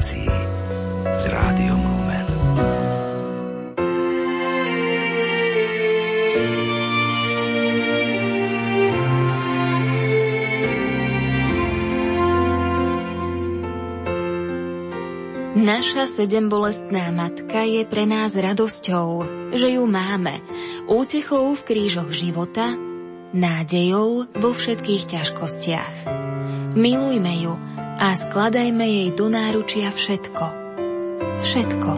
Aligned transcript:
relácií 0.00 0.32
s 1.20 1.24
rádiom 1.28 1.76
Lumen. 1.76 2.28
Naša 15.60 16.08
sedembolestná 16.08 17.12
matka 17.12 17.60
je 17.68 17.84
pre 17.84 18.08
nás 18.08 18.32
radosťou, 18.40 19.28
že 19.52 19.76
ju 19.76 19.84
máme, 19.84 20.40
útechou 20.88 21.52
v 21.52 21.60
krížoch 21.60 22.08
života, 22.08 22.72
nádejou 23.36 24.32
vo 24.32 24.50
všetkých 24.56 25.12
ťažkostiach. 25.12 25.94
Milujme 26.72 27.34
ju 27.44 27.52
a 28.00 28.16
skladajme 28.16 28.80
jej 28.80 29.08
do 29.12 29.28
náručia 29.28 29.92
všetko. 29.92 30.44
Všetko. 31.44 31.90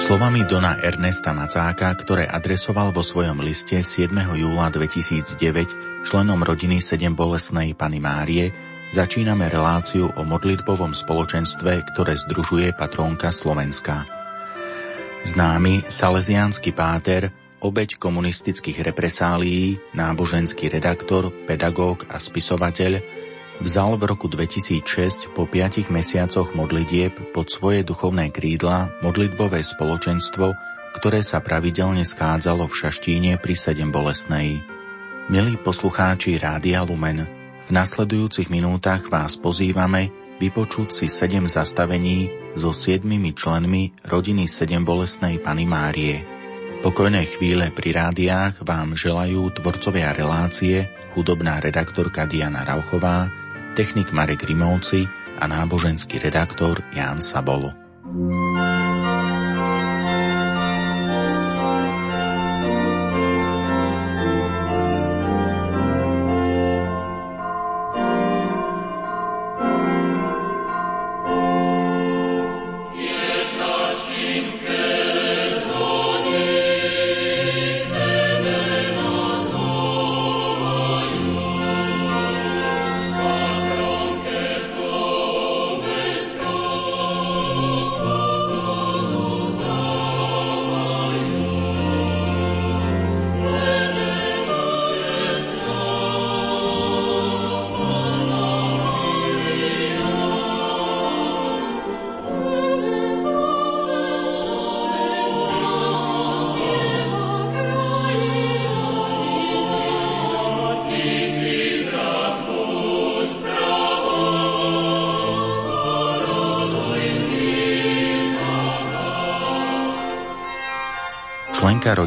Slovami 0.00 0.48
Dona 0.48 0.80
Ernesta 0.80 1.36
Macáka, 1.36 1.92
ktoré 1.92 2.24
adresoval 2.24 2.96
vo 2.96 3.04
svojom 3.04 3.44
liste 3.44 3.76
7. 3.84 4.10
júla 4.32 4.72
2009 4.72 6.08
členom 6.08 6.40
rodiny 6.40 6.80
sedem 6.80 7.12
bolesnej 7.12 7.76
Pany 7.76 8.00
Márie, 8.00 8.48
Začíname 8.90 9.46
reláciu 9.46 10.10
o 10.10 10.26
modlitbovom 10.26 10.98
spoločenstve, 10.98 11.94
ktoré 11.94 12.18
združuje 12.18 12.74
patrónka 12.74 13.30
Slovenska. 13.30 14.02
Známy 15.22 15.86
salesiánsky 15.86 16.74
páter, 16.74 17.30
obeď 17.60 18.00
komunistických 18.00 18.80
represálií, 18.80 19.78
náboženský 19.92 20.72
redaktor, 20.72 21.28
pedagóg 21.44 22.08
a 22.08 22.16
spisovateľ, 22.16 23.04
vzal 23.60 24.00
v 24.00 24.02
roku 24.08 24.26
2006 24.26 25.36
po 25.36 25.44
piatich 25.44 25.92
mesiacoch 25.92 26.56
modlitieb 26.56 27.12
pod 27.36 27.52
svoje 27.52 27.84
duchovné 27.84 28.32
krídla 28.32 28.96
modlitbové 29.04 29.60
spoločenstvo, 29.60 30.56
ktoré 30.96 31.20
sa 31.22 31.44
pravidelne 31.44 32.02
schádzalo 32.02 32.66
v 32.66 32.74
Šaštíne 32.74 33.32
pri 33.38 33.54
Sedem 33.54 33.92
bolesnej. 33.92 34.64
Milí 35.30 35.54
poslucháči 35.60 36.40
Rádia 36.40 36.82
Lumen, 36.82 37.28
v 37.60 37.68
nasledujúcich 37.70 38.50
minútach 38.50 39.06
vás 39.12 39.38
pozývame 39.38 40.10
vypočuť 40.40 40.88
si 40.90 41.06
sedem 41.06 41.44
zastavení 41.44 42.32
so 42.56 42.72
siedmimi 42.72 43.36
členmi 43.36 43.94
rodiny 44.08 44.48
sedem 44.48 44.82
bolestnej 44.82 45.38
Pany 45.38 45.68
Márie. 45.68 46.39
Pokojné 46.80 47.28
chvíle 47.36 47.68
pri 47.76 47.92
rádiách 47.92 48.64
vám 48.64 48.96
želajú 48.96 49.52
tvorcovia 49.52 50.16
relácie, 50.16 50.88
hudobná 51.12 51.60
redaktorka 51.60 52.24
Diana 52.24 52.64
Rauchová, 52.64 53.28
technik 53.76 54.16
Marek 54.16 54.48
Rimovci 54.48 55.04
a 55.36 55.44
náboženský 55.44 56.16
redaktor 56.16 56.80
Jan 56.96 57.20
Sabolo. 57.20 57.76
Členka 58.00 58.69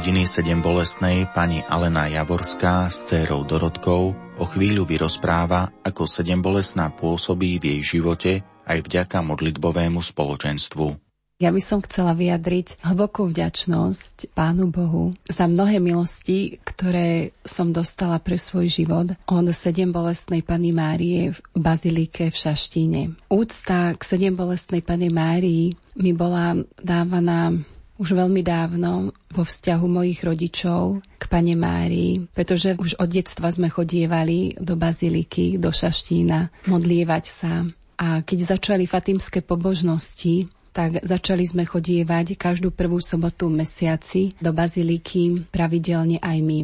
rodiny 0.04 0.28
sedem 0.28 0.60
bolestnej 0.60 1.32
pani 1.32 1.64
Alena 1.64 2.12
Javorská 2.12 2.92
s 2.92 3.08
dcérou 3.08 3.48
Dorotkou 3.48 4.12
o 4.36 4.46
chvíľu 4.52 4.84
vyrozpráva, 4.84 5.72
ako 5.80 6.04
sedem 6.04 6.44
bolestná 6.44 6.92
pôsobí 6.92 7.56
v 7.56 7.72
jej 7.72 7.82
živote 7.96 8.44
aj 8.68 8.84
vďaka 8.84 9.24
modlitbovému 9.24 10.04
spoločenstvu. 10.04 11.00
Ja 11.40 11.56
by 11.56 11.62
som 11.64 11.80
chcela 11.88 12.20
vyjadriť 12.20 12.84
hlbokú 12.84 13.32
vďačnosť 13.32 14.36
Pánu 14.36 14.68
Bohu 14.68 15.16
za 15.32 15.48
mnohé 15.48 15.80
milosti, 15.80 16.60
ktoré 16.68 17.32
som 17.48 17.72
dostala 17.72 18.20
pre 18.20 18.36
svoj 18.36 18.68
život 18.68 19.16
od 19.24 19.46
sedem 19.56 19.96
bolestnej 19.96 20.44
Pany 20.44 20.76
Márie 20.76 21.32
v 21.32 21.40
Bazilike 21.56 22.28
v 22.28 22.36
Šaštíne. 22.36 23.02
Úcta 23.32 23.96
k 23.96 24.02
sedem 24.04 24.36
bolestnej 24.36 24.84
Pany 24.84 25.08
Márii 25.08 25.72
mi 25.96 26.12
bola 26.12 26.60
dávaná 26.76 27.56
už 28.02 28.18
veľmi 28.18 28.42
dávno 28.42 29.14
vo 29.30 29.44
vzťahu 29.46 29.86
mojich 29.86 30.26
rodičov 30.26 31.02
k 31.22 31.24
pane 31.30 31.54
Márii, 31.54 32.26
pretože 32.34 32.74
už 32.78 32.98
od 32.98 33.10
detstva 33.10 33.54
sme 33.54 33.70
chodievali 33.70 34.58
do 34.58 34.74
baziliky, 34.74 35.62
do 35.62 35.70
Šaštína, 35.70 36.70
modlievať 36.70 37.26
sa. 37.30 37.54
A 38.02 38.26
keď 38.26 38.58
začali 38.58 38.90
fatimské 38.90 39.46
pobožnosti, 39.46 40.50
tak 40.74 41.06
začali 41.06 41.46
sme 41.46 41.70
chodievať 41.70 42.34
každú 42.34 42.74
prvú 42.74 42.98
sobotu 42.98 43.46
mesiaci 43.48 44.34
do 44.42 44.50
baziliky 44.50 45.46
pravidelne 45.54 46.18
aj 46.18 46.38
my. 46.42 46.60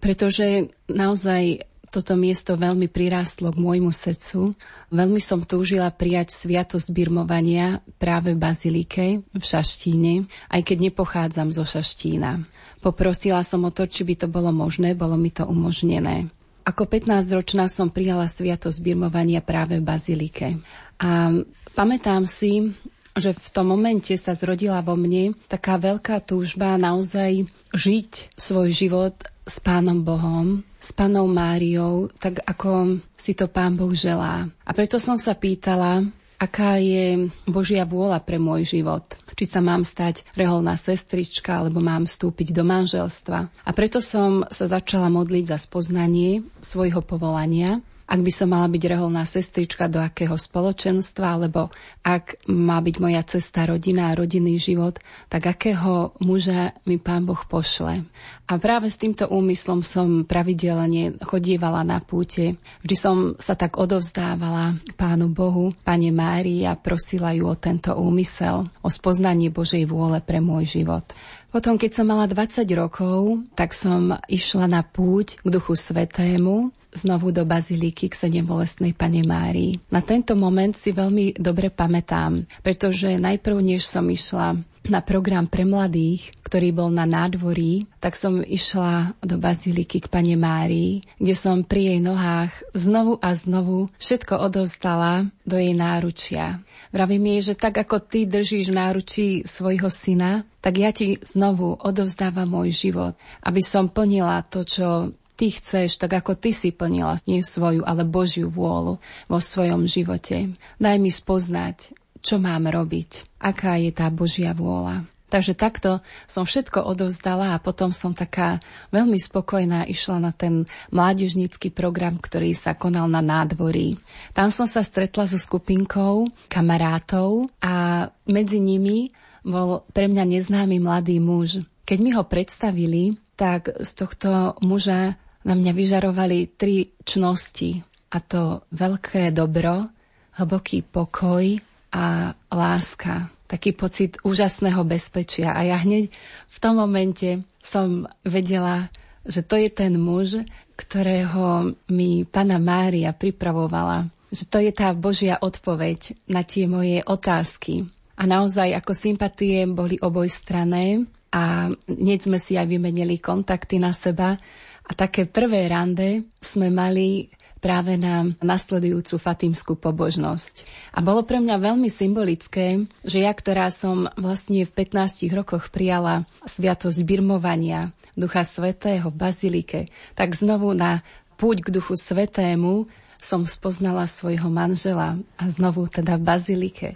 Pretože 0.00 0.72
naozaj 0.88 1.71
toto 1.92 2.16
miesto 2.16 2.56
veľmi 2.56 2.88
prirástlo 2.88 3.52
k 3.52 3.60
môjmu 3.60 3.92
srdcu. 3.92 4.56
Veľmi 4.88 5.20
som 5.20 5.44
túžila 5.44 5.92
prijať 5.92 6.32
sviatosť 6.32 6.88
birmovania 6.88 7.84
práve 8.00 8.32
v 8.32 8.40
Bazilike 8.40 9.20
v 9.20 9.42
Šaštíne, 9.44 10.24
aj 10.48 10.60
keď 10.64 10.88
nepochádzam 10.88 11.52
zo 11.52 11.68
Šaštína. 11.68 12.40
Poprosila 12.80 13.44
som 13.44 13.68
o 13.68 13.70
to, 13.70 13.84
či 13.84 14.08
by 14.08 14.24
to 14.24 14.26
bolo 14.26 14.48
možné, 14.50 14.96
bolo 14.96 15.20
mi 15.20 15.28
to 15.28 15.44
umožnené. 15.44 16.32
Ako 16.64 16.88
15-ročná 16.88 17.68
som 17.68 17.92
prijala 17.92 18.24
sviatosť 18.24 18.80
birmovania 18.80 19.44
práve 19.44 19.76
v 19.76 19.84
Bazilike. 19.84 20.48
A 20.96 21.34
pamätám 21.76 22.24
si, 22.24 22.72
že 23.12 23.36
v 23.36 23.48
tom 23.52 23.68
momente 23.68 24.16
sa 24.16 24.32
zrodila 24.32 24.80
vo 24.80 24.96
mne 24.96 25.36
taká 25.50 25.76
veľká 25.76 26.24
túžba 26.24 26.80
naozaj 26.80 27.44
žiť 27.76 28.32
svoj 28.38 28.72
život 28.72 29.16
s 29.42 29.58
Pánom 29.58 29.98
Bohom, 30.02 30.62
s 30.78 30.94
Pánom 30.94 31.26
Máriou, 31.26 32.10
tak 32.18 32.42
ako 32.46 33.02
si 33.18 33.34
to 33.34 33.50
Pán 33.50 33.74
Boh 33.74 33.90
želá. 33.94 34.46
A 34.62 34.70
preto 34.70 35.02
som 35.02 35.18
sa 35.18 35.34
pýtala, 35.34 36.06
aká 36.38 36.78
je 36.82 37.30
Božia 37.46 37.86
vôľa 37.86 38.18
pre 38.22 38.38
môj 38.38 38.66
život. 38.66 39.06
Či 39.32 39.46
sa 39.46 39.60
mám 39.62 39.86
stať 39.86 40.26
reholná 40.34 40.74
sestrička, 40.74 41.62
alebo 41.62 41.78
mám 41.78 42.06
vstúpiť 42.06 42.50
do 42.50 42.66
manželstva. 42.66 43.38
A 43.66 43.70
preto 43.74 44.02
som 44.02 44.42
sa 44.50 44.66
začala 44.66 45.06
modliť 45.10 45.54
za 45.54 45.58
spoznanie 45.58 46.42
svojho 46.62 47.02
povolania 47.02 47.82
ak 48.12 48.20
by 48.20 48.28
som 48.28 48.52
mala 48.52 48.68
byť 48.68 48.82
reholná 48.92 49.24
sestrička 49.24 49.88
do 49.88 49.96
akého 49.96 50.36
spoločenstva, 50.36 51.40
alebo 51.40 51.72
ak 52.04 52.44
má 52.44 52.76
byť 52.84 52.96
moja 53.00 53.24
cesta 53.24 53.64
rodina 53.64 54.12
a 54.12 54.16
rodinný 54.20 54.60
život, 54.60 55.00
tak 55.32 55.48
akého 55.48 56.12
muža 56.20 56.76
mi 56.84 57.00
pán 57.00 57.24
Boh 57.24 57.40
pošle. 57.48 58.04
A 58.44 58.52
práve 58.60 58.92
s 58.92 59.00
týmto 59.00 59.32
úmyslom 59.32 59.80
som 59.80 60.28
pravidelne 60.28 61.16
chodievala 61.24 61.80
na 61.88 62.04
púte. 62.04 62.60
Vždy 62.84 62.96
som 63.00 63.16
sa 63.40 63.56
tak 63.56 63.80
odovzdávala 63.80 64.76
pánu 65.00 65.32
Bohu, 65.32 65.72
pane 65.80 66.12
Márii 66.12 66.68
a 66.68 66.76
prosila 66.76 67.32
ju 67.32 67.48
o 67.48 67.56
tento 67.56 67.96
úmysel, 67.96 68.68
o 68.84 68.92
spoznanie 68.92 69.48
Božej 69.48 69.88
vôle 69.88 70.20
pre 70.20 70.44
môj 70.44 70.68
život. 70.68 71.08
Potom, 71.48 71.80
keď 71.80 71.96
som 71.96 72.12
mala 72.12 72.28
20 72.28 72.60
rokov, 72.76 73.40
tak 73.56 73.72
som 73.72 74.20
išla 74.28 74.68
na 74.68 74.84
púť 74.84 75.40
k 75.40 75.48
Duchu 75.48 75.72
Svetému 75.72 76.76
znovu 76.92 77.32
do 77.32 77.48
baziliky 77.48 78.12
k 78.12 78.14
sedem 78.14 78.44
bolestnej 78.44 78.92
pane 78.92 79.24
Márii. 79.24 79.80
Na 79.88 80.04
tento 80.04 80.36
moment 80.36 80.76
si 80.76 80.92
veľmi 80.92 81.40
dobre 81.40 81.72
pamätám, 81.72 82.44
pretože 82.60 83.16
najprv, 83.16 83.56
než 83.64 83.88
som 83.88 84.04
išla 84.08 84.60
na 84.82 84.98
program 84.98 85.46
pre 85.46 85.62
mladých, 85.62 86.34
ktorý 86.42 86.74
bol 86.74 86.90
na 86.90 87.06
nádvorí, 87.06 87.86
tak 88.02 88.18
som 88.18 88.42
išla 88.42 89.14
do 89.22 89.38
baziliky 89.38 90.02
k 90.02 90.10
pane 90.10 90.34
Márii, 90.34 91.06
kde 91.22 91.34
som 91.38 91.62
pri 91.62 91.94
jej 91.94 92.00
nohách 92.02 92.50
znovu 92.74 93.14
a 93.22 93.30
znovu 93.38 93.94
všetko 94.02 94.42
odovzdala 94.42 95.30
do 95.46 95.54
jej 95.54 95.74
náručia. 95.74 96.58
Vravím 96.90 97.38
jej, 97.38 97.52
že 97.52 97.54
tak 97.56 97.78
ako 97.78 98.04
ty 98.04 98.26
držíš 98.26 98.68
v 98.68 98.76
náručí 98.76 99.28
svojho 99.46 99.88
syna, 99.88 100.44
tak 100.60 100.76
ja 100.76 100.90
ti 100.92 101.16
znovu 101.24 101.78
odovzdávam 101.78 102.50
môj 102.50 102.74
život, 102.74 103.14
aby 103.46 103.62
som 103.64 103.88
plnila 103.88 104.44
to, 104.44 104.66
čo 104.66 105.14
ty 105.36 105.52
chceš, 105.52 105.98
tak 105.98 106.12
ako 106.22 106.36
ty 106.38 106.54
si 106.54 106.70
plnila 106.70 107.18
nie 107.24 107.42
svoju, 107.42 107.82
ale 107.84 108.06
Božiu 108.06 108.52
vôľu 108.52 109.00
vo 109.26 109.38
svojom 109.38 109.88
živote. 109.88 110.54
Daj 110.78 110.96
mi 111.00 111.10
spoznať, 111.10 111.96
čo 112.22 112.38
mám 112.38 112.70
robiť, 112.70 113.40
aká 113.42 113.80
je 113.80 113.90
tá 113.90 114.06
Božia 114.08 114.54
vôľa. 114.54 115.08
Takže 115.32 115.56
takto 115.56 116.04
som 116.28 116.44
všetko 116.44 116.84
odovzdala 116.84 117.56
a 117.56 117.62
potom 117.62 117.88
som 117.88 118.12
taká 118.12 118.60
veľmi 118.92 119.16
spokojná 119.16 119.88
išla 119.88 120.20
na 120.20 120.28
ten 120.28 120.68
mládežnícky 120.92 121.72
program, 121.72 122.20
ktorý 122.20 122.52
sa 122.52 122.76
konal 122.76 123.08
na 123.08 123.24
nádvorí. 123.24 123.96
Tam 124.36 124.52
som 124.52 124.68
sa 124.68 124.84
stretla 124.84 125.24
so 125.24 125.40
skupinkou 125.40 126.28
kamarátov 126.52 127.48
a 127.64 128.06
medzi 128.28 128.60
nimi 128.60 129.16
bol 129.40 129.88
pre 129.96 130.04
mňa 130.04 130.36
neznámy 130.36 130.76
mladý 130.84 131.16
muž. 131.16 131.64
Keď 131.88 131.98
mi 132.04 132.12
ho 132.12 132.28
predstavili, 132.28 133.16
tak 133.36 133.72
z 133.80 133.90
tohto 133.96 134.58
muža 134.62 135.16
na 135.42 135.54
mňa 135.58 135.72
vyžarovali 135.74 136.54
tri 136.54 136.92
čnosti. 137.02 137.82
A 138.12 138.20
to 138.20 138.68
veľké 138.70 139.32
dobro, 139.32 139.88
hlboký 140.36 140.84
pokoj 140.84 141.58
a 141.92 142.36
láska 142.52 143.32
taký 143.52 143.76
pocit 143.76 144.16
úžasného 144.24 144.80
bezpečia. 144.88 145.52
A 145.52 145.60
ja 145.60 145.76
hneď 145.76 146.08
v 146.48 146.56
tom 146.56 146.80
momente 146.80 147.44
som 147.60 148.08
vedela, 148.24 148.88
že 149.28 149.44
to 149.44 149.60
je 149.60 149.68
ten 149.68 150.00
muž, 150.00 150.40
ktorého 150.72 151.76
mi 151.92 152.24
pána 152.24 152.56
Mária 152.56 153.12
pripravovala. 153.12 154.08
Že 154.32 154.44
to 154.48 154.58
je 154.64 154.72
tá 154.72 154.88
Božia 154.96 155.36
odpoveď 155.36 156.16
na 156.24 156.40
tie 156.40 156.64
moje 156.64 157.04
otázky. 157.04 157.84
A 158.16 158.24
naozaj 158.24 158.72
ako 158.72 158.96
sympatie 158.96 159.68
boli 159.68 160.00
obojstrané 160.00 161.04
a 161.32 161.72
hneď 161.88 162.28
sme 162.28 162.36
si 162.36 162.60
aj 162.60 162.68
vymenili 162.68 163.16
kontakty 163.16 163.80
na 163.80 163.96
seba. 163.96 164.36
A 164.84 164.92
také 164.92 165.24
prvé 165.24 165.64
rande 165.66 166.28
sme 166.44 166.68
mali 166.68 167.32
práve 167.62 167.94
na 167.94 168.26
nasledujúcu 168.42 169.22
fatímskú 169.22 169.78
pobožnosť. 169.78 170.66
A 170.92 170.98
bolo 170.98 171.22
pre 171.22 171.38
mňa 171.38 171.62
veľmi 171.62 171.86
symbolické, 171.86 172.90
že 173.06 173.22
ja, 173.22 173.30
ktorá 173.30 173.70
som 173.70 174.10
vlastne 174.18 174.66
v 174.66 174.72
15 174.74 175.30
rokoch 175.30 175.70
prijala 175.70 176.26
sviatosť 176.42 176.98
birmovania 177.06 177.94
Ducha 178.18 178.42
Svetého 178.42 179.08
v 179.08 179.16
Bazilike, 179.16 179.80
tak 180.18 180.34
znovu 180.34 180.74
na 180.74 181.06
púť 181.38 181.64
k 181.64 181.72
Duchu 181.72 181.94
Svetému 181.94 182.90
som 183.22 183.46
spoznala 183.46 184.10
svojho 184.10 184.50
manžela 184.50 185.14
a 185.38 185.44
znovu 185.46 185.86
teda 185.86 186.18
v 186.18 186.26
Bazilike. 186.26 186.88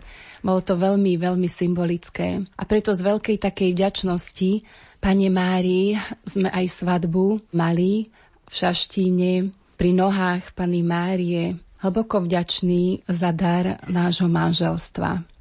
Bolo 0.46 0.62
to 0.62 0.78
veľmi, 0.78 1.18
veľmi 1.18 1.50
symbolické. 1.50 2.46
A 2.54 2.62
preto 2.62 2.94
z 2.94 3.02
veľkej 3.02 3.42
takej 3.42 3.74
vďačnosti 3.74 4.50
Pane 5.02 5.26
Márii 5.26 5.98
sme 6.22 6.54
aj 6.54 6.70
svadbu 6.70 7.42
mali 7.50 8.14
v 8.46 8.52
Šaštíne 8.54 9.50
pri 9.74 9.90
nohách 9.90 10.54
Pany 10.54 10.86
Márie 10.86 11.58
hlboko 11.82 12.22
vďačný 12.24 13.04
za 13.10 13.34
dar 13.34 13.82
nášho 13.90 14.30
manželstva. 14.30 15.35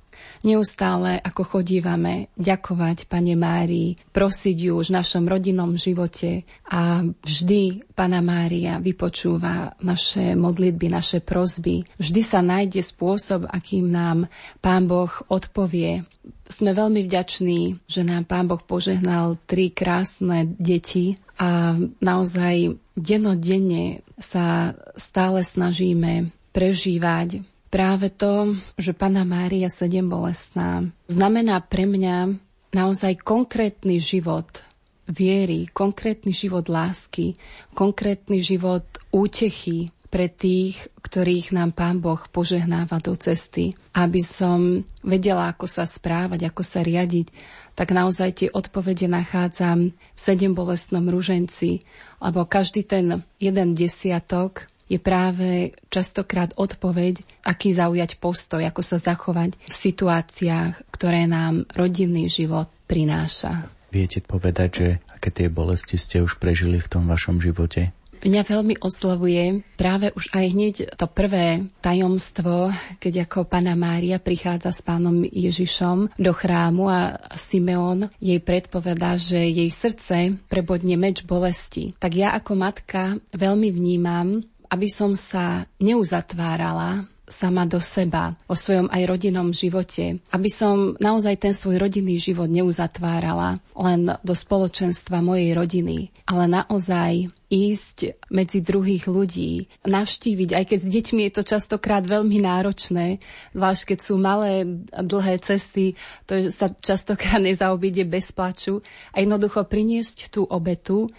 Neustále, 0.46 1.18
ako 1.26 1.58
chodívame, 1.58 2.30
ďakovať 2.38 3.10
Pane 3.10 3.34
Márii, 3.34 3.98
prosiť 4.14 4.54
ju 4.54 4.78
už 4.78 4.94
v 4.94 4.98
našom 5.02 5.26
rodinnom 5.26 5.74
živote 5.74 6.46
a 6.70 7.02
vždy 7.02 7.90
Pana 7.98 8.22
Mária 8.22 8.78
vypočúva 8.78 9.74
naše 9.82 10.38
modlitby, 10.38 10.86
naše 10.94 11.18
prozby. 11.26 11.90
Vždy 11.98 12.22
sa 12.22 12.46
nájde 12.46 12.86
spôsob, 12.86 13.50
akým 13.50 13.90
nám 13.90 14.30
Pán 14.62 14.86
Boh 14.86 15.10
odpovie. 15.34 16.06
Sme 16.46 16.78
veľmi 16.78 17.10
vďační, 17.10 17.82
že 17.90 18.06
nám 18.06 18.30
Pán 18.30 18.46
Boh 18.46 18.62
požehnal 18.62 19.42
tri 19.50 19.74
krásne 19.74 20.46
deti 20.62 21.18
a 21.42 21.74
naozaj 22.06 22.78
denodenne 22.94 24.06
sa 24.22 24.78
stále 24.94 25.42
snažíme 25.42 26.30
prežívať 26.54 27.42
práve 27.70 28.14
to, 28.14 28.56
že 28.80 28.96
Pana 28.96 29.28
Mária 29.28 29.68
sedem 29.68 30.08
bolestná, 30.08 30.86
znamená 31.10 31.60
pre 31.64 31.86
mňa 31.90 32.38
naozaj 32.76 33.20
konkrétny 33.24 34.04
život 34.04 34.64
viery, 35.06 35.70
konkrétny 35.70 36.34
život 36.34 36.66
lásky, 36.68 37.38
konkrétny 37.78 38.42
život 38.42 38.86
útechy 39.14 39.94
pre 40.10 40.32
tých, 40.32 40.80
ktorých 41.04 41.52
nám 41.52 41.76
Pán 41.76 42.00
Boh 42.00 42.24
požehnáva 42.32 43.04
do 43.04 43.20
cesty. 43.20 43.76
Aby 43.92 44.24
som 44.24 44.88
vedela, 45.04 45.52
ako 45.52 45.68
sa 45.68 45.84
správať, 45.84 46.48
ako 46.48 46.64
sa 46.64 46.82
riadiť, 46.82 47.30
tak 47.76 47.92
naozaj 47.92 48.30
tie 48.32 48.50
odpovede 48.50 49.12
nachádzam 49.12 49.92
v 49.92 50.20
sedem 50.20 50.56
bolestnom 50.56 51.04
ruženci, 51.12 51.84
lebo 52.24 52.48
každý 52.48 52.88
ten 52.88 53.28
jeden 53.44 53.76
desiatok 53.76 54.72
je 54.86 55.02
práve 55.02 55.74
častokrát 55.90 56.54
odpoveď, 56.56 57.26
aký 57.42 57.74
zaujať 57.74 58.22
postoj, 58.22 58.62
ako 58.62 58.82
sa 58.86 58.98
zachovať 59.02 59.58
v 59.58 59.76
situáciách, 59.76 60.74
ktoré 60.94 61.26
nám 61.26 61.66
rodinný 61.74 62.30
život 62.30 62.70
prináša. 62.86 63.70
Viete 63.90 64.20
povedať, 64.20 64.70
že 64.76 64.88
aké 65.08 65.32
tie 65.32 65.48
bolesti 65.48 65.96
ste 65.96 66.20
už 66.22 66.38
prežili 66.38 66.84
v 66.84 66.92
tom 66.92 67.08
vašom 67.08 67.40
živote? 67.40 67.96
Mňa 68.26 68.42
veľmi 68.42 68.76
oslovuje 68.82 69.62
práve 69.78 70.10
už 70.18 70.34
aj 70.34 70.46
hneď 70.50 70.76
to 70.98 71.06
prvé 71.06 71.70
tajomstvo, 71.86 72.74
keď 72.98 73.30
ako 73.30 73.46
Pana 73.46 73.78
Mária 73.78 74.18
prichádza 74.18 74.74
s 74.74 74.82
pánom 74.82 75.22
Ježišom 75.22 76.18
do 76.18 76.32
chrámu 76.34 76.90
a 76.90 77.22
Simeon 77.38 78.10
jej 78.18 78.42
predpovedá, 78.42 79.22
že 79.22 79.38
jej 79.38 79.70
srdce 79.70 80.42
prebodne 80.50 80.98
meč 80.98 81.22
bolesti. 81.22 81.94
Tak 82.02 82.12
ja 82.18 82.34
ako 82.34 82.58
matka 82.58 83.22
veľmi 83.30 83.70
vnímam 83.70 84.42
aby 84.70 84.88
som 84.90 85.14
sa 85.14 85.70
neuzatvárala 85.80 87.08
sama 87.26 87.66
do 87.66 87.82
seba, 87.82 88.38
o 88.46 88.54
svojom 88.54 88.86
aj 88.94 89.04
rodinnom 89.10 89.50
živote, 89.50 90.22
aby 90.30 90.50
som 90.50 90.94
naozaj 91.02 91.42
ten 91.42 91.54
svoj 91.58 91.82
rodinný 91.82 92.22
život 92.22 92.46
neuzatvárala 92.46 93.58
len 93.74 94.14
do 94.22 94.34
spoločenstva 94.38 95.26
mojej 95.26 95.58
rodiny, 95.58 96.14
ale 96.30 96.46
naozaj 96.46 97.34
ísť 97.50 98.30
medzi 98.30 98.62
druhých 98.62 99.06
ľudí, 99.10 99.70
navštíviť, 99.86 100.50
aj 100.54 100.66
keď 100.70 100.80
s 100.82 100.92
deťmi 100.92 101.22
je 101.30 101.34
to 101.34 101.44
častokrát 101.46 102.06
veľmi 102.06 102.42
náročné, 102.42 103.22
zvlášť 103.54 103.82
keď 103.94 104.00
sú 104.02 104.14
malé 104.18 104.66
dlhé 104.94 105.42
cesty, 105.42 105.98
to 106.30 106.50
sa 106.54 106.74
častokrát 106.74 107.42
nezaobíde 107.42 108.06
bez 108.06 108.34
plaču. 108.34 108.82
A 109.14 109.22
jednoducho 109.22 109.66
priniesť 109.66 110.34
tú 110.34 110.46
obetu, 110.46 111.10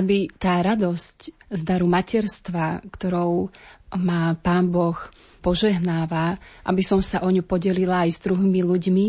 aby 0.00 0.32
tá 0.40 0.64
radosť 0.64 1.18
z 1.52 1.60
daru 1.60 1.84
materstva, 1.84 2.80
ktorou 2.88 3.52
má 4.00 4.32
Pán 4.40 4.72
Boh 4.72 4.96
požehnáva, 5.44 6.40
aby 6.64 6.82
som 6.84 7.04
sa 7.04 7.20
o 7.24 7.28
ňu 7.28 7.44
podelila 7.44 8.08
aj 8.08 8.10
s 8.16 8.20
druhými 8.24 8.60
ľuďmi 8.64 9.06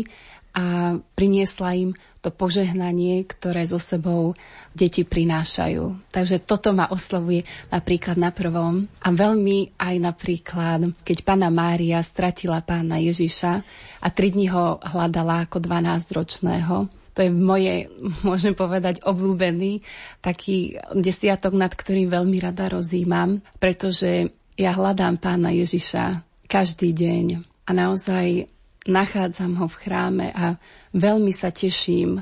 a 0.52 0.96
priniesla 1.16 1.70
im 1.80 1.90
to 2.22 2.30
požehnanie, 2.30 3.24
ktoré 3.26 3.66
so 3.66 3.82
sebou 3.82 4.36
deti 4.70 5.02
prinášajú. 5.02 6.12
Takže 6.14 6.44
toto 6.44 6.70
ma 6.70 6.86
oslovuje 6.92 7.42
napríklad 7.72 8.14
na 8.14 8.30
prvom 8.30 8.86
a 9.02 9.08
veľmi 9.10 9.74
aj 9.80 9.94
napríklad, 9.98 10.80
keď 11.02 11.18
pána 11.26 11.50
Mária 11.50 11.98
stratila 12.04 12.62
pána 12.62 13.02
Ježiša 13.02 13.52
a 13.98 14.06
tri 14.12 14.30
dní 14.30 14.52
ho 14.54 14.78
hľadala 14.78 15.50
ako 15.50 15.58
12-ročného, 15.58 17.01
to 17.12 17.24
je 17.24 17.30
moje, 17.30 17.88
môžem 18.28 18.56
povedať, 18.56 19.04
obľúbený 19.04 19.84
taký 20.20 20.80
desiatok, 20.96 21.56
nad 21.56 21.72
ktorým 21.72 22.08
veľmi 22.08 22.38
rada 22.40 22.68
rozímam, 22.72 23.40
pretože 23.60 24.32
ja 24.56 24.76
hľadám 24.76 25.16
pána 25.16 25.52
Ježiša 25.52 26.20
každý 26.48 26.92
deň 26.92 27.40
a 27.64 27.70
naozaj 27.72 28.50
nachádzam 28.84 29.56
ho 29.62 29.66
v 29.70 29.78
chráme 29.78 30.26
a 30.34 30.60
veľmi 30.92 31.32
sa 31.32 31.54
teším 31.54 32.20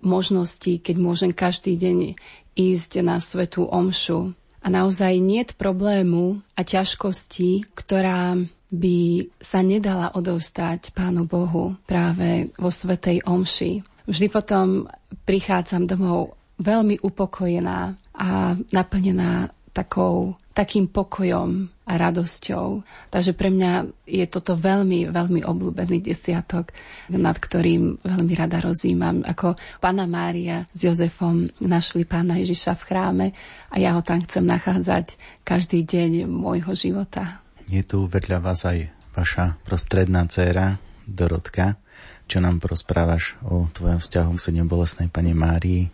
možnosti, 0.00 0.78
keď 0.78 0.96
môžem 0.96 1.30
každý 1.34 1.74
deň 1.74 2.14
ísť 2.54 3.02
na 3.02 3.18
svetú 3.18 3.66
omšu. 3.66 4.34
A 4.58 4.66
naozaj 4.66 5.22
nie 5.22 5.46
problému 5.54 6.42
a 6.58 6.66
ťažkosti, 6.66 7.70
ktorá 7.78 8.34
by 8.68 8.98
sa 9.40 9.64
nedala 9.64 10.12
odovstať 10.12 10.92
Pánu 10.92 11.24
Bohu 11.24 11.78
práve 11.88 12.52
vo 12.58 12.68
Svetej 12.68 13.24
Omši. 13.24 13.80
Vždy 14.08 14.26
potom 14.32 14.88
prichádzam 15.28 15.84
domov 15.84 16.40
veľmi 16.56 17.04
upokojená 17.04 17.78
a 18.16 18.56
naplnená 18.72 19.52
takou 19.76 20.34
takým 20.56 20.90
pokojom 20.90 21.70
a 21.86 21.92
radosťou. 21.94 22.82
Takže 23.14 23.32
pre 23.38 23.54
mňa 23.54 23.86
je 24.10 24.26
toto 24.26 24.58
veľmi, 24.58 25.06
veľmi 25.06 25.46
obľúbený 25.46 26.02
desiatok, 26.02 26.74
nad 27.14 27.38
ktorým 27.38 28.02
veľmi 28.02 28.32
rada 28.34 28.58
rozímam. 28.58 29.22
Ako 29.22 29.54
pána 29.78 30.10
Mária 30.10 30.66
s 30.74 30.82
Jozefom 30.82 31.46
našli 31.62 32.02
pána 32.02 32.42
Ježiša 32.42 32.74
v 32.74 32.86
chráme 32.90 33.26
a 33.70 33.78
ja 33.78 33.94
ho 33.94 34.02
tam 34.02 34.18
chcem 34.26 34.42
nachádzať 34.42 35.14
každý 35.46 35.86
deň 35.86 36.26
môjho 36.26 36.74
života. 36.74 37.38
Je 37.70 37.86
tu 37.86 38.10
vedľa 38.10 38.38
vás 38.42 38.66
aj 38.66 38.90
vaša 39.14 39.62
prostredná 39.62 40.26
dcéra 40.26 40.82
Dorotka. 41.06 41.78
Čo 42.28 42.44
nám 42.44 42.60
prosprávaš 42.60 43.40
o 43.40 43.72
tvojom 43.72 43.98
vzťahu 43.98 44.30
k 44.36 44.44
sedem 44.44 44.68
bolesnej 44.68 45.08
pani 45.08 45.32
Márii? 45.32 45.88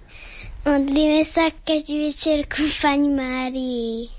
Modlíme 0.66 1.22
sa 1.22 1.54
každý 1.62 2.10
večer 2.10 2.50
ku 2.50 2.66
pani 2.82 3.06
Márii. 3.06 4.10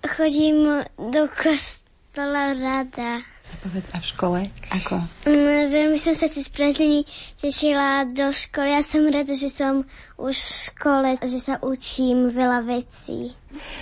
Chodím 0.00 0.80
do 0.96 1.28
kostola 1.28 2.56
rada. 2.56 3.20
Povedz, 3.60 3.92
a 3.92 3.98
v 4.00 4.06
škole 4.06 4.40
ako? 4.72 5.04
No, 5.28 5.50
veľmi 5.68 6.00
som 6.00 6.16
sa 6.16 6.30
cez 6.30 6.48
prázdniny 6.48 7.04
tešila 7.36 8.08
do 8.08 8.32
školy. 8.32 8.72
Ja 8.72 8.80
som 8.80 9.04
rada, 9.10 9.34
že 9.36 9.52
som 9.52 9.84
už 10.16 10.36
v 10.36 10.52
škole, 10.72 11.08
že 11.20 11.40
sa 11.40 11.60
učím 11.60 12.32
veľa 12.32 12.64
vecí. 12.64 13.36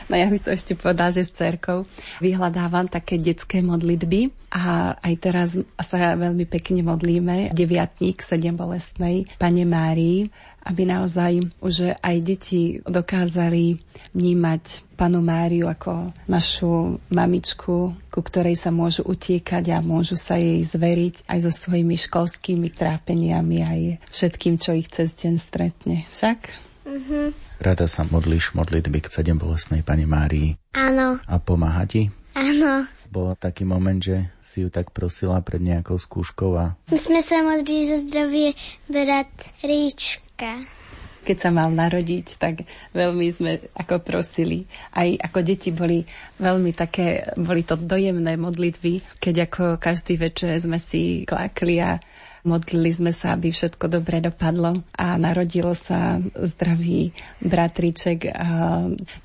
No 0.08 0.16
ja 0.16 0.26
by 0.26 0.38
som 0.40 0.50
ešte 0.56 0.72
povedala, 0.74 1.12
že 1.12 1.28
s 1.28 1.36
cerkou 1.36 1.84
vyhľadávam 2.24 2.88
také 2.88 3.20
detské 3.20 3.60
modlitby 3.60 4.32
a 4.48 4.96
aj 4.96 5.14
teraz 5.20 5.48
sa 5.84 6.16
veľmi 6.16 6.48
pekne 6.48 6.80
modlíme. 6.82 7.52
Deviatník 7.52 8.24
sedem 8.24 8.56
bolestnej 8.56 9.28
Pane 9.36 9.68
Márii 9.68 10.32
aby 10.68 10.84
naozaj 10.84 11.40
už 11.64 11.96
aj 11.98 12.16
deti 12.20 12.84
dokázali 12.84 13.80
vnímať 14.12 14.84
panu 14.98 15.24
Máriu 15.24 15.70
ako 15.70 16.12
našu 16.28 17.00
mamičku, 17.08 17.94
ku 18.10 18.20
ktorej 18.20 18.58
sa 18.58 18.68
môžu 18.68 19.06
utiekať 19.06 19.72
a 19.72 19.78
môžu 19.80 20.18
sa 20.18 20.36
jej 20.36 20.60
zveriť 20.66 21.24
aj 21.24 21.38
so 21.48 21.52
svojimi 21.54 21.96
školskými 21.96 22.68
trápeniami, 22.74 23.58
aj 23.64 23.80
všetkým, 24.12 24.60
čo 24.60 24.76
ich 24.76 24.90
cez 24.92 25.14
deň 25.16 25.34
stretne. 25.38 26.04
Však? 26.10 26.38
Mm-hmm. 26.88 27.26
Rada 27.62 27.86
sa 27.86 28.04
modlíš 28.06 28.58
modlitby 28.58 29.06
k 29.06 29.12
sedem 29.12 29.38
bolestnej 29.38 29.86
pani 29.86 30.04
Márii. 30.04 30.58
Áno. 30.74 31.22
A 31.24 31.34
pomáha 31.38 31.86
ti? 31.86 32.10
Áno. 32.34 32.86
Bol 33.08 33.32
taký 33.40 33.64
moment, 33.64 33.96
že 33.96 34.28
si 34.44 34.60
ju 34.60 34.68
tak 34.68 34.92
prosila 34.92 35.40
pred 35.40 35.64
nejakou 35.64 35.96
skúškou 35.96 36.52
a... 36.60 36.76
My 36.92 36.98
sme 37.00 37.20
sa 37.24 37.40
modlili 37.40 37.88
za 37.88 37.98
zdravie 38.04 38.52
brat 38.84 39.32
Ríčka 39.64 40.27
Matka. 40.38 40.62
Keď 41.26 41.34
sa 41.42 41.50
mal 41.50 41.74
narodiť, 41.74 42.38
tak 42.38 42.62
veľmi 42.94 43.26
sme 43.34 43.58
ako 43.74 43.98
prosili. 44.06 44.70
Aj 44.94 45.10
ako 45.18 45.42
deti 45.42 45.74
boli 45.74 46.06
veľmi 46.38 46.70
také, 46.78 47.26
boli 47.34 47.66
to 47.66 47.74
dojemné 47.74 48.38
modlitby, 48.38 49.18
keď 49.18 49.50
ako 49.50 49.82
každý 49.82 50.14
večer 50.14 50.54
sme 50.62 50.78
si 50.78 51.26
klákli 51.26 51.82
a 51.82 51.98
modlili 52.46 52.90
sme 52.94 53.10
sa, 53.10 53.34
aby 53.34 53.50
všetko 53.50 53.90
dobre 53.90 54.22
dopadlo 54.22 54.82
a 54.94 55.18
narodilo 55.18 55.74
sa 55.74 56.22
zdravý 56.36 57.10
bratriček. 57.42 58.30
A 58.30 58.48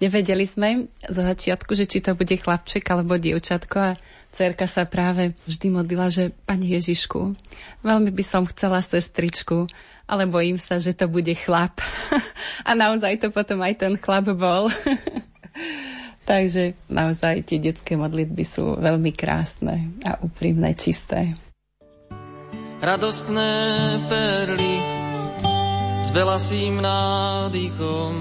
nevedeli 0.01 0.45
sme 0.45 0.89
zo 1.05 1.21
začiatku, 1.21 1.73
že 1.77 1.85
či 1.85 2.01
to 2.01 2.17
bude 2.17 2.33
chlapček 2.33 2.85
alebo 2.89 3.21
dievčatko 3.21 3.77
a 3.77 3.97
cerka 4.33 4.65
sa 4.65 4.89
práve 4.89 5.37
vždy 5.45 5.67
modlila, 5.69 6.09
že 6.09 6.33
Pani 6.49 6.73
Ježišku, 6.73 7.37
veľmi 7.85 8.09
by 8.09 8.23
som 8.25 8.49
chcela 8.49 8.81
sestričku, 8.81 9.69
ale 10.09 10.27
bojím 10.27 10.57
sa, 10.59 10.81
že 10.81 10.91
to 10.97 11.07
bude 11.07 11.31
chlap. 11.37 11.79
A 12.67 12.75
naozaj 12.75 13.23
to 13.23 13.27
potom 13.31 13.63
aj 13.63 13.79
ten 13.79 13.93
chlap 13.95 14.27
bol. 14.35 14.67
Takže 16.29 16.79
naozaj 16.87 17.43
tie 17.43 17.59
detské 17.59 17.99
modlitby 17.99 18.43
sú 18.47 18.79
veľmi 18.79 19.11
krásne 19.11 19.91
a 20.07 20.15
úprimné, 20.23 20.71
čisté. 20.71 21.35
Radostné 22.83 23.55
perly 24.11 24.75
s 26.03 26.11
belasým 26.11 26.83
nádychom. 26.83 28.19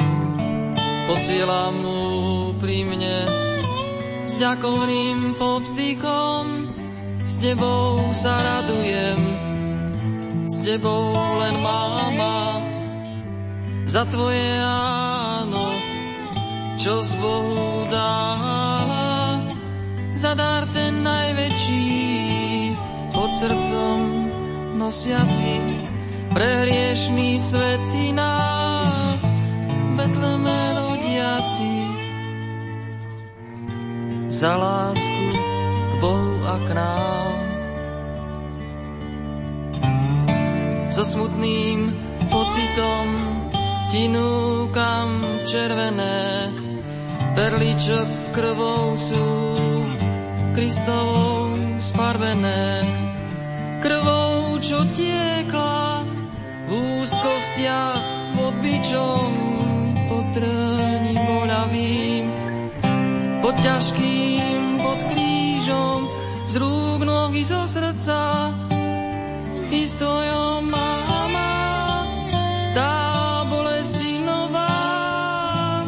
Posielam 1.10 1.82
úprimne 1.82 3.26
s 4.22 4.38
ďakovným 4.38 5.34
povzdychom. 5.34 6.70
S 7.26 7.42
tebou 7.42 8.14
sa 8.14 8.38
radujem 8.38 9.18
s 10.46 10.62
tebou 10.62 11.10
len 11.10 11.58
máma. 11.58 12.62
Za 13.90 14.06
tvoje 14.06 14.62
áno, 14.62 15.66
čo 16.78 17.02
z 17.02 17.18
Bohu 17.18 17.90
dáva, 17.90 19.42
za 20.14 20.38
dar 20.38 20.70
ten 20.70 21.02
najväčší 21.02 21.90
pod 23.10 23.30
srdcom 23.42 24.21
nosiaci 24.82 25.62
pre 26.34 26.66
hriešný 26.66 27.38
nás, 28.18 29.20
Betleme 29.94 30.58
rodiaci. 30.74 31.74
Za 34.26 34.58
lásku 34.58 35.26
k 35.86 35.92
Bohu 36.02 36.34
a 36.42 36.56
k 36.66 36.68
nám 36.74 37.36
so 40.90 41.06
smutným 41.06 41.94
pocitom 42.26 43.06
ti 43.86 44.10
núkam 44.10 45.22
červené 45.46 46.50
perly, 47.38 47.70
čo 47.78 48.02
krvou 48.34 48.98
sú 48.98 49.28
Kristovou 50.52 51.54
sfarbené. 51.78 53.01
Krvou, 53.82 54.62
čo 54.62 54.86
tiekla 54.94 56.06
v 56.66 57.02
úzkostiach 57.02 58.02
pod 58.38 58.54
bičom, 58.62 59.28
pod 60.06 60.26
trní 60.30 61.18
boľavým, 61.18 62.24
pod 63.42 63.58
ťažkým, 63.58 64.78
pod 64.78 64.98
krížom, 65.10 65.98
z 66.46 66.54
rúk 66.62 67.02
nohy 67.02 67.42
zo 67.42 67.66
srdca, 67.66 68.54
i 69.74 69.82
s 69.82 69.98
tvojou 69.98 70.62
mama. 70.62 71.50
Tá 72.78 73.42
bolesti 73.50 74.22
nová 74.22 74.70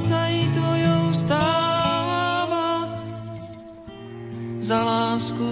sa. 0.03 0.27
Za 4.65 4.81
lásku 4.81 5.45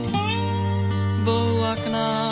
Bohu 1.20 1.60
a 1.68 1.76
k 1.76 1.84
nám. 1.92 2.31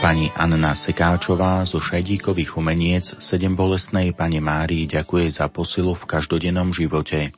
Pani 0.00 0.32
Anna 0.32 0.72
Sekáčová 0.72 1.60
zo 1.68 1.76
Šajdíkových 1.76 2.56
umeniec 2.56 3.20
sedem 3.20 3.52
bolestnej 3.52 4.16
pani 4.16 4.40
Márii 4.40 4.88
ďakuje 4.88 5.28
za 5.28 5.52
posilu 5.52 5.92
v 5.92 6.08
každodennom 6.08 6.72
živote. 6.72 7.36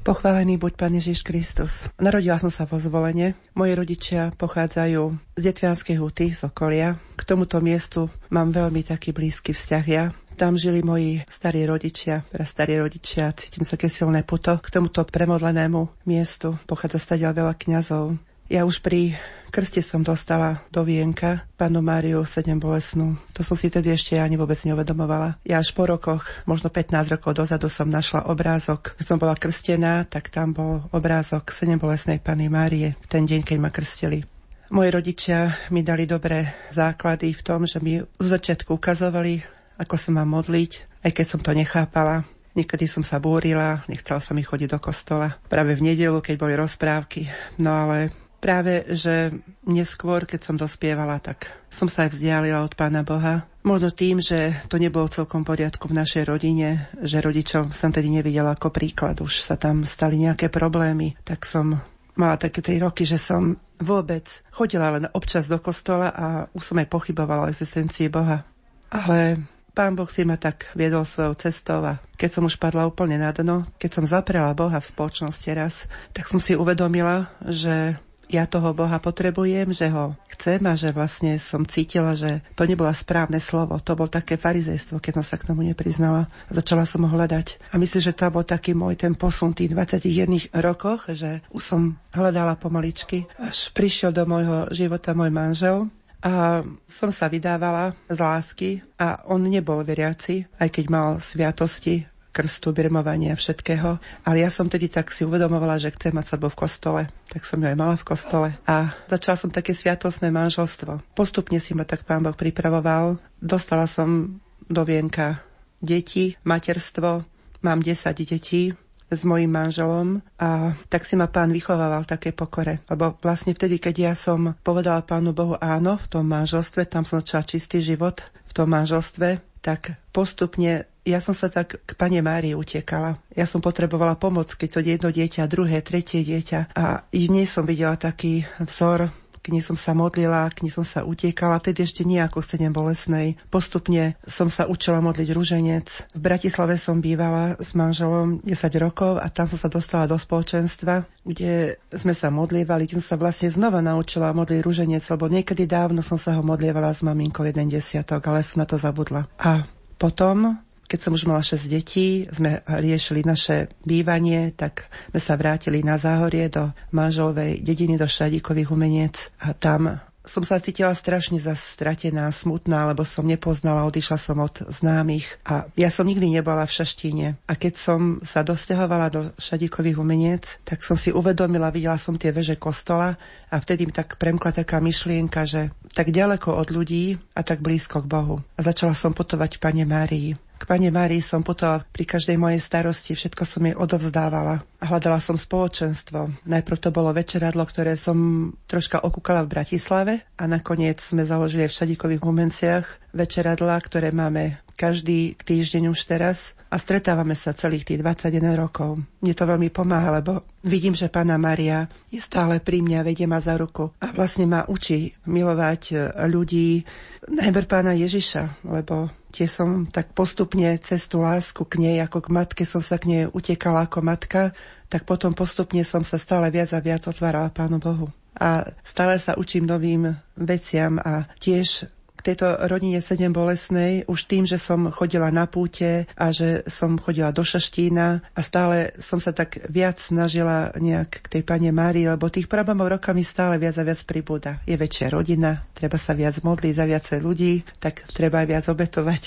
Pochválený 0.00 0.56
buď 0.56 0.72
Pán 0.80 0.96
Ježiš 0.96 1.20
Kristus. 1.20 1.92
Narodila 2.00 2.40
som 2.40 2.48
sa 2.48 2.64
vo 2.64 2.80
zvolenie. 2.80 3.36
Moji 3.52 3.76
rodičia 3.76 4.32
pochádzajú 4.32 5.12
z 5.36 5.42
Detvianskej 5.44 6.00
huty, 6.00 6.32
z 6.32 6.48
okolia. 6.48 6.96
K 7.20 7.22
tomuto 7.28 7.60
miestu 7.60 8.08
mám 8.32 8.48
veľmi 8.48 8.80
taký 8.88 9.12
blízky 9.12 9.52
vzťah 9.52 9.84
ja. 9.84 10.08
Tam 10.40 10.56
žili 10.56 10.80
moji 10.80 11.20
starí 11.28 11.68
rodičia, 11.68 12.24
teraz 12.32 12.48
starí 12.48 12.80
rodičia, 12.80 13.36
cítim 13.36 13.68
sa 13.68 13.76
také 13.76 13.92
silné 13.92 14.24
puto 14.24 14.56
k 14.56 14.72
tomuto 14.72 15.04
premodlenému 15.04 16.08
miestu. 16.08 16.56
Pochádza 16.64 16.96
stadiaľ 16.96 17.44
veľa 17.44 17.54
kňazov. 17.60 18.16
Ja 18.52 18.68
už 18.68 18.84
pri 18.84 19.16
krste 19.48 19.80
som 19.80 20.04
dostala 20.04 20.60
do 20.68 20.84
vienka 20.84 21.48
panu 21.56 21.80
Máriu 21.80 22.20
sedem 22.28 22.60
bolesnú. 22.60 23.16
To 23.32 23.40
som 23.40 23.56
si 23.56 23.72
tedy 23.72 23.88
ešte 23.88 24.20
ani 24.20 24.36
vôbec 24.36 24.60
neuvedomovala. 24.60 25.40
Ja 25.40 25.56
až 25.56 25.72
po 25.72 25.88
rokoch, 25.88 26.28
možno 26.44 26.68
15 26.68 27.16
rokov 27.16 27.32
dozadu 27.32 27.72
som 27.72 27.88
našla 27.88 28.28
obrázok. 28.28 28.92
Keď 29.00 29.08
som 29.08 29.16
bola 29.16 29.40
krstená, 29.40 30.04
tak 30.04 30.28
tam 30.28 30.52
bol 30.52 30.84
obrázok 30.92 31.48
sedem 31.48 31.80
bolesnej 31.80 32.20
Pany 32.20 32.52
Márie 32.52 32.92
v 33.00 33.06
ten 33.08 33.24
deň, 33.24 33.40
keď 33.40 33.56
ma 33.56 33.72
krstili. 33.72 34.20
Moji 34.68 34.88
rodičia 34.92 35.56
mi 35.72 35.80
dali 35.80 36.04
dobré 36.04 36.68
základy 36.68 37.32
v 37.32 37.40
tom, 37.40 37.64
že 37.64 37.80
mi 37.80 38.04
z 38.04 38.26
začiatku 38.36 38.76
ukazovali, 38.76 39.40
ako 39.80 39.96
sa 39.96 40.12
mám 40.12 40.28
modliť, 40.28 41.00
aj 41.08 41.12
keď 41.16 41.24
som 41.24 41.40
to 41.40 41.56
nechápala. 41.56 42.28
Niekedy 42.52 42.84
som 42.84 43.00
sa 43.00 43.16
búrila, 43.16 43.80
nechcela 43.88 44.20
sa 44.20 44.36
mi 44.36 44.44
chodiť 44.44 44.76
do 44.76 44.80
kostola. 44.80 45.40
Práve 45.48 45.72
v 45.72 45.88
nedelu, 45.88 46.20
keď 46.20 46.36
boli 46.36 46.52
rozprávky. 46.52 47.32
No 47.56 47.72
ale 47.72 48.12
Práve, 48.42 48.90
že 48.90 49.30
neskôr, 49.62 50.26
keď 50.26 50.40
som 50.42 50.58
dospievala, 50.58 51.22
tak 51.22 51.46
som 51.70 51.86
sa 51.86 52.10
aj 52.10 52.18
vzdialila 52.18 52.66
od 52.66 52.74
Pána 52.74 53.06
Boha. 53.06 53.46
Možno 53.62 53.94
tým, 53.94 54.18
že 54.18 54.58
to 54.66 54.82
nebolo 54.82 55.06
celkom 55.06 55.46
poriadku 55.46 55.86
v 55.86 56.02
našej 56.02 56.26
rodine, 56.26 56.90
že 56.98 57.22
rodičov 57.22 57.70
som 57.70 57.94
tedy 57.94 58.10
nevidela 58.10 58.58
ako 58.58 58.74
príklad. 58.74 59.22
Už 59.22 59.38
sa 59.38 59.54
tam 59.54 59.86
stali 59.86 60.18
nejaké 60.18 60.50
problémy, 60.50 61.14
tak 61.22 61.46
som 61.46 61.78
mala 62.18 62.34
také 62.34 62.66
tej 62.66 62.82
roky, 62.82 63.06
že 63.06 63.22
som 63.22 63.54
vôbec 63.78 64.26
chodila 64.50 64.90
len 64.98 65.06
občas 65.14 65.46
do 65.46 65.62
kostola 65.62 66.10
a 66.10 66.26
už 66.50 66.74
som 66.74 66.82
aj 66.82 66.90
pochybovala 66.90 67.46
o 67.46 67.50
existencii 67.54 68.10
Boha. 68.10 68.42
Ale 68.90 69.38
pán 69.70 69.94
Boh 69.94 70.10
si 70.10 70.26
ma 70.26 70.34
tak 70.34 70.66
viedol 70.74 71.06
svojou 71.06 71.38
cestou 71.38 71.80
a 71.86 72.02
keď 72.18 72.30
som 72.34 72.44
už 72.50 72.58
padla 72.58 72.90
úplne 72.90 73.22
na 73.22 73.30
dno, 73.30 73.70
keď 73.78 73.90
som 74.02 74.04
zaprela 74.10 74.50
Boha 74.52 74.82
v 74.82 74.90
spoločnosti 74.90 75.50
raz, 75.54 75.86
tak 76.10 76.26
som 76.26 76.42
si 76.42 76.58
uvedomila, 76.58 77.32
že 77.46 77.96
ja 78.32 78.48
toho 78.48 78.72
Boha 78.72 78.96
potrebujem, 78.96 79.76
že 79.76 79.92
ho 79.92 80.16
chcem 80.32 80.58
a 80.64 80.72
že 80.72 80.90
vlastne 80.90 81.36
som 81.36 81.68
cítila, 81.68 82.16
že 82.16 82.40
to 82.56 82.64
nebolo 82.64 82.88
správne 82.90 83.36
slovo. 83.38 83.76
To 83.78 83.92
bol 83.92 84.08
také 84.08 84.40
farizejstvo, 84.40 84.98
keď 84.98 85.20
som 85.20 85.24
sa 85.24 85.36
k 85.36 85.52
tomu 85.52 85.60
nepriznala. 85.62 86.32
Začala 86.48 86.88
som 86.88 87.04
ho 87.04 87.12
hľadať. 87.12 87.60
A 87.70 87.78
myslím, 87.78 88.00
že 88.00 88.16
to 88.16 88.32
bol 88.32 88.44
taký 88.44 88.72
môj 88.72 88.96
ten 88.96 89.12
posun 89.12 89.52
tých 89.52 89.76
21 89.76 90.48
rokoch, 90.64 91.12
že 91.12 91.44
už 91.52 91.62
som 91.62 91.80
hľadala 92.16 92.56
pomaličky, 92.56 93.28
až 93.36 93.68
prišiel 93.76 94.16
do 94.16 94.24
môjho 94.24 94.72
života 94.72 95.12
môj 95.12 95.28
manžel, 95.28 95.92
a 96.22 96.62
som 96.86 97.10
sa 97.10 97.26
vydávala 97.26 97.98
z 98.06 98.18
lásky 98.22 98.70
a 98.94 99.26
on 99.26 99.42
nebol 99.42 99.82
veriaci, 99.82 100.46
aj 100.62 100.70
keď 100.70 100.84
mal 100.86 101.08
sviatosti, 101.18 102.06
krstu, 102.32 102.72
birmovania, 102.72 103.36
všetkého. 103.36 104.00
Ale 104.24 104.36
ja 104.40 104.48
som 104.48 104.66
tedy 104.66 104.88
tak 104.88 105.12
si 105.12 105.22
uvedomovala, 105.22 105.76
že 105.76 105.92
chcem 105.92 106.16
mať 106.16 106.34
svadbu 106.34 106.48
v 106.50 106.60
kostole. 106.64 107.00
Tak 107.28 107.44
som 107.44 107.60
ju 107.60 107.68
aj 107.68 107.78
mala 107.78 107.94
v 107.94 108.08
kostole. 108.08 108.48
A 108.64 108.96
začala 109.06 109.36
som 109.36 109.52
také 109.52 109.76
sviatosné 109.76 110.32
manželstvo. 110.32 111.04
Postupne 111.12 111.60
si 111.60 111.76
ma 111.76 111.84
tak 111.84 112.08
pán 112.08 112.24
Boh 112.24 112.34
pripravoval. 112.34 113.20
Dostala 113.38 113.84
som 113.84 114.40
do 114.66 114.82
vienka 114.88 115.44
deti, 115.84 116.34
materstvo. 116.42 117.28
Mám 117.62 117.84
10 117.84 118.10
detí 118.26 118.74
s 119.12 119.28
mojim 119.28 119.52
manželom 119.52 120.24
a 120.40 120.72
tak 120.88 121.04
si 121.04 121.20
ma 121.20 121.28
pán 121.28 121.52
vychovával 121.52 122.08
také 122.08 122.32
pokore. 122.32 122.80
Lebo 122.88 123.20
vlastne 123.20 123.52
vtedy, 123.52 123.76
keď 123.76 123.94
ja 124.00 124.12
som 124.16 124.56
povedala 124.64 125.04
pánu 125.04 125.36
Bohu 125.36 125.54
áno 125.60 126.00
v 126.00 126.06
tom 126.08 126.24
manželstve, 126.32 126.88
tam 126.88 127.04
som 127.04 127.20
začala 127.20 127.44
čistý 127.44 127.84
život 127.84 128.24
v 128.48 128.52
tom 128.56 128.72
manželstve, 128.72 129.44
tak 129.60 130.00
postupne 130.10 130.88
ja 131.02 131.18
som 131.18 131.34
sa 131.34 131.50
tak 131.50 131.82
k 131.82 131.90
pane 131.98 132.22
Márii 132.22 132.54
utekala. 132.54 133.18
Ja 133.34 133.46
som 133.46 133.58
potrebovala 133.58 134.14
pomoc, 134.14 134.54
keď 134.54 134.68
to 134.70 134.80
jedno 134.80 135.08
dieťa, 135.10 135.50
druhé, 135.50 135.82
tretie 135.82 136.22
dieťa. 136.22 136.74
A 136.78 137.02
v 137.10 137.26
nej 137.26 137.46
som 137.46 137.66
videla 137.66 137.98
taký 137.98 138.46
vzor 138.62 139.10
k 139.42 139.50
nej 139.50 139.58
som 139.58 139.74
sa 139.74 139.90
modlila, 139.90 140.46
k 140.54 140.62
nej 140.62 140.70
som 140.70 140.86
sa 140.86 141.02
utiekala, 141.02 141.58
tedy 141.58 141.82
ešte 141.82 142.06
nie 142.06 142.22
ako 142.22 142.46
sedem 142.46 142.70
bolesnej. 142.70 143.34
Postupne 143.50 144.14
som 144.22 144.46
sa 144.46 144.70
učila 144.70 145.02
modliť 145.02 145.28
rúženec. 145.34 145.86
V 146.14 146.20
Bratislave 146.22 146.78
som 146.78 147.02
bývala 147.02 147.58
s 147.58 147.74
manželom 147.74 148.38
10 148.46 148.54
rokov 148.78 149.18
a 149.18 149.26
tam 149.34 149.50
som 149.50 149.58
sa 149.58 149.66
dostala 149.66 150.06
do 150.06 150.14
spoločenstva, 150.14 151.10
kde 151.26 151.82
sme 151.90 152.14
sa 152.14 152.30
modlievali, 152.30 152.86
kde 152.86 153.02
som 153.02 153.18
sa 153.18 153.18
vlastne 153.18 153.50
znova 153.50 153.82
naučila 153.82 154.30
modliť 154.30 154.62
rúženec, 154.62 155.02
lebo 155.10 155.26
niekedy 155.26 155.66
dávno 155.66 156.06
som 156.06 156.22
sa 156.22 156.38
ho 156.38 156.42
modlievala 156.46 156.94
s 156.94 157.02
maminkou 157.02 157.42
jeden 157.42 157.66
desiatok, 157.66 158.22
ale 158.30 158.46
som 158.46 158.62
na 158.62 158.66
to 158.70 158.78
zabudla. 158.78 159.26
A 159.42 159.66
potom 159.98 160.54
keď 160.86 160.98
som 161.00 161.12
už 161.16 161.24
mala 161.24 161.40
6 161.40 161.68
detí, 161.72 162.28
sme 162.28 162.60
riešili 162.66 163.24
naše 163.24 163.72
bývanie, 163.82 164.52
tak 164.52 164.86
sme 165.12 165.20
sa 165.20 165.34
vrátili 165.40 165.80
na 165.80 165.96
záhorie 165.96 166.52
do 166.52 166.68
manželovej 166.92 167.64
dediny, 167.64 167.96
do 167.96 168.04
Šadíkových 168.04 168.68
umeniec 168.68 169.32
a 169.40 169.56
tam 169.56 170.02
som 170.22 170.46
sa 170.46 170.62
cítila 170.62 170.94
strašne 170.94 171.42
zastratená, 171.42 172.30
smutná, 172.30 172.86
lebo 172.86 173.02
som 173.02 173.26
nepoznala, 173.26 173.86
odišla 173.90 174.18
som 174.18 174.38
od 174.38 174.54
známych 174.70 175.26
a 175.42 175.66
ja 175.74 175.90
som 175.90 176.06
nikdy 176.06 176.30
nebola 176.30 176.62
v 176.62 176.74
Šaštíne. 176.78 177.26
A 177.50 177.52
keď 177.58 177.74
som 177.74 178.00
sa 178.22 178.46
dosťahovala 178.46 179.06
do 179.10 179.20
Šadíkových 179.42 179.98
umeniec, 179.98 180.46
tak 180.62 180.86
som 180.86 180.94
si 180.94 181.10
uvedomila, 181.10 181.74
videla 181.74 181.98
som 181.98 182.14
tie 182.14 182.30
veže 182.30 182.54
kostola 182.54 183.18
a 183.50 183.56
vtedy 183.58 183.90
mi 183.90 183.92
tak 183.94 184.14
premkla 184.14 184.54
taká 184.62 184.78
myšlienka, 184.78 185.42
že 185.42 185.74
tak 185.90 186.14
ďaleko 186.14 186.54
od 186.54 186.70
ľudí 186.70 187.18
a 187.34 187.42
tak 187.42 187.58
blízko 187.58 188.06
k 188.06 188.10
Bohu. 188.10 188.36
A 188.54 188.60
začala 188.62 188.94
som 188.94 189.10
putovať 189.10 189.58
Pane 189.58 189.82
Márii. 189.82 190.38
K 190.62 190.70
Pane 190.70 190.94
Márii 190.94 191.18
som 191.18 191.42
putovala 191.42 191.82
pri 191.90 192.06
každej 192.06 192.38
mojej 192.38 192.62
starosti, 192.62 193.18
všetko 193.18 193.42
som 193.42 193.66
jej 193.66 193.74
odovzdávala. 193.74 194.62
Hľadala 194.78 195.18
som 195.18 195.34
spoločenstvo. 195.34 196.46
Najprv 196.46 196.78
to 196.78 196.94
bolo 196.94 197.10
večeradlo, 197.10 197.66
ktoré 197.66 197.98
som 197.98 198.46
troška 198.70 199.02
okúkala 199.02 199.42
v 199.42 199.58
Bratislave 199.58 200.22
a 200.38 200.46
nakoniec 200.46 201.02
sme 201.02 201.26
založili 201.26 201.66
v 201.66 201.74
Šadikových 201.74 202.22
humenciach 202.22 202.86
večeradla, 203.10 203.74
ktoré 203.82 204.14
máme 204.14 204.62
každý 204.78 205.34
týždeň 205.34 205.90
už 205.90 206.00
teraz 206.06 206.54
a 206.70 206.78
stretávame 206.78 207.34
sa 207.34 207.50
celých 207.50 207.82
tých 207.82 207.98
21 207.98 208.54
rokov. 208.54 209.02
Mne 209.18 209.34
to 209.34 209.44
veľmi 209.44 209.66
pomáha, 209.74 210.22
lebo 210.22 210.46
vidím, 210.62 210.94
že 210.94 211.10
Pána 211.10 211.42
Maria 211.42 211.90
je 212.08 212.22
stále 212.22 212.62
pri 212.62 212.86
mňa, 212.86 213.02
vedie 213.02 213.26
ma 213.26 213.42
za 213.42 213.58
ruku 213.58 213.90
a 213.98 214.14
vlastne 214.14 214.46
ma 214.46 214.62
učí 214.70 215.10
milovať 215.26 216.14
ľudí, 216.30 216.86
najmä 217.28 217.66
Pána 217.66 217.98
Ježiša, 217.98 218.66
lebo 218.66 219.10
tie 219.32 219.48
som 219.48 219.88
tak 219.88 220.12
postupne 220.12 220.76
cez 220.84 221.08
tú 221.08 221.24
lásku 221.24 221.64
k 221.64 221.80
nej, 221.80 221.96
ako 222.04 222.28
k 222.28 222.28
matke 222.28 222.62
som 222.68 222.84
sa 222.84 223.00
k 223.00 223.08
nej 223.08 223.22
utekala 223.32 223.88
ako 223.88 224.04
matka, 224.04 224.52
tak 224.92 225.08
potom 225.08 225.32
postupne 225.32 225.80
som 225.82 226.04
sa 226.04 226.20
stále 226.20 226.52
viac 226.52 226.68
a 226.76 226.84
viac 226.84 227.08
otvárala 227.08 227.48
Pánu 227.48 227.80
Bohu. 227.80 228.12
A 228.36 228.68
stále 228.84 229.16
sa 229.16 229.32
učím 229.40 229.64
novým 229.64 230.12
veciam 230.36 231.00
a 231.00 231.32
tiež 231.40 231.88
tejto 232.22 232.66
rodine 232.70 233.02
sedem 233.02 233.34
bolesnej 233.34 234.06
už 234.06 234.30
tým, 234.30 234.46
že 234.46 234.56
som 234.56 234.88
chodila 234.94 235.28
na 235.34 235.50
púte 235.50 236.06
a 236.14 236.30
že 236.30 236.62
som 236.70 236.96
chodila 236.96 237.34
do 237.34 237.42
Šaštína 237.42 238.22
a 238.32 238.40
stále 238.40 238.94
som 239.02 239.18
sa 239.18 239.34
tak 239.34 239.62
viac 239.68 239.98
snažila 239.98 240.70
nejak 240.78 241.26
k 241.26 241.30
tej 241.38 241.42
pane 241.42 241.70
Márii, 241.74 242.06
lebo 242.06 242.30
tých 242.30 242.46
problémov 242.46 242.88
rokami 242.88 243.26
stále 243.26 243.58
viac 243.58 243.76
a 243.76 243.86
viac 243.86 244.00
pribúda. 244.06 244.62
Je 244.64 244.78
väčšia 244.78 245.10
rodina, 245.10 245.66
treba 245.74 245.98
sa 245.98 246.14
viac 246.14 246.38
modliť 246.40 246.72
za 246.72 246.84
viacej 246.86 247.18
ľudí, 247.20 247.52
tak 247.82 248.06
treba 248.14 248.42
aj 248.42 248.48
viac 248.48 248.64
obetovať 248.70 249.22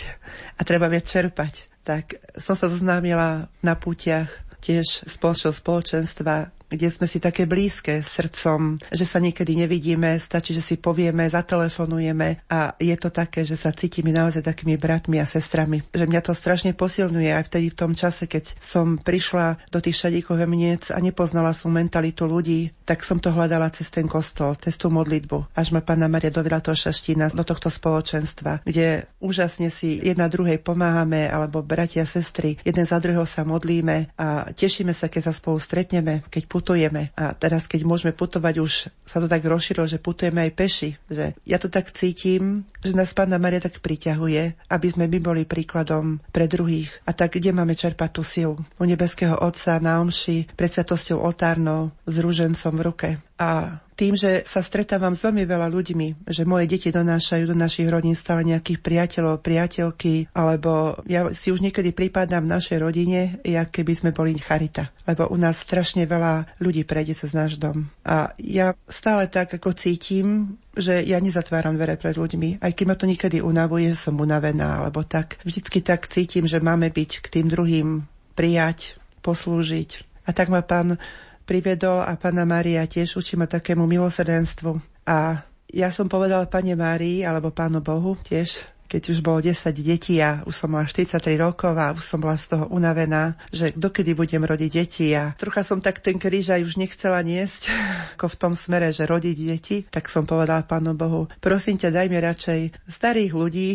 a 0.58 0.62
treba 0.64 0.88
viac 0.88 1.06
čerpať. 1.06 1.68
Tak 1.86 2.18
som 2.40 2.58
sa 2.58 2.66
zoznámila 2.66 3.52
na 3.62 3.74
pútiach 3.78 4.32
tiež 4.66 5.06
spoločného 5.06 5.54
spoločenstva 5.54 6.50
kde 6.76 6.92
sme 6.92 7.08
si 7.08 7.20
také 7.20 7.48
blízke 7.50 8.04
srdcom, 8.04 8.80
že 8.92 9.06
sa 9.08 9.20
niekedy 9.20 9.56
nevidíme, 9.56 10.16
stačí, 10.20 10.54
že 10.56 10.64
si 10.64 10.76
povieme, 10.78 11.28
zatelefonujeme 11.28 12.48
a 12.52 12.76
je 12.78 12.96
to 13.00 13.10
také, 13.10 13.48
že 13.48 13.56
sa 13.56 13.72
cítime 13.72 14.12
naozaj 14.12 14.46
takými 14.46 14.76
bratmi 14.76 15.18
a 15.20 15.26
sestrami. 15.26 15.82
Že 15.96 16.06
mňa 16.12 16.22
to 16.22 16.34
strašne 16.36 16.72
posilňuje 16.76 17.32
aj 17.32 17.44
vtedy 17.48 17.72
v 17.72 17.80
tom 17.80 17.92
čase, 17.96 18.28
keď 18.28 18.56
som 18.60 19.00
prišla 19.00 19.72
do 19.72 19.80
tých 19.80 19.98
šadíkov 19.98 20.38
miec 20.46 20.92
a 20.92 21.00
nepoznala 21.00 21.56
som 21.56 21.72
mentalitu 21.72 22.28
ľudí, 22.28 22.76
tak 22.86 23.02
som 23.02 23.18
to 23.18 23.34
hľadala 23.34 23.72
cez 23.74 23.90
ten 23.90 24.06
kostol, 24.06 24.54
cez 24.62 24.78
tú 24.78 24.94
modlitbu. 24.94 25.58
Až 25.58 25.74
ma 25.74 25.82
Pána 25.82 26.06
Maria 26.06 26.30
dovedla 26.30 26.62
to 26.62 26.76
šaštína 26.76 27.34
do 27.34 27.42
tohto 27.42 27.72
spoločenstva, 27.72 28.62
kde 28.62 29.10
úžasne 29.18 29.74
si 29.74 29.98
jedna 30.04 30.30
druhej 30.30 30.62
pomáhame, 30.62 31.26
alebo 31.26 31.66
bratia, 31.66 32.06
sestry, 32.06 32.62
jeden 32.62 32.86
za 32.86 33.02
druhého 33.02 33.26
sa 33.26 33.42
modlíme 33.42 34.14
a 34.20 34.54
tešíme 34.54 34.94
sa, 34.94 35.10
keď 35.10 35.32
sa 35.32 35.34
spolu 35.34 35.58
stretneme, 35.58 36.22
keď 36.30 36.44
putujeme. 36.46 36.65
A 37.14 37.38
teraz, 37.38 37.70
keď 37.70 37.86
môžeme 37.86 38.12
putovať, 38.12 38.56
už 38.58 38.74
sa 39.06 39.18
to 39.22 39.30
tak 39.30 39.46
rozšírilo, 39.46 39.86
že 39.86 40.02
putujeme 40.02 40.42
aj 40.50 40.52
peši. 40.58 40.90
Že 41.06 41.26
ja 41.46 41.58
to 41.62 41.70
tak 41.70 41.94
cítim, 41.94 42.66
že 42.82 42.98
nás 42.98 43.14
Pána 43.14 43.38
Maria 43.38 43.62
tak 43.62 43.78
priťahuje, 43.80 44.68
aby 44.70 44.88
sme 44.90 45.06
my 45.06 45.20
boli 45.22 45.42
príkladom 45.46 46.20
pre 46.34 46.50
druhých. 46.50 46.90
A 47.06 47.14
tak, 47.14 47.38
kde 47.38 47.54
máme 47.54 47.78
čerpať 47.78 48.10
tú 48.10 48.24
silu? 48.26 48.58
U 48.82 48.84
nebeského 48.84 49.38
Otca 49.38 49.78
na 49.78 50.02
omši, 50.02 50.50
pred 50.58 50.72
svetosťou 50.74 51.22
oltárnou, 51.22 51.94
s 52.10 52.16
rúžencom 52.18 52.74
v 52.76 52.86
ruke. 52.86 53.10
A 53.36 53.84
tým, 53.96 54.16
že 54.16 54.44
sa 54.48 54.60
stretávam 54.60 55.16
s 55.16 55.24
veľmi 55.24 55.48
veľa 55.48 55.68
ľuďmi, 55.72 56.28
že 56.28 56.48
moje 56.48 56.68
deti 56.72 56.92
donášajú 56.92 57.48
do 57.48 57.56
našich 57.56 57.88
rodín 57.88 58.16
stále 58.16 58.48
nejakých 58.48 58.80
priateľov, 58.80 59.44
priateľky, 59.44 60.32
alebo 60.36 61.00
ja 61.08 61.28
si 61.32 61.52
už 61.52 61.64
niekedy 61.64 61.92
prípadám 61.96 62.48
v 62.48 62.54
našej 62.56 62.78
rodine, 62.80 63.40
jak 63.44 63.72
keby 63.72 63.94
sme 63.96 64.12
boli 64.16 64.36
charita. 64.40 64.92
Lebo 65.08 65.28
u 65.32 65.36
nás 65.40 65.60
strašne 65.60 66.08
veľa 66.08 66.60
ľudí 66.60 66.88
prejde 66.88 67.16
cez 67.16 67.32
náš 67.36 67.60
dom. 67.60 67.88
A 68.04 68.36
ja 68.40 68.76
stále 68.88 69.28
tak 69.32 69.52
ako 69.52 69.76
cítim, 69.76 70.60
že 70.76 71.04
ja 71.04 71.20
nezatváram 71.20 71.76
dvere 71.76 71.96
pred 71.96 72.16
ľuďmi, 72.16 72.64
aj 72.64 72.72
keď 72.72 72.86
ma 72.88 72.96
to 73.00 73.08
niekedy 73.08 73.38
unavuje, 73.40 73.92
že 73.92 74.00
som 74.12 74.20
unavená, 74.20 74.84
alebo 74.84 75.04
tak. 75.08 75.40
Vždycky 75.48 75.80
tak 75.84 76.08
cítim, 76.12 76.48
že 76.48 76.64
máme 76.64 76.92
byť 76.92 77.12
k 77.24 77.28
tým 77.32 77.48
druhým 77.48 78.08
prijať, 78.36 79.00
poslúžiť. 79.24 80.04
A 80.28 80.34
tak 80.34 80.50
ma 80.50 80.66
pán 80.66 80.98
privedol 81.46 82.02
a 82.02 82.18
pána 82.18 82.44
Mária 82.44 82.84
tiež 82.90 83.16
učí 83.22 83.38
ma 83.38 83.46
takému 83.46 83.86
milosrdenstvu. 83.86 84.82
A 85.06 85.46
ja 85.70 85.90
som 85.94 86.10
povedala 86.10 86.50
pane 86.50 86.74
Márii, 86.74 87.22
alebo 87.22 87.54
pánu 87.54 87.82
Bohu 87.82 88.18
tiež, 88.22 88.66
keď 88.86 89.02
už 89.12 89.20
bolo 89.26 89.42
10 89.42 89.54
detí 89.82 90.22
a 90.22 90.46
už 90.46 90.56
som 90.56 90.70
mala 90.70 90.86
43 90.86 91.42
rokov 91.42 91.74
a 91.74 91.92
už 91.94 92.06
som 92.06 92.22
bola 92.22 92.38
z 92.38 92.54
toho 92.54 92.70
unavená, 92.70 93.36
že 93.50 93.74
dokedy 93.74 94.14
budem 94.14 94.46
rodiť 94.46 94.72
deti 94.72 95.10
a 95.18 95.34
trocha 95.34 95.66
som 95.66 95.82
tak 95.82 96.00
ten 96.06 96.22
kríž 96.22 96.54
aj 96.54 96.62
už 96.64 96.78
nechcela 96.78 97.20
niesť, 97.26 97.74
ako 98.18 98.26
v 98.30 98.40
tom 98.40 98.54
smere, 98.54 98.94
že 98.94 99.10
rodiť 99.10 99.38
deti, 99.38 99.78
tak 99.90 100.08
som 100.08 100.24
povedala 100.24 100.64
Pánu 100.64 100.94
Bohu, 100.94 101.28
prosím 101.42 101.82
ťa, 101.82 101.92
daj 101.92 102.08
mi 102.08 102.18
radšej 102.22 102.60
starých 102.86 103.34
ľudí, 103.34 103.70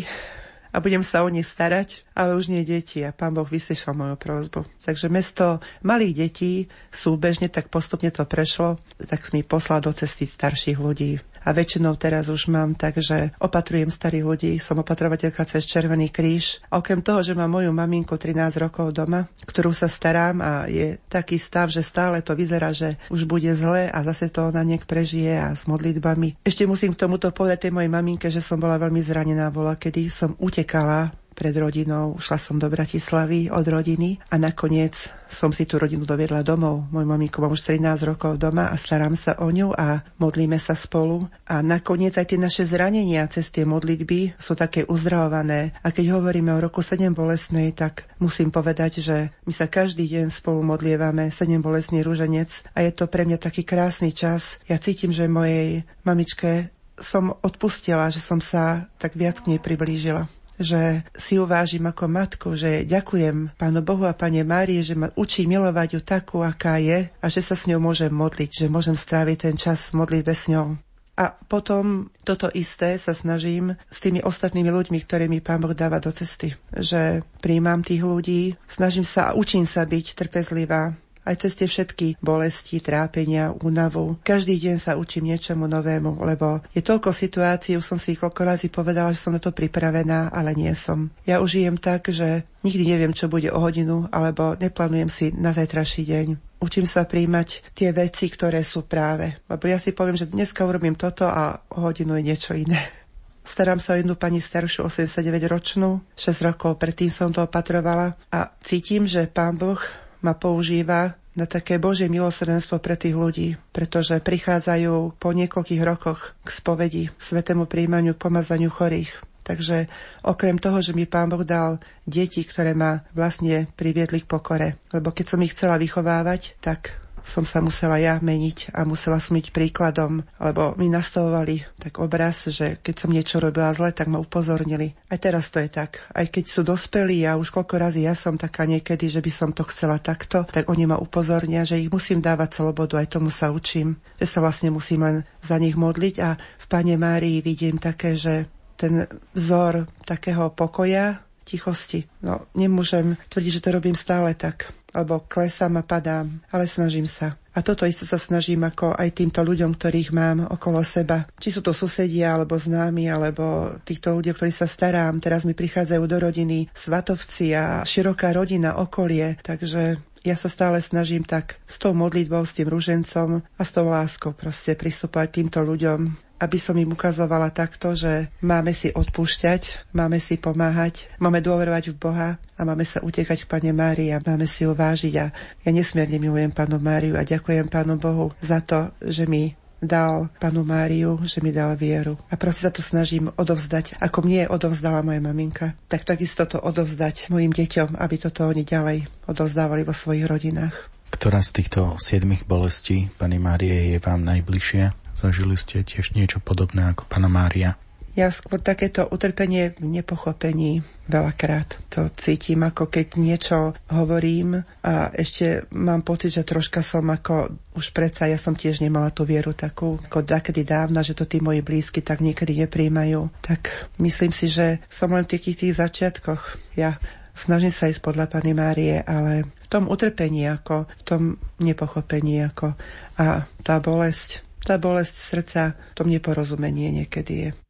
a 0.71 0.79
budem 0.79 1.03
sa 1.03 1.23
o 1.23 1.29
nich 1.29 1.47
starať, 1.47 2.07
ale 2.15 2.35
už 2.35 2.47
nie 2.47 2.63
deti 2.63 3.03
a 3.03 3.11
pán 3.11 3.35
Boh 3.35 3.47
vyslyšal 3.47 3.95
moju 3.95 4.15
prozbu. 4.15 4.63
Takže 4.83 5.11
mesto 5.11 5.59
malých 5.83 6.27
detí 6.27 6.51
súbežne 6.91 7.51
tak 7.51 7.67
postupne 7.67 8.11
to 8.11 8.23
prešlo, 8.23 8.79
tak 8.97 9.31
mi 9.35 9.43
poslal 9.43 9.83
do 9.83 9.91
cesty 9.91 10.27
starších 10.27 10.79
ľudí. 10.79 11.19
A 11.41 11.49
väčšinou 11.49 11.97
teraz 11.97 12.29
už 12.29 12.49
mám 12.53 12.77
tak, 12.77 13.01
že 13.01 13.33
opatrujem 13.41 13.89
starých 13.89 14.25
ľudí, 14.25 14.51
som 14.61 14.77
opatrovateľka 14.81 15.45
cez 15.45 15.65
Červený 15.65 16.13
kríž. 16.13 16.61
A 16.69 16.77
okrem 16.77 17.01
toho, 17.01 17.25
že 17.25 17.33
mám 17.33 17.49
moju 17.49 17.73
maminku 17.73 18.17
13 18.17 18.61
rokov 18.61 18.93
doma, 18.93 19.25
ktorú 19.45 19.73
sa 19.73 19.89
starám 19.89 20.37
a 20.41 20.51
je 20.69 21.01
taký 21.09 21.41
stav, 21.41 21.73
že 21.73 21.81
stále 21.81 22.21
to 22.21 22.37
vyzerá, 22.37 22.73
že 22.73 22.97
už 23.09 23.25
bude 23.25 23.49
zle 23.57 23.89
a 23.89 23.99
zase 24.05 24.29
to 24.29 24.49
ona 24.49 24.61
niek 24.61 24.85
prežije 24.85 25.37
a 25.37 25.53
s 25.57 25.65
modlitbami. 25.65 26.41
Ešte 26.45 26.69
musím 26.69 26.93
k 26.93 27.01
tomuto 27.05 27.29
povedať 27.33 27.69
tej 27.69 27.73
mojej 27.73 27.91
maminke, 27.91 28.27
že 28.29 28.43
som 28.43 28.61
bola 28.61 28.77
veľmi 28.77 29.01
zranená, 29.01 29.49
bola 29.49 29.77
kedy 29.77 30.09
som 30.09 30.37
utekala 30.37 31.20
pred 31.41 31.57
rodinou, 31.57 32.21
šla 32.21 32.37
som 32.37 32.61
do 32.61 32.69
Bratislavy 32.69 33.49
od 33.49 33.65
rodiny 33.65 34.21
a 34.29 34.37
nakoniec 34.37 34.93
som 35.25 35.49
si 35.49 35.65
tú 35.65 35.81
rodinu 35.81 36.05
doviedla 36.05 36.45
domov. 36.45 36.85
Môj 36.93 37.01
maminko 37.09 37.41
mám 37.41 37.57
už 37.57 37.65
13 37.65 38.05
rokov 38.05 38.37
doma 38.37 38.69
a 38.69 38.77
starám 38.77 39.17
sa 39.17 39.33
o 39.41 39.49
ňu 39.49 39.73
a 39.73 40.05
modlíme 40.21 40.61
sa 40.61 40.77
spolu. 40.77 41.25
A 41.49 41.65
nakoniec 41.65 42.13
aj 42.13 42.29
tie 42.29 42.37
naše 42.37 42.69
zranenia 42.69 43.25
cez 43.25 43.49
tie 43.49 43.65
modlitby 43.65 44.37
sú 44.37 44.53
také 44.53 44.85
uzdravované. 44.85 45.73
A 45.81 45.89
keď 45.89 46.21
hovoríme 46.21 46.53
o 46.53 46.61
roku 46.61 46.85
7 46.85 47.09
bolesnej, 47.09 47.73
tak 47.73 48.05
musím 48.21 48.53
povedať, 48.53 49.01
že 49.01 49.33
my 49.49 49.53
sa 49.55 49.65
každý 49.65 50.05
deň 50.05 50.29
spolu 50.29 50.61
modlievame 50.61 51.33
7 51.33 51.57
bolesný 51.57 52.05
rúženec 52.05 52.69
a 52.77 52.85
je 52.85 52.93
to 52.93 53.09
pre 53.09 53.25
mňa 53.25 53.41
taký 53.41 53.65
krásny 53.65 54.13
čas. 54.13 54.61
Ja 54.69 54.77
cítim, 54.77 55.09
že 55.09 55.25
mojej 55.25 55.89
mamičke 56.05 56.69
som 57.01 57.33
odpustila, 57.41 58.13
že 58.13 58.21
som 58.21 58.37
sa 58.37 58.85
tak 59.01 59.17
viac 59.17 59.41
k 59.41 59.57
nej 59.57 59.59
priblížila 59.63 60.29
že 60.61 61.05
si 61.17 61.35
ju 61.37 61.43
vážim 61.49 61.83
ako 61.83 62.05
matku, 62.07 62.49
že 62.55 62.87
ďakujem 62.87 63.57
Pánu 63.57 63.81
Bohu 63.81 64.05
a 64.05 64.15
Pane 64.15 64.45
Márie, 64.45 64.85
že 64.85 64.95
ma 64.95 65.11
učí 65.17 65.49
milovať 65.49 65.97
ju 65.97 66.01
takú, 66.01 66.37
aká 66.45 66.77
je 66.77 67.09
a 67.09 67.25
že 67.27 67.41
sa 67.41 67.57
s 67.57 67.67
ňou 67.67 67.81
môžem 67.81 68.13
modliť, 68.13 68.65
že 68.65 68.73
môžem 68.73 68.95
stráviť 68.95 69.37
ten 69.49 69.55
čas 69.57 69.91
v 69.91 70.05
modlitbe 70.05 70.33
s 70.33 70.47
ňou. 70.47 70.77
A 71.19 71.37
potom 71.37 72.09
toto 72.23 72.47
isté 72.49 72.97
sa 72.97 73.11
snažím 73.11 73.75
s 73.91 73.99
tými 73.99 74.23
ostatnými 74.23 74.71
ľuďmi, 74.71 74.97
ktoré 75.03 75.27
mi 75.27 75.43
Pán 75.43 75.61
Boh 75.61 75.75
dáva 75.75 75.99
do 76.01 76.09
cesty. 76.09 76.55
Že 76.71 77.21
príjmam 77.43 77.83
tých 77.83 78.01
ľudí, 78.01 78.55
snažím 78.65 79.03
sa 79.03 79.29
a 79.29 79.35
učím 79.37 79.67
sa 79.67 79.85
byť 79.85 80.17
trpezlivá, 80.17 80.95
aj 81.25 81.35
cez 81.45 81.51
tie 81.57 81.67
všetky 81.69 82.21
bolesti, 82.21 82.81
trápenia, 82.81 83.53
únavu. 83.53 84.17
Každý 84.25 84.57
deň 84.57 84.77
sa 84.81 84.97
učím 84.97 85.29
niečomu 85.29 85.69
novému, 85.69 86.21
lebo 86.25 86.65
je 86.73 86.81
toľko 86.81 87.13
situácií, 87.13 87.77
už 87.77 87.85
som 87.85 87.99
si 88.01 88.17
koľko 88.17 88.41
razy 88.41 88.67
povedala, 88.73 89.13
že 89.13 89.21
som 89.21 89.33
na 89.33 89.41
to 89.41 89.53
pripravená, 89.53 90.33
ale 90.33 90.57
nie 90.57 90.73
som. 90.73 91.13
Ja 91.29 91.39
už 91.39 91.61
žijem 91.61 91.77
tak, 91.77 92.09
že 92.09 92.45
nikdy 92.65 92.83
neviem, 92.97 93.13
čo 93.13 93.29
bude 93.29 93.53
o 93.53 93.59
hodinu, 93.61 94.09
alebo 94.09 94.57
neplánujem 94.57 95.09
si 95.09 95.25
na 95.33 95.53
zajtraší 95.53 96.03
deň. 96.07 96.27
Učím 96.61 96.85
sa 96.85 97.09
príjmať 97.09 97.73
tie 97.73 97.89
veci, 97.89 98.29
ktoré 98.29 98.61
sú 98.61 98.85
práve. 98.85 99.41
Lebo 99.49 99.65
ja 99.65 99.81
si 99.81 99.97
poviem, 99.97 100.13
že 100.13 100.29
dneska 100.29 100.61
urobím 100.61 100.93
toto 100.93 101.25
a 101.25 101.57
o 101.73 101.89
hodinu 101.89 102.13
je 102.21 102.27
niečo 102.29 102.53
iné. 102.53 103.01
Starám 103.41 103.81
sa 103.81 103.97
o 103.97 103.99
jednu 103.99 104.13
pani 104.13 104.37
staršiu 104.37 104.85
89-ročnú, 104.85 106.13
6 106.13 106.45
rokov 106.45 106.77
predtým 106.77 107.09
som 107.09 107.33
to 107.33 107.41
opatrovala 107.41 108.13
a 108.29 108.53
cítim, 108.61 109.09
že 109.09 109.25
pán 109.25 109.57
Boh 109.57 109.81
ma 110.21 110.37
používa 110.37 111.17
na 111.31 111.47
také 111.47 111.79
Božie 111.79 112.11
milosrdenstvo 112.11 112.83
pre 112.83 112.99
tých 112.99 113.15
ľudí, 113.15 113.49
pretože 113.71 114.19
prichádzajú 114.19 115.15
po 115.15 115.29
niekoľkých 115.31 115.83
rokoch 115.83 116.35
k 116.43 116.49
spovedi, 116.51 117.03
svetému 117.15 117.65
príjmaniu, 117.67 118.15
pomazaniu 118.15 118.67
chorých. 118.67 119.11
Takže 119.41 119.89
okrem 120.21 120.61
toho, 120.61 120.85
že 120.85 120.93
mi 120.93 121.09
Pán 121.09 121.33
Boh 121.33 121.41
dal 121.41 121.81
deti, 122.05 122.45
ktoré 122.45 122.77
ma 122.77 123.01
vlastne 123.17 123.65
priviedli 123.73 124.21
k 124.21 124.29
pokore, 124.29 124.77
lebo 124.93 125.09
keď 125.09 125.25
som 125.33 125.41
ich 125.41 125.57
chcela 125.57 125.81
vychovávať, 125.81 126.61
tak 126.61 127.00
som 127.23 127.45
sa 127.45 127.61
musela 127.61 128.01
ja 128.01 128.17
meniť 128.17 128.73
a 128.73 128.83
musela 128.83 129.21
som 129.21 129.37
byť 129.37 129.53
príkladom, 129.53 130.25
lebo 130.41 130.73
mi 130.77 130.89
nastavovali 130.89 131.63
tak 131.77 132.01
obraz, 132.01 132.49
že 132.49 132.81
keď 132.81 132.95
som 132.97 133.13
niečo 133.13 133.37
robila 133.37 133.71
zle, 133.73 133.93
tak 133.93 134.09
ma 134.09 134.17
upozornili. 134.17 134.97
Aj 135.07 135.19
teraz 135.21 135.53
to 135.53 135.61
je 135.61 135.69
tak. 135.69 136.01
Aj 136.11 136.25
keď 136.25 136.45
sú 136.49 136.61
dospelí 136.65 137.23
a 137.25 137.37
už 137.37 137.53
koľko 137.53 137.75
razy 137.77 138.05
ja 138.05 138.17
som 138.17 138.35
taká 138.35 138.65
niekedy, 138.65 139.07
že 139.07 139.21
by 139.21 139.31
som 139.31 139.49
to 139.53 139.65
chcela 139.69 140.01
takto, 140.01 140.45
tak 140.49 140.67
oni 140.67 140.89
ma 140.89 140.97
upozornia, 140.97 141.63
že 141.63 141.79
ich 141.79 141.91
musím 141.93 142.19
dávať 142.19 142.61
slobodu, 142.61 142.97
aj 142.97 143.17
tomu 143.17 143.29
sa 143.29 143.53
učím, 143.53 143.97
že 144.17 144.27
sa 144.27 144.41
vlastne 144.41 144.73
musím 144.73 145.05
len 145.05 145.17
za 145.41 145.57
nich 145.61 145.77
modliť 145.77 146.15
a 146.21 146.35
v 146.37 146.65
Pane 146.69 146.95
Márii 146.97 147.43
vidím 147.43 147.77
také, 147.77 148.17
že 148.17 148.49
ten 148.81 149.05
vzor 149.37 149.85
takého 150.09 150.49
pokoja, 150.57 151.21
tichosti. 151.45 152.07
No, 152.21 152.47
nemôžem 152.57 153.17
tvrdiť, 153.29 153.51
že 153.51 153.63
to 153.63 153.69
robím 153.75 153.97
stále 153.97 154.33
tak 154.33 154.71
alebo 154.91 155.23
klesám 155.25 155.79
a 155.79 155.83
padám, 155.83 156.39
ale 156.51 156.67
snažím 156.67 157.07
sa. 157.07 157.39
A 157.51 157.59
toto 157.59 157.83
isté 157.83 158.07
sa 158.07 158.15
snažím 158.15 158.63
ako 158.63 158.95
aj 158.95 159.11
týmto 159.11 159.43
ľuďom, 159.43 159.75
ktorých 159.75 160.15
mám 160.15 160.47
okolo 160.47 160.79
seba. 160.87 161.27
Či 161.35 161.59
sú 161.59 161.61
to 161.63 161.75
susedia, 161.75 162.31
alebo 162.31 162.55
známi, 162.55 163.11
alebo 163.11 163.75
týchto 163.83 164.15
ľudí, 164.15 164.31
ktorí 164.31 164.55
sa 164.55 164.63
starám. 164.63 165.19
Teraz 165.19 165.43
mi 165.43 165.51
prichádzajú 165.51 166.03
do 166.07 166.17
rodiny 166.23 166.71
svatovci 166.71 167.51
a 167.51 167.83
široká 167.83 168.31
rodina, 168.31 168.79
okolie. 168.79 169.35
Takže 169.43 169.99
ja 170.21 170.33
sa 170.33 170.47
stále 170.47 170.77
snažím 170.79 171.21
tak 171.21 171.57
s 171.63 171.75
tou 171.75 171.91
modlitbou, 171.91 172.41
s 172.41 172.53
tým 172.53 172.67
ružencom 172.67 173.29
a 173.41 173.61
s 173.61 173.71
tou 173.71 173.85
láskou 173.85 174.31
proste 174.31 174.73
pristúpať 174.73 175.41
týmto 175.41 175.59
ľuďom 175.59 175.99
aby 176.41 176.57
som 176.57 176.73
im 176.73 176.89
ukazovala 176.89 177.53
takto, 177.53 177.93
že 177.93 178.33
máme 178.41 178.73
si 178.73 178.89
odpúšťať, 178.89 179.93
máme 179.93 180.17
si 180.17 180.41
pomáhať, 180.41 181.05
máme 181.21 181.37
dôverovať 181.37 181.93
v 181.93 181.99
Boha 182.01 182.29
a 182.57 182.61
máme 182.65 182.81
sa 182.81 182.97
utekať 182.97 183.45
k 183.45 183.49
Pane 183.51 183.69
Márii 183.69 184.09
a 184.09 184.17
máme 184.19 184.49
si 184.49 184.65
ho 184.65 184.73
vážiť. 184.73 185.13
A 185.21 185.29
ja 185.61 185.69
nesmierne 185.69 186.17
milujem 186.17 186.49
Panu 186.49 186.81
Máriu 186.81 187.13
a 187.13 187.21
ďakujem 187.21 187.69
Pánu 187.69 188.01
Bohu 188.01 188.33
za 188.41 188.57
to, 188.57 188.89
že 189.05 189.29
mi 189.29 189.53
dal 189.81 190.29
Panu 190.37 190.61
Máriu, 190.61 191.17
že 191.25 191.41
mi 191.41 191.49
dal 191.49 191.73
vieru. 191.73 192.15
A 192.29 192.37
proste 192.37 192.69
sa 192.69 192.71
to 192.71 192.85
snažím 192.85 193.33
odovzdať, 193.33 193.97
ako 193.97 194.23
mne 194.23 194.47
odovzdala 194.53 195.01
moja 195.01 195.19
maminka. 195.19 195.73
Tak 195.89 196.05
takisto 196.05 196.45
to 196.45 196.61
odovzdať 196.61 197.33
mojim 197.33 197.49
deťom, 197.49 197.97
aby 197.97 198.15
toto 198.21 198.45
oni 198.45 198.61
ďalej 198.61 199.09
odovzdávali 199.25 199.81
vo 199.81 199.91
svojich 199.91 200.29
rodinách. 200.29 200.77
Ktorá 201.11 201.43
z 201.43 201.59
týchto 201.59 201.99
siedmých 201.99 202.47
bolestí, 202.47 203.11
Pani 203.19 203.41
Márie, 203.41 203.91
je 203.91 203.99
vám 203.99 204.23
najbližšia? 204.23 204.95
Zažili 205.17 205.59
ste 205.59 205.83
tiež 205.83 206.15
niečo 206.15 206.39
podobné 206.39 206.87
ako 206.93 207.03
pána 207.09 207.27
Mária? 207.27 207.80
Ja 208.11 208.27
skôr 208.27 208.59
takéto 208.59 209.07
utrpenie 209.07 209.71
v 209.79 209.87
nepochopení 209.87 210.83
veľakrát 211.07 211.79
to 211.87 212.11
cítim, 212.19 212.59
ako 212.67 212.91
keď 212.91 213.15
niečo 213.15 213.71
hovorím 213.87 214.67
a 214.83 215.11
ešte 215.15 215.63
mám 215.71 216.03
pocit, 216.03 216.35
že 216.35 216.43
troška 216.43 216.83
som 216.83 217.07
ako 217.07 217.55
už 217.71 217.95
predsa, 217.95 218.27
ja 218.27 218.35
som 218.35 218.51
tiež 218.51 218.83
nemala 218.83 219.15
tú 219.15 219.23
vieru 219.23 219.55
takú, 219.55 219.95
ako 220.11 220.27
dakedy 220.27 220.67
dávna, 220.67 221.07
že 221.07 221.15
to 221.15 221.23
tí 221.23 221.39
moji 221.39 221.63
blízky 221.63 222.03
tak 222.03 222.19
niekedy 222.19 222.67
nepríjmajú. 222.67 223.31
Tak 223.39 223.91
myslím 224.03 224.35
si, 224.35 224.51
že 224.51 224.83
som 224.91 225.15
len 225.15 225.23
v 225.23 225.39
takých 225.39 225.67
tých 225.67 225.73
začiatkoch. 225.79 226.59
Ja 226.75 226.99
snažím 227.31 227.71
sa 227.71 227.87
ísť 227.87 228.03
podľa 228.03 228.27
Pany 228.27 228.51
Márie, 228.51 228.99
ale 229.07 229.47
v 229.47 229.67
tom 229.71 229.87
utrpení, 229.87 230.51
ako 230.51 230.83
v 230.83 231.03
tom 231.07 231.21
nepochopení, 231.63 232.43
ako 232.43 232.75
a 233.15 233.47
tá 233.63 233.79
bolesť, 233.79 234.43
tá 234.67 234.75
bolesť 234.75 235.13
srdca, 235.15 235.63
to 235.95 236.03
neporozumenie 236.03 236.91
niekedy 236.91 237.35
je. 237.47 237.60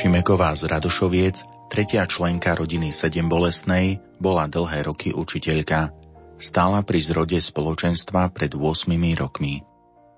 Šimeková 0.00 0.56
z 0.56 0.64
Radošoviec, 0.64 1.68
tretia 1.68 2.08
členka 2.08 2.56
rodiny 2.56 2.88
Sedem 2.88 3.28
bola 4.16 4.48
dlhé 4.48 4.88
roky 4.88 5.12
učiteľka. 5.12 5.92
Stála 6.40 6.80
pri 6.88 7.04
zrode 7.04 7.36
spoločenstva 7.36 8.32
pred 8.32 8.56
8 8.56 8.88
rokmi. 9.20 9.60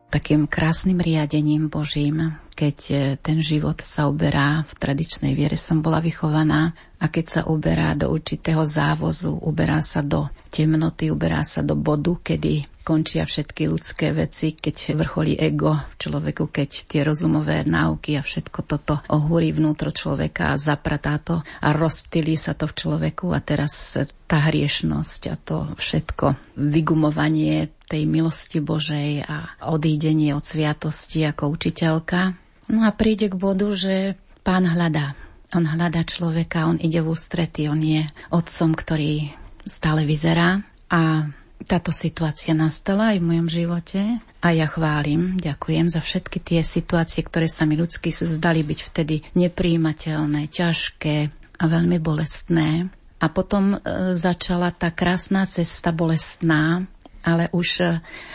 Takým 0.07 0.47
krásnym 0.47 1.03
riadením 1.03 1.67
Božím, 1.67 2.31
keď 2.55 2.77
e, 2.79 2.95
ten 3.19 3.43
život 3.43 3.83
sa 3.83 4.07
uberá 4.07 4.63
v 4.71 4.73
tradičnej 4.79 5.35
viere, 5.35 5.59
som 5.59 5.83
bola 5.83 5.99
vychovaná 5.99 6.79
a 7.03 7.11
keď 7.11 7.27
sa 7.27 7.41
uberá 7.51 7.99
do 7.99 8.15
určitého 8.15 8.63
závozu, 8.63 9.35
uberá 9.43 9.83
sa 9.83 10.07
do 10.07 10.31
temnoty, 10.55 11.11
uberá 11.11 11.43
sa 11.43 11.67
do 11.67 11.75
bodu, 11.75 12.15
kedy 12.23 12.71
končia 12.87 13.27
všetky 13.27 13.71
ľudské 13.71 14.11
veci, 14.11 14.55
keď 14.55 14.99
vrcholí 14.99 15.35
ego 15.39 15.75
v 15.75 15.95
človeku, 15.99 16.51
keď 16.51 16.71
tie 16.87 17.03
rozumové 17.07 17.63
náuky 17.63 18.19
a 18.19 18.23
všetko 18.23 18.61
toto 18.67 18.95
ohúri 19.11 19.55
vnútro 19.55 19.95
človeka 19.95 20.55
a 20.55 20.61
zapratá 20.61 21.19
to 21.23 21.43
a 21.43 21.69
rozptýli 21.75 22.35
sa 22.35 22.55
to 22.55 22.67
v 22.67 22.77
človeku 22.79 23.31
a 23.31 23.39
teraz 23.39 23.99
tá 24.27 24.39
hriešnosť 24.51 25.21
a 25.31 25.35
to 25.39 25.59
všetko, 25.79 26.59
vygumovanie 26.59 27.71
tej 27.87 28.07
milosti 28.07 28.59
Božej 28.59 29.27
a 29.27 29.59
odídenie 29.71 30.35
od 30.35 30.43
sviatosti 30.43 31.23
ako 31.27 31.55
učiteľka. 31.55 32.35
No 32.71 32.87
a 32.87 32.91
príde 32.95 33.31
k 33.31 33.39
bodu, 33.39 33.69
že 33.75 34.19
pán 34.43 34.67
hľadá. 34.67 35.15
On 35.53 35.65
hľadá 35.65 36.01
človeka, 36.09 36.65
on 36.65 36.81
ide 36.81 37.05
v 37.05 37.13
ústrety, 37.13 37.69
on 37.69 37.81
je 37.81 38.09
otcom, 38.33 38.73
ktorý 38.73 39.29
stále 39.69 40.09
vyzerá 40.09 40.65
a 40.89 41.29
táto 41.63 41.95
situácia 41.95 42.57
nastala 42.57 43.15
aj 43.15 43.19
v 43.23 43.29
mojom 43.29 43.49
živote 43.49 44.01
a 44.43 44.49
ja 44.51 44.67
chválim, 44.67 45.39
ďakujem 45.39 45.87
za 45.87 46.03
všetky 46.03 46.43
tie 46.43 46.61
situácie, 46.67 47.23
ktoré 47.23 47.47
sa 47.47 47.63
mi 47.63 47.79
ľudsky 47.79 48.11
zdali 48.11 48.67
byť 48.67 48.79
vtedy 48.83 49.23
nepríjimateľné, 49.39 50.51
ťažké 50.51 51.17
a 51.63 51.65
veľmi 51.71 52.03
bolestné. 52.03 52.91
A 53.23 53.27
potom 53.31 53.79
e, 53.79 53.79
začala 54.19 54.75
tá 54.75 54.91
krásna 54.91 55.47
cesta 55.47 55.95
bolestná, 55.95 56.91
ale 57.23 57.47
už 57.55 57.69
e, 57.79 57.87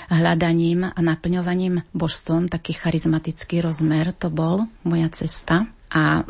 hľadaním 0.08 0.88
a 0.88 1.00
naplňovaním 1.04 1.84
božstvom, 1.92 2.48
taký 2.48 2.72
charizmatický 2.72 3.60
rozmer 3.60 4.16
to 4.16 4.32
bol 4.32 4.64
moja 4.88 5.12
cesta. 5.12 5.68
A 5.92 6.24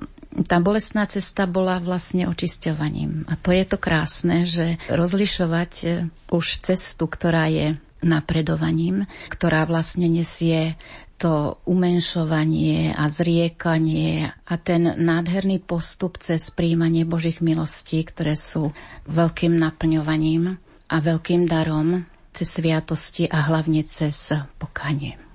tá 0.46 0.62
bolestná 0.62 1.08
cesta 1.10 1.50
bola 1.50 1.82
vlastne 1.82 2.30
očisťovaním. 2.30 3.26
A 3.32 3.40
to 3.40 3.50
je 3.56 3.64
to 3.66 3.78
krásne, 3.80 4.46
že 4.46 4.78
rozlišovať 4.92 5.72
e, 5.84 5.88
už 6.30 6.46
cestu, 6.62 7.10
ktorá 7.10 7.50
je 7.50 7.80
napredovaním, 8.06 9.10
ktorá 9.34 9.66
vlastne 9.66 10.06
nesie 10.06 10.78
to 11.18 11.58
umenšovanie 11.66 12.94
a 12.94 13.10
zriekanie 13.10 14.30
a 14.46 14.54
ten 14.62 14.86
nádherný 14.86 15.66
postup 15.66 16.22
cez 16.22 16.54
príjmanie 16.54 17.10
Božích 17.10 17.42
milostí, 17.42 18.06
ktoré 18.06 18.38
sú 18.38 18.70
veľkým 19.10 19.58
naplňovaním 19.58 20.62
a 20.94 20.96
veľkým 21.02 21.50
darom 21.50 22.06
cez 22.38 22.62
sviatosti 22.62 23.26
a 23.26 23.50
hlavne 23.50 23.82
cez 23.82 24.30
pokanie 24.62 25.27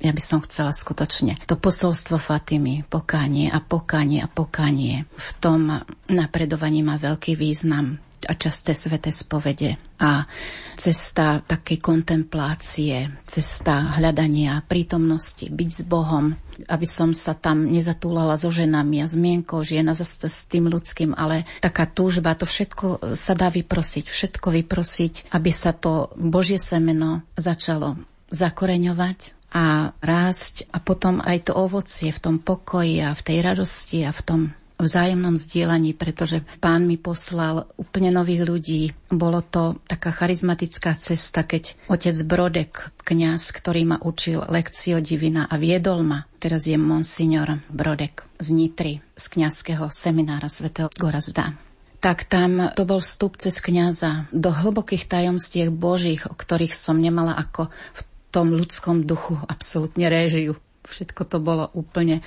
ja 0.00 0.12
by 0.12 0.22
som 0.22 0.44
chcela 0.44 0.72
skutočne 0.72 1.40
to 1.48 1.56
posolstvo 1.56 2.20
Fatimy, 2.20 2.84
pokánie 2.86 3.48
a 3.48 3.58
pokánie 3.64 4.20
a 4.20 4.28
pokánie. 4.28 5.08
V 5.16 5.30
tom 5.40 5.72
napredovaní 6.06 6.84
má 6.84 7.00
veľký 7.00 7.34
význam 7.34 8.00
a 8.26 8.32
časté 8.34 8.74
svete 8.74 9.12
spovede 9.12 9.78
a 10.02 10.26
cesta 10.74 11.40
takej 11.44 11.78
kontemplácie, 11.78 13.22
cesta 13.24 13.94
hľadania 13.96 14.64
prítomnosti, 14.66 15.46
byť 15.46 15.70
s 15.70 15.82
Bohom, 15.86 16.34
aby 16.66 16.86
som 16.88 17.14
sa 17.14 17.36
tam 17.38 17.68
nezatúlala 17.68 18.40
so 18.40 18.48
ženami 18.48 19.04
a 19.04 19.06
zmienkou 19.06 19.62
žena 19.62 19.92
zase 19.92 20.26
s 20.26 20.48
tým 20.50 20.66
ľudským, 20.66 21.14
ale 21.14 21.46
taká 21.62 21.86
túžba, 21.86 22.34
to 22.34 22.48
všetko 22.48 23.14
sa 23.14 23.36
dá 23.38 23.52
vyprosiť, 23.52 24.04
všetko 24.08 24.48
vyprosiť, 24.64 25.14
aby 25.32 25.50
sa 25.52 25.76
to 25.76 26.10
Božie 26.18 26.58
semeno 26.58 27.22
začalo 27.38 28.00
zakoreňovať 28.32 29.36
a 29.52 29.94
rásť 30.02 30.66
a 30.74 30.82
potom 30.82 31.22
aj 31.22 31.50
to 31.50 31.52
ovocie 31.54 32.10
v 32.10 32.22
tom 32.22 32.36
pokoji 32.42 33.02
a 33.02 33.14
v 33.14 33.22
tej 33.22 33.38
radosti 33.42 34.02
a 34.02 34.12
v 34.12 34.22
tom 34.22 34.40
vzájomnom 34.76 35.40
zdieľaní, 35.40 35.96
pretože 35.96 36.44
pán 36.60 36.84
mi 36.84 37.00
poslal 37.00 37.64
úplne 37.80 38.12
nových 38.12 38.42
ľudí. 38.44 38.82
Bolo 39.08 39.40
to 39.40 39.80
taká 39.88 40.12
charizmatická 40.12 40.92
cesta, 41.00 41.48
keď 41.48 41.80
otec 41.88 42.16
Brodek, 42.28 42.72
kňaz, 43.00 43.56
ktorý 43.56 43.88
ma 43.88 43.98
učil 44.04 44.44
lekcio 44.44 45.00
divina 45.00 45.48
a 45.48 45.56
viedol 45.56 46.04
ma, 46.04 46.28
teraz 46.36 46.68
je 46.68 46.76
monsignor 46.76 47.64
Brodek 47.72 48.28
z 48.36 48.52
Nitry, 48.52 48.94
z 49.16 49.24
kňazského 49.32 49.88
seminára 49.88 50.52
svätého 50.52 50.92
Gorazda 50.92 51.56
tak 51.96 52.28
tam 52.30 52.70
to 52.78 52.86
bol 52.86 53.02
vstup 53.02 53.34
cez 53.34 53.58
kňaza 53.58 54.30
do 54.30 54.54
hlbokých 54.54 55.10
tajomstiev 55.10 55.74
Božích, 55.74 56.30
o 56.30 56.38
ktorých 56.38 56.70
som 56.70 57.02
nemala 57.02 57.34
ako 57.34 57.66
v 57.72 58.00
tom 58.30 58.54
ľudskom 58.54 59.06
duchu 59.06 59.38
absolútne 59.46 60.06
réžiu. 60.06 60.56
Všetko 60.86 61.22
to 61.26 61.38
bolo 61.42 61.66
úplne, 61.74 62.22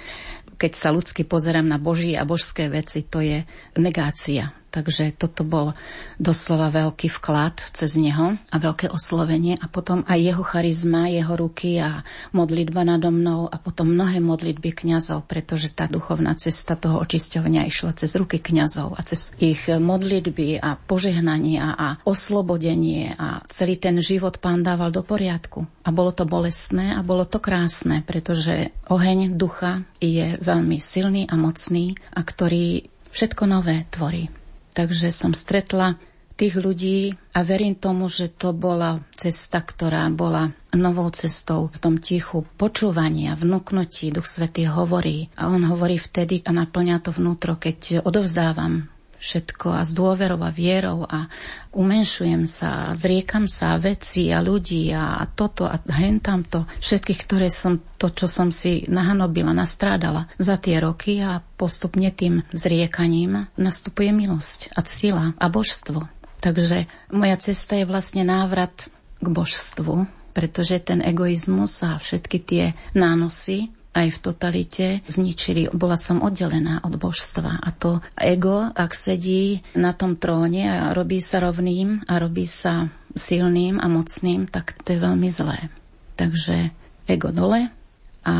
keď 0.59 0.71
sa 0.75 0.89
ľudsky 0.91 1.23
pozerám 1.23 1.63
na 1.63 1.79
Boží 1.79 2.19
a 2.19 2.27
božské 2.27 2.67
veci, 2.67 3.07
to 3.07 3.23
je 3.23 3.47
negácia. 3.79 4.51
Takže 4.69 5.17
toto 5.17 5.41
bol 5.41 5.73
doslova 6.21 6.69
veľký 6.69 7.09
vklad 7.09 7.57
cez 7.73 7.97
neho 7.97 8.37
a 8.37 8.55
veľké 8.61 8.93
oslovenie 8.93 9.57
a 9.57 9.65
potom 9.65 10.05
aj 10.05 10.19
jeho 10.21 10.43
charizma, 10.45 11.09
jeho 11.09 11.33
ruky 11.33 11.81
a 11.81 12.05
modlitba 12.37 12.85
nado 12.85 13.09
mnou 13.09 13.49
a 13.49 13.57
potom 13.57 13.89
mnohé 13.89 14.21
modlitby 14.21 14.85
kňazov, 14.85 15.25
pretože 15.25 15.73
tá 15.73 15.89
duchovná 15.89 16.37
cesta 16.37 16.77
toho 16.77 17.01
očisťovania 17.01 17.65
išla 17.65 17.97
cez 17.97 18.13
ruky 18.13 18.37
kňazov 18.37 18.93
a 18.93 19.01
cez 19.01 19.33
ich 19.41 19.65
modlitby 19.65 20.61
a 20.61 20.77
požehnania 20.77 21.73
a 21.73 21.87
oslobodenie 22.05 23.17
a 23.17 23.41
celý 23.49 23.81
ten 23.81 23.97
život 23.97 24.37
pán 24.37 24.61
dával 24.61 24.93
do 24.93 25.01
poriadku. 25.01 25.65
A 25.81 25.89
bolo 25.89 26.13
to 26.13 26.29
bolestné 26.29 26.93
a 26.93 27.01
bolo 27.01 27.25
to 27.25 27.41
krásne, 27.41 28.05
pretože 28.05 28.69
oheň 28.85 29.33
ducha 29.33 29.81
je 29.97 30.37
veľmi 30.37 30.77
silný 30.77 31.25
a 31.25 31.33
mocný 31.33 31.97
a 32.13 32.21
ktorý 32.21 32.85
všetko 33.09 33.43
nové 33.49 33.89
tvorí. 33.89 34.38
Takže 34.73 35.09
som 35.09 35.33
stretla 35.33 35.97
tých 36.39 36.55
ľudí 36.55 37.19
a 37.35 37.43
verím 37.43 37.75
tomu, 37.75 38.07
že 38.07 38.31
to 38.31 38.55
bola 38.55 39.03
cesta, 39.11 39.59
ktorá 39.59 40.07
bola 40.07 40.55
novou 40.71 41.11
cestou 41.11 41.67
v 41.67 41.77
tom 41.83 41.95
tichu 41.99 42.47
počúvania, 42.55 43.35
vnúknutí. 43.35 44.15
Duch 44.15 44.23
Svetý 44.23 44.71
hovorí 44.71 45.27
a 45.35 45.51
on 45.51 45.67
hovorí 45.67 45.99
vtedy 45.99 46.39
a 46.47 46.55
naplňa 46.55 47.03
to 47.03 47.11
vnútro, 47.11 47.59
keď 47.59 48.07
odovzdávam 48.07 48.87
všetko 49.19 49.67
a 49.75 49.83
s 49.83 49.91
dôverou 49.91 50.39
a 50.39 50.49
vierou 50.49 51.03
a 51.03 51.27
umenšujem 51.75 52.47
sa 52.47 52.89
a 52.89 52.95
zriekam 52.95 53.45
sa 53.45 53.75
veci 53.75 54.31
a 54.31 54.39
ľudí 54.39 54.89
a 54.95 55.27
toto 55.35 55.67
a 55.67 55.77
hentam 55.91 56.47
to, 56.47 56.63
všetkých, 56.79 57.19
ktoré 57.27 57.47
som, 57.51 57.83
to, 57.99 58.09
čo 58.09 58.25
som 58.31 58.49
si 58.49 58.87
nahanobila, 58.87 59.51
nastrádala 59.51 60.31
za 60.39 60.55
tie 60.55 60.79
roky 60.79 61.19
a 61.19 61.43
postupne 61.59 62.09
tým 62.15 62.47
zriekaním 62.55 63.51
nastupuje 63.59 64.15
milosť 64.15 64.73
a 64.73 64.79
sila 64.87 65.35
a 65.35 65.45
božstvo. 65.51 66.07
Takže 66.39 66.87
moja 67.11 67.35
cesta 67.35 67.75
je 67.75 67.83
vlastne 67.83 68.23
návrat 68.23 68.87
k 69.19 69.27
božstvu, 69.27 70.07
pretože 70.31 70.79
ten 70.79 71.03
egoizmus 71.03 71.83
a 71.83 71.99
všetky 71.99 72.37
tie 72.39 72.65
nánosy 72.95 73.75
aj 73.93 74.07
v 74.15 74.21
totalite 74.21 74.87
zničili. 75.09 75.73
Bola 75.73 75.97
som 75.97 76.21
oddelená 76.21 76.85
od 76.85 76.95
božstva 76.95 77.59
a 77.61 77.69
to 77.73 77.99
ego, 78.15 78.69
ak 78.69 78.93
sedí 78.93 79.65
na 79.73 79.97
tom 79.97 80.15
tróne 80.15 80.69
a 80.69 80.93
robí 80.93 81.19
sa 81.19 81.41
rovným 81.41 82.05
a 82.05 82.13
robí 82.21 82.45
sa 82.45 82.89
silným 83.17 83.81
a 83.81 83.89
mocným, 83.89 84.45
tak 84.45 84.77
to 84.85 84.93
je 84.93 84.99
veľmi 85.01 85.29
zlé. 85.33 85.73
Takže 86.13 86.69
ego 87.09 87.33
dole 87.33 87.73
a 88.21 88.33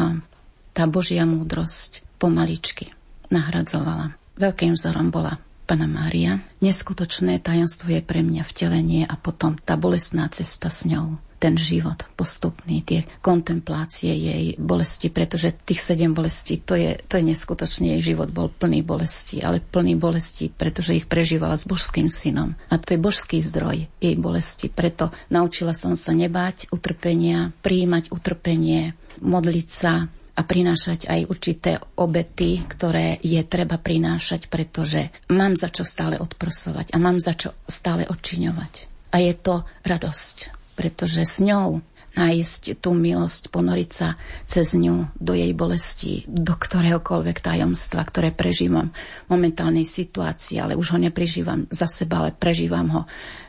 tá 0.75 0.83
Božia 0.85 1.25
múdrosť 1.25 2.05
pomaličky 2.21 2.93
nahradzovala. 3.33 4.13
Veľkým 4.37 4.77
vzorom 4.77 5.09
bola 5.09 5.41
Pana 5.65 5.85
Mária. 5.85 6.41
Neskutočné 6.65 7.41
tajomstvo 7.41 7.93
je 7.93 8.01
pre 8.01 8.25
mňa 8.25 8.43
vtelenie 8.45 9.03
a 9.05 9.13
potom 9.17 9.53
tá 9.59 9.77
bolestná 9.77 10.25
cesta 10.31 10.69
s 10.69 10.85
ňou 10.89 11.21
ten 11.39 11.55
život 11.55 12.03
postupný, 12.19 12.83
tie 12.83 13.07
kontemplácie 13.23 14.11
jej 14.11 14.45
bolesti, 14.59 15.07
pretože 15.07 15.55
tých 15.63 15.79
sedem 15.79 16.11
bolestí, 16.11 16.59
to 16.59 16.75
je, 16.75 16.99
to 17.07 17.15
je 17.15 17.23
neskutočne, 17.23 17.95
jej 17.97 18.13
život 18.13 18.29
bol 18.29 18.51
plný 18.51 18.83
bolesti, 18.83 19.39
ale 19.39 19.63
plný 19.63 19.95
bolesti, 19.95 20.51
pretože 20.51 20.99
ich 20.99 21.07
prežívala 21.07 21.55
s 21.55 21.63
božským 21.63 22.11
synom. 22.11 22.59
A 22.67 22.75
to 22.75 22.93
je 22.93 22.99
božský 22.99 23.39
zdroj 23.39 23.87
jej 24.03 24.15
bolesti. 24.19 24.67
Preto 24.67 25.15
naučila 25.31 25.71
som 25.71 25.95
sa 25.95 26.11
nebáť 26.11 26.69
utrpenia, 26.75 27.55
príjmať 27.63 28.11
utrpenie, 28.11 28.93
modliť 29.23 29.69
sa, 29.71 30.11
a 30.39 30.41
prinášať 30.47 31.11
aj 31.11 31.27
určité 31.27 31.71
obety, 31.99 32.63
ktoré 32.63 33.19
je 33.19 33.43
treba 33.43 33.75
prinášať, 33.75 34.47
pretože 34.47 35.11
mám 35.27 35.59
za 35.59 35.67
čo 35.67 35.83
stále 35.83 36.15
odprosovať 36.15 36.95
a 36.95 36.97
mám 36.97 37.19
za 37.19 37.35
čo 37.35 37.51
stále 37.67 38.07
odčiňovať. 38.07 38.87
A 39.11 39.19
je 39.19 39.35
to 39.35 39.67
radosť 39.83 40.58
pretože 40.79 41.27
s 41.27 41.43
ňou 41.43 41.83
nájsť 42.15 42.79
tú 42.81 42.95
milosť, 42.97 43.53
ponoriť 43.53 43.89
sa 43.91 44.17
cez 44.47 44.73
ňu 44.73 45.11
do 45.19 45.35
jej 45.37 45.51
bolesti, 45.53 46.25
do 46.25 46.57
ktoréhokoľvek 46.57 47.37
tajomstva, 47.43 48.01
ktoré 48.07 48.33
prežívam 48.33 48.95
v 49.27 49.27
momentálnej 49.29 49.85
situácii, 49.85 50.57
ale 50.57 50.73
už 50.73 50.95
ho 50.95 50.99
neprežívam 50.99 51.69
za 51.69 51.85
seba, 51.85 52.25
ale 52.25 52.31
prežívam 52.33 52.87
ho 52.89 53.01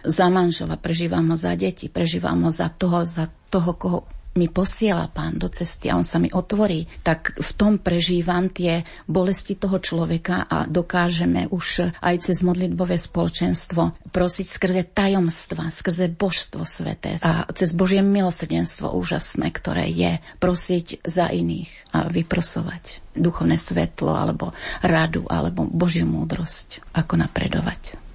za 0.05 0.29
manžela, 0.29 0.77
prežívam 0.77 1.25
ho 1.33 1.37
za 1.38 1.57
deti, 1.57 1.88
prežívam 1.88 2.43
ho 2.45 2.51
za 2.53 2.69
toho, 2.69 3.07
za 3.07 3.33
toho, 3.49 3.71
koho 3.79 3.99
mi 4.38 4.47
posiela 4.47 5.11
pán 5.11 5.43
do 5.43 5.51
cesty 5.51 5.90
a 5.90 5.99
on 5.99 6.07
sa 6.07 6.23
mi 6.23 6.31
otvorí, 6.31 6.87
tak 7.03 7.35
v 7.35 7.51
tom 7.59 7.83
prežívam 7.83 8.47
tie 8.47 8.87
bolesti 9.11 9.59
toho 9.59 9.83
človeka 9.83 10.47
a 10.47 10.71
dokážeme 10.71 11.51
už 11.51 11.90
aj 11.99 12.31
cez 12.31 12.38
modlitbové 12.47 12.95
spoločenstvo 12.95 14.11
prosiť 14.14 14.47
skrze 14.47 14.83
tajomstva, 14.95 15.75
skrze 15.75 16.14
božstvo 16.14 16.62
sveté 16.62 17.19
a 17.19 17.47
cez 17.51 17.75
Božie 17.75 18.07
milosrdenstvo 18.07 18.95
úžasné, 18.95 19.51
ktoré 19.51 19.90
je 19.90 20.23
prosiť 20.38 21.03
za 21.03 21.27
iných 21.31 21.71
a 21.90 22.07
vyprosovať 22.07 23.03
duchovné 23.19 23.59
svetlo 23.59 24.14
alebo 24.14 24.55
radu 24.87 25.27
alebo 25.27 25.66
Božiu 25.66 26.07
múdrosť, 26.07 26.87
ako 26.95 27.19
napredovať. 27.19 28.10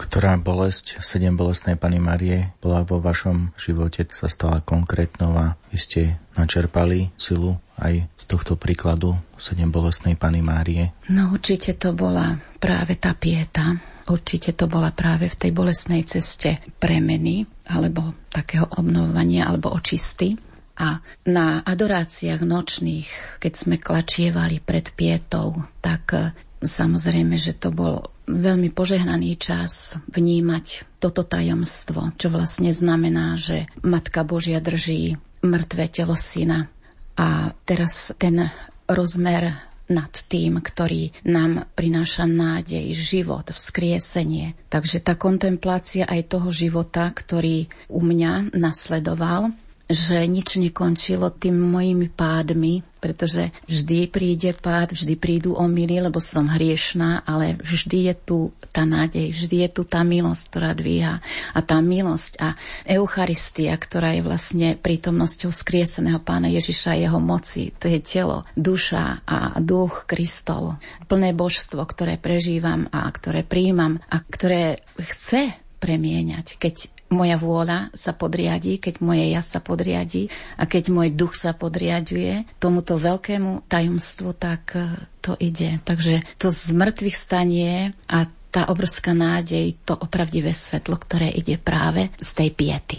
Ktorá 0.00 0.40
bolesť, 0.40 0.96
sedem 1.04 1.36
bolestnej 1.36 1.76
Pany 1.76 2.00
Marie, 2.00 2.56
bola 2.64 2.88
vo 2.88 3.04
vašom 3.04 3.52
živote, 3.60 4.08
sa 4.16 4.32
stala 4.32 4.64
konkrétnou 4.64 5.36
a 5.36 5.60
vy 5.68 5.76
ste 5.76 6.00
načerpali 6.40 7.12
silu 7.20 7.60
aj 7.76 8.08
z 8.16 8.24
tohto 8.24 8.56
príkladu 8.56 9.20
sedem 9.36 9.68
bolestnej 9.68 10.16
Pany 10.16 10.40
Márie? 10.40 10.96
No 11.12 11.36
určite 11.36 11.76
to 11.76 11.92
bola 11.92 12.32
práve 12.56 12.96
tá 12.96 13.12
pieta. 13.12 13.76
Určite 14.08 14.56
to 14.56 14.72
bola 14.72 14.88
práve 14.88 15.28
v 15.28 15.36
tej 15.36 15.52
bolestnej 15.52 16.08
ceste 16.08 16.64
premeny 16.80 17.44
alebo 17.68 18.16
takého 18.32 18.72
obnovovania 18.80 19.52
alebo 19.52 19.68
očisty. 19.68 20.32
A 20.80 20.96
na 21.28 21.60
adoráciách 21.60 22.40
nočných, 22.40 23.36
keď 23.36 23.52
sme 23.52 23.76
klačievali 23.76 24.64
pred 24.64 24.96
pietou, 24.96 25.60
tak 25.84 26.32
Samozrejme, 26.60 27.40
že 27.40 27.56
to 27.56 27.72
bol 27.72 28.12
veľmi 28.30 28.70
požehnaný 28.70 29.36
čas 29.36 29.98
vnímať 30.10 30.86
toto 31.02 31.26
tajomstvo, 31.26 32.14
čo 32.14 32.30
vlastne 32.30 32.70
znamená, 32.70 33.34
že 33.36 33.66
Matka 33.82 34.22
Božia 34.22 34.62
drží 34.62 35.18
mŕtve 35.42 35.90
telo 35.90 36.14
syna. 36.14 36.70
A 37.18 37.52
teraz 37.66 38.14
ten 38.16 38.48
rozmer 38.88 39.60
nad 39.90 40.14
tým, 40.30 40.62
ktorý 40.62 41.10
nám 41.26 41.66
prináša 41.74 42.24
nádej, 42.24 42.94
život, 42.94 43.50
vzkriesenie. 43.50 44.54
Takže 44.70 45.02
tá 45.02 45.18
kontemplácia 45.18 46.06
aj 46.06 46.30
toho 46.30 46.48
života, 46.54 47.10
ktorý 47.10 47.66
u 47.90 48.00
mňa 48.00 48.54
nasledoval, 48.54 49.50
že 49.90 50.22
nič 50.30 50.54
nekončilo 50.54 51.34
tým 51.34 51.58
mojimi 51.58 52.06
pádmi, 52.06 52.86
pretože 53.02 53.50
vždy 53.66 54.06
príde 54.06 54.54
pád, 54.54 54.94
vždy 54.94 55.18
prídu 55.18 55.58
omily, 55.58 55.98
lebo 55.98 56.22
som 56.22 56.46
hriešná, 56.46 57.26
ale 57.26 57.58
vždy 57.58 58.12
je 58.12 58.14
tu 58.14 58.38
tá 58.70 58.86
nádej, 58.86 59.34
vždy 59.34 59.66
je 59.66 59.68
tu 59.74 59.82
tá 59.82 60.06
milosť, 60.06 60.42
ktorá 60.46 60.70
dvíha. 60.78 61.18
A 61.50 61.58
tá 61.58 61.82
milosť 61.82 62.38
a 62.38 62.54
Eucharistia, 62.86 63.74
ktorá 63.74 64.14
je 64.14 64.22
vlastne 64.22 64.78
prítomnosťou 64.78 65.50
skrieseného 65.50 66.22
pána 66.22 66.46
Ježiša 66.46 66.94
jeho 66.94 67.18
moci, 67.18 67.74
to 67.74 67.90
je 67.90 67.98
telo, 67.98 68.46
duša 68.54 69.26
a 69.26 69.58
duch 69.58 70.06
Kristov. 70.06 70.78
Plné 71.10 71.34
božstvo, 71.34 71.82
ktoré 71.82 72.14
prežívam 72.14 72.86
a 72.94 73.10
ktoré 73.10 73.42
príjmam 73.42 73.98
a 74.06 74.22
ktoré 74.22 74.86
chce 74.94 75.50
premieňať. 75.82 76.60
Keď 76.60 76.99
moja 77.10 77.36
vôľa 77.36 77.90
sa 77.92 78.14
podriadí, 78.14 78.78
keď 78.78 79.02
moje 79.02 79.34
ja 79.34 79.42
sa 79.42 79.58
podriadí 79.58 80.30
a 80.54 80.64
keď 80.64 80.94
môj 80.94 81.08
duch 81.12 81.34
sa 81.34 81.52
podriaduje 81.52 82.46
tomuto 82.62 82.94
veľkému 82.96 83.66
tajomstvu, 83.66 84.30
tak 84.38 84.62
e, 84.78 84.80
to 85.18 85.34
ide. 85.42 85.82
Takže 85.82 86.22
to 86.38 86.54
z 86.54 86.70
mŕtvych 86.70 87.16
stanie 87.18 87.92
a 88.06 88.30
tá 88.50 88.70
obrovská 88.70 89.14
nádej, 89.14 89.78
to 89.86 89.94
opravdivé 89.94 90.54
svetlo, 90.54 90.98
ktoré 90.98 91.30
ide 91.30 91.58
práve 91.58 92.10
z 92.18 92.30
tej 92.34 92.50
piety. 92.54 92.98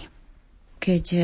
Keď 0.80 1.06
e, 1.16 1.24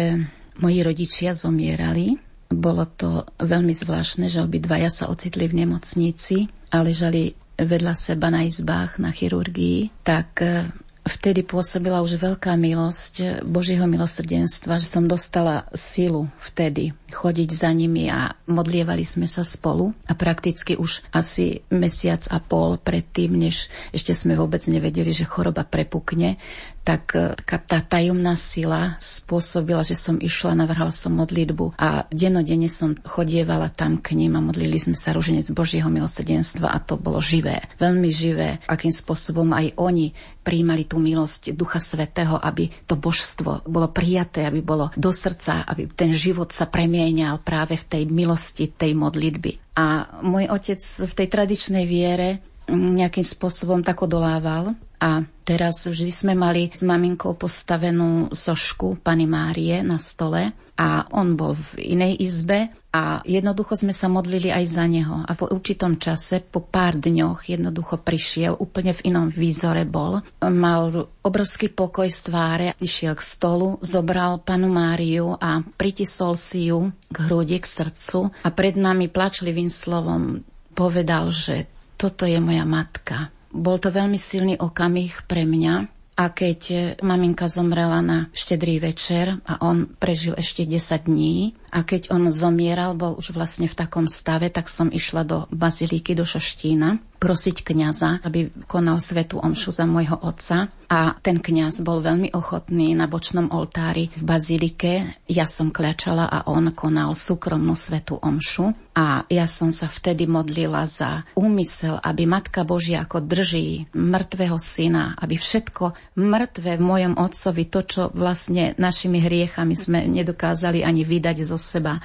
moji 0.63 0.79
rodičia 0.83 1.35
zomierali, 1.35 2.15
bolo 2.47 2.87
to 2.87 3.27
veľmi 3.43 3.75
zvláštne, 3.75 4.31
že 4.31 4.39
obidvaja 4.39 4.87
sa 4.87 5.11
ocitli 5.11 5.51
v 5.51 5.67
nemocnici 5.67 6.47
a 6.71 6.79
ležali 6.79 7.35
vedľa 7.59 7.93
seba 7.97 8.31
na 8.31 8.47
izbách 8.47 9.01
na 9.01 9.11
chirurgii, 9.11 10.05
tak 10.07 10.39
e, 10.39 10.71
vtedy 11.07 11.43
pôsobila 11.43 12.03
už 12.03 12.19
veľká 12.19 12.53
milosť 12.59 13.43
Božieho 13.43 13.87
milosrdenstva, 13.87 14.79
že 14.79 14.87
som 14.87 15.07
dostala 15.07 15.65
silu 15.73 16.27
vtedy 16.39 16.93
chodiť 17.07 17.49
za 17.51 17.71
nimi 17.71 18.11
a 18.11 18.35
modlievali 18.47 19.03
sme 19.03 19.25
sa 19.25 19.43
spolu. 19.43 19.95
A 20.07 20.13
prakticky 20.13 20.75
už 20.75 21.03
asi 21.11 21.63
mesiac 21.71 22.23
a 22.31 22.39
pol 22.43 22.79
predtým, 22.79 23.35
než 23.35 23.71
ešte 23.95 24.11
sme 24.11 24.35
vôbec 24.35 24.63
nevedeli, 24.67 25.11
že 25.11 25.27
choroba 25.27 25.63
prepukne, 25.67 26.39
tak 26.87 27.11
e, 27.19 27.35
taká 27.35 27.59
tá 27.59 27.79
tajomná 27.83 28.39
sila 28.39 28.95
spôsobila, 28.95 29.83
že 29.83 29.99
som 29.99 30.15
išla, 30.15 30.55
navrhala 30.55 30.95
som 30.95 31.11
modlitbu 31.19 31.75
a 31.75 32.07
denodene 32.07 32.71
som 32.71 32.95
chodievala 33.03 33.67
tam 33.67 33.99
k 33.99 34.15
ním 34.15 34.39
a 34.39 34.41
modlili 34.41 34.79
sme 34.79 34.95
sa 34.95 35.11
ruženec 35.11 35.51
Božieho 35.51 35.91
milosrdenstva 35.91 36.71
a 36.71 36.79
to 36.79 36.95
bolo 36.95 37.19
živé, 37.19 37.59
veľmi 37.75 38.07
živé, 38.07 38.63
akým 38.71 38.95
spôsobom 38.95 39.51
aj 39.51 39.75
oni 39.75 40.15
príjmali 40.47 40.87
tú 40.87 41.03
milosť 41.03 41.51
Ducha 41.51 41.83
Svetého, 41.83 42.39
aby 42.39 42.71
to 42.87 42.95
božstvo 42.95 43.67
bolo 43.67 43.91
prijaté, 43.91 44.47
aby 44.47 44.63
bolo 44.63 44.95
do 44.95 45.11
srdca, 45.11 45.67
aby 45.67 45.91
ten 45.91 46.15
život 46.15 46.55
sa 46.55 46.71
premienial 46.97 47.37
práve 47.45 47.77
v 47.77 47.85
tej 47.85 48.03
milosti, 48.09 48.73
tej 48.73 48.97
modlitby. 48.97 49.77
A 49.77 50.17
môj 50.25 50.49
otec 50.49 50.81
v 50.81 51.13
tej 51.13 51.27
tradičnej 51.29 51.85
viere 51.85 52.41
nejakým 52.65 53.21
spôsobom 53.21 53.85
tak 53.85 54.01
odolával 54.01 54.73
a 54.97 55.21
teraz 55.45 55.85
vždy 55.85 56.09
sme 56.09 56.33
mali 56.33 56.73
s 56.73 56.81
maminkou 56.81 57.37
postavenú 57.37 58.33
sošku 58.33 58.97
Pany 59.05 59.29
Márie 59.29 59.85
na 59.85 60.01
stole 60.01 60.57
a 60.73 61.05
on 61.13 61.37
bol 61.37 61.53
v 61.53 61.93
inej 61.93 62.17
izbe 62.17 62.73
a 62.97 63.21
jednoducho 63.21 63.77
sme 63.77 63.93
sa 63.93 64.09
modlili 64.09 64.49
aj 64.49 64.65
za 64.65 64.89
neho. 64.89 65.21
A 65.21 65.37
po 65.37 65.45
určitom 65.45 66.01
čase, 66.01 66.41
po 66.41 66.65
pár 66.65 66.97
dňoch, 66.97 67.45
jednoducho 67.45 68.01
prišiel, 68.01 68.57
úplne 68.57 68.97
v 68.97 69.13
inom 69.13 69.29
výzore 69.29 69.85
bol. 69.85 70.25
Mal 70.41 71.05
obrovský 71.21 71.69
pokoj 71.69 72.09
z 72.09 72.19
tváre, 72.25 72.67
išiel 72.81 73.13
k 73.13 73.21
stolu, 73.21 73.77
zobral 73.85 74.41
panu 74.41 74.73
Máriu 74.73 75.37
a 75.37 75.61
pritisol 75.61 76.33
si 76.33 76.73
ju 76.73 76.89
k 77.13 77.17
hrudi, 77.29 77.61
k 77.61 77.69
srdcu 77.69 78.33
a 78.41 78.49
pred 78.49 78.73
nami 78.73 79.13
plačlivým 79.13 79.69
slovom 79.69 80.41
povedal, 80.73 81.29
že 81.29 81.69
toto 82.01 82.25
je 82.25 82.41
moja 82.41 82.65
matka. 82.65 83.29
Bol 83.53 83.77
to 83.77 83.93
veľmi 83.93 84.17
silný 84.17 84.57
okamih 84.57 85.25
pre 85.25 85.45
mňa, 85.45 85.96
a 86.17 86.33
keď 86.33 86.59
e, 86.73 86.77
maminka 87.05 87.45
zomrela 87.45 88.01
na 88.01 88.33
štedrý 88.33 88.81
večer 88.81 89.37
a 89.45 89.61
on 89.61 89.85
prežil 89.85 90.33
ešte 90.33 90.65
10 90.65 91.05
dní 91.05 91.53
a 91.69 91.85
keď 91.85 92.09
on 92.09 92.33
zomieral, 92.33 92.97
bol 92.97 93.13
už 93.21 93.37
vlastne 93.37 93.69
v 93.69 93.77
takom 93.77 94.09
stave, 94.09 94.49
tak 94.49 94.65
som 94.65 94.89
išla 94.89 95.21
do 95.21 95.45
bazilíky, 95.53 96.17
do 96.17 96.25
Šaštína 96.25 96.97
prosiť 97.17 97.65
kňaza, 97.65 98.21
aby 98.23 98.53
konal 98.69 99.01
svetu 99.01 99.41
omšu 99.41 99.73
za 99.73 99.85
môjho 99.89 100.17
otca. 100.21 100.69
A 100.87 101.17
ten 101.19 101.43
kňaz 101.43 101.83
bol 101.83 101.99
veľmi 101.99 102.31
ochotný 102.31 102.95
na 102.95 103.11
bočnom 103.11 103.51
oltári 103.51 104.13
v 104.15 104.23
bazilike. 104.23 104.91
Ja 105.27 105.43
som 105.49 105.73
kľačala 105.73 106.29
a 106.29 106.47
on 106.47 106.71
konal 106.71 107.11
súkromnú 107.17 107.75
svetu 107.75 108.15
omšu. 108.15 108.71
A 108.97 109.29
ja 109.29 109.45
som 109.45 109.69
sa 109.69 109.85
vtedy 109.85 110.25
modlila 110.25 110.89
za 110.89 111.21
úmysel, 111.37 112.01
aby 112.01 112.25
Matka 112.25 112.65
Božia 112.65 113.05
ako 113.05 113.21
drží 113.21 113.93
mŕtvého 113.93 114.57
syna, 114.57 115.13
aby 115.21 115.37
všetko 115.37 116.17
mŕtve 116.17 116.81
v 116.81 116.81
mojom 116.81 117.13
otcovi, 117.21 117.69
to, 117.69 117.85
čo 117.85 118.01
vlastne 118.17 118.73
našimi 118.81 119.21
hriechami 119.21 119.77
sme 119.77 120.09
nedokázali 120.09 120.81
ani 120.81 121.05
vydať 121.05 121.45
zo 121.45 121.61
seba, 121.61 122.01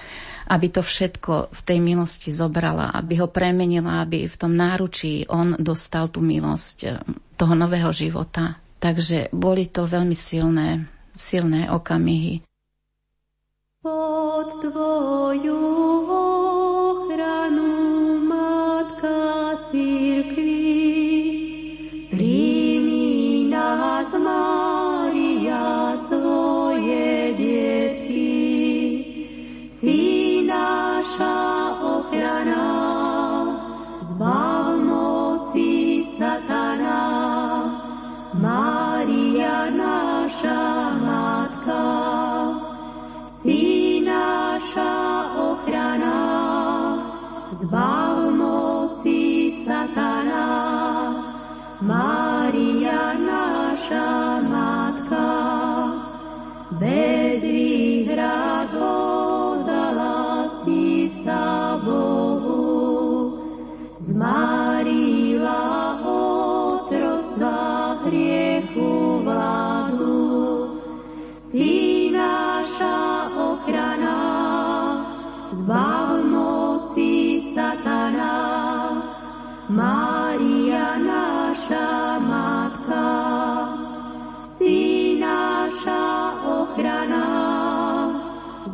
aby 0.49 0.67
to 0.73 0.83
všetko 0.83 1.53
v 1.53 1.61
tej 1.63 1.79
milosti 1.79 2.31
zobrala, 2.35 2.91
aby 2.95 3.21
ho 3.21 3.29
premenila, 3.29 4.03
aby 4.03 4.27
v 4.27 4.37
tom 4.37 4.57
náručí 4.57 5.27
on 5.31 5.55
dostal 5.61 6.09
tú 6.09 6.25
milosť 6.25 6.79
eh, 6.87 6.99
toho 7.37 7.55
nového 7.55 7.91
života. 7.95 8.59
Takže 8.83 9.31
boli 9.31 9.71
to 9.71 9.87
veľmi 9.87 10.17
silné, 10.19 10.91
silné 11.15 11.71
okamihy. 11.71 12.43
Pod 13.83 14.63
tvoju 14.63 15.59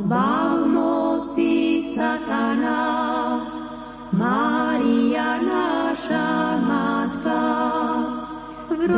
zbav 0.09 0.65
moci 0.65 1.85
satana, 1.93 2.81
Mária 4.17 5.37
naša 5.45 6.57
matka, 6.65 7.45
v 8.73 8.89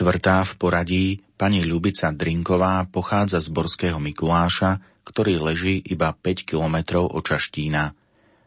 Štvrtá 0.00 0.48
v 0.48 0.52
poradí, 0.56 1.06
pani 1.36 1.60
Ľubica 1.60 2.08
Drinková 2.16 2.88
pochádza 2.88 3.36
z 3.36 3.52
Borského 3.52 4.00
Mikuláša, 4.00 4.80
ktorý 5.04 5.36
leží 5.36 5.76
iba 5.76 6.16
5 6.16 6.48
kilometrov 6.48 7.12
od 7.12 7.20
Čaštína. 7.20 7.92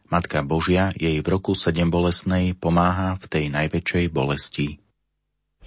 Matka 0.10 0.42
Božia 0.42 0.90
jej 0.98 1.22
v 1.22 1.28
roku 1.30 1.54
7 1.54 1.94
bolesnej 1.94 2.58
pomáha 2.58 3.22
v 3.22 3.26
tej 3.30 3.46
najväčšej 3.54 4.06
bolesti. 4.10 4.82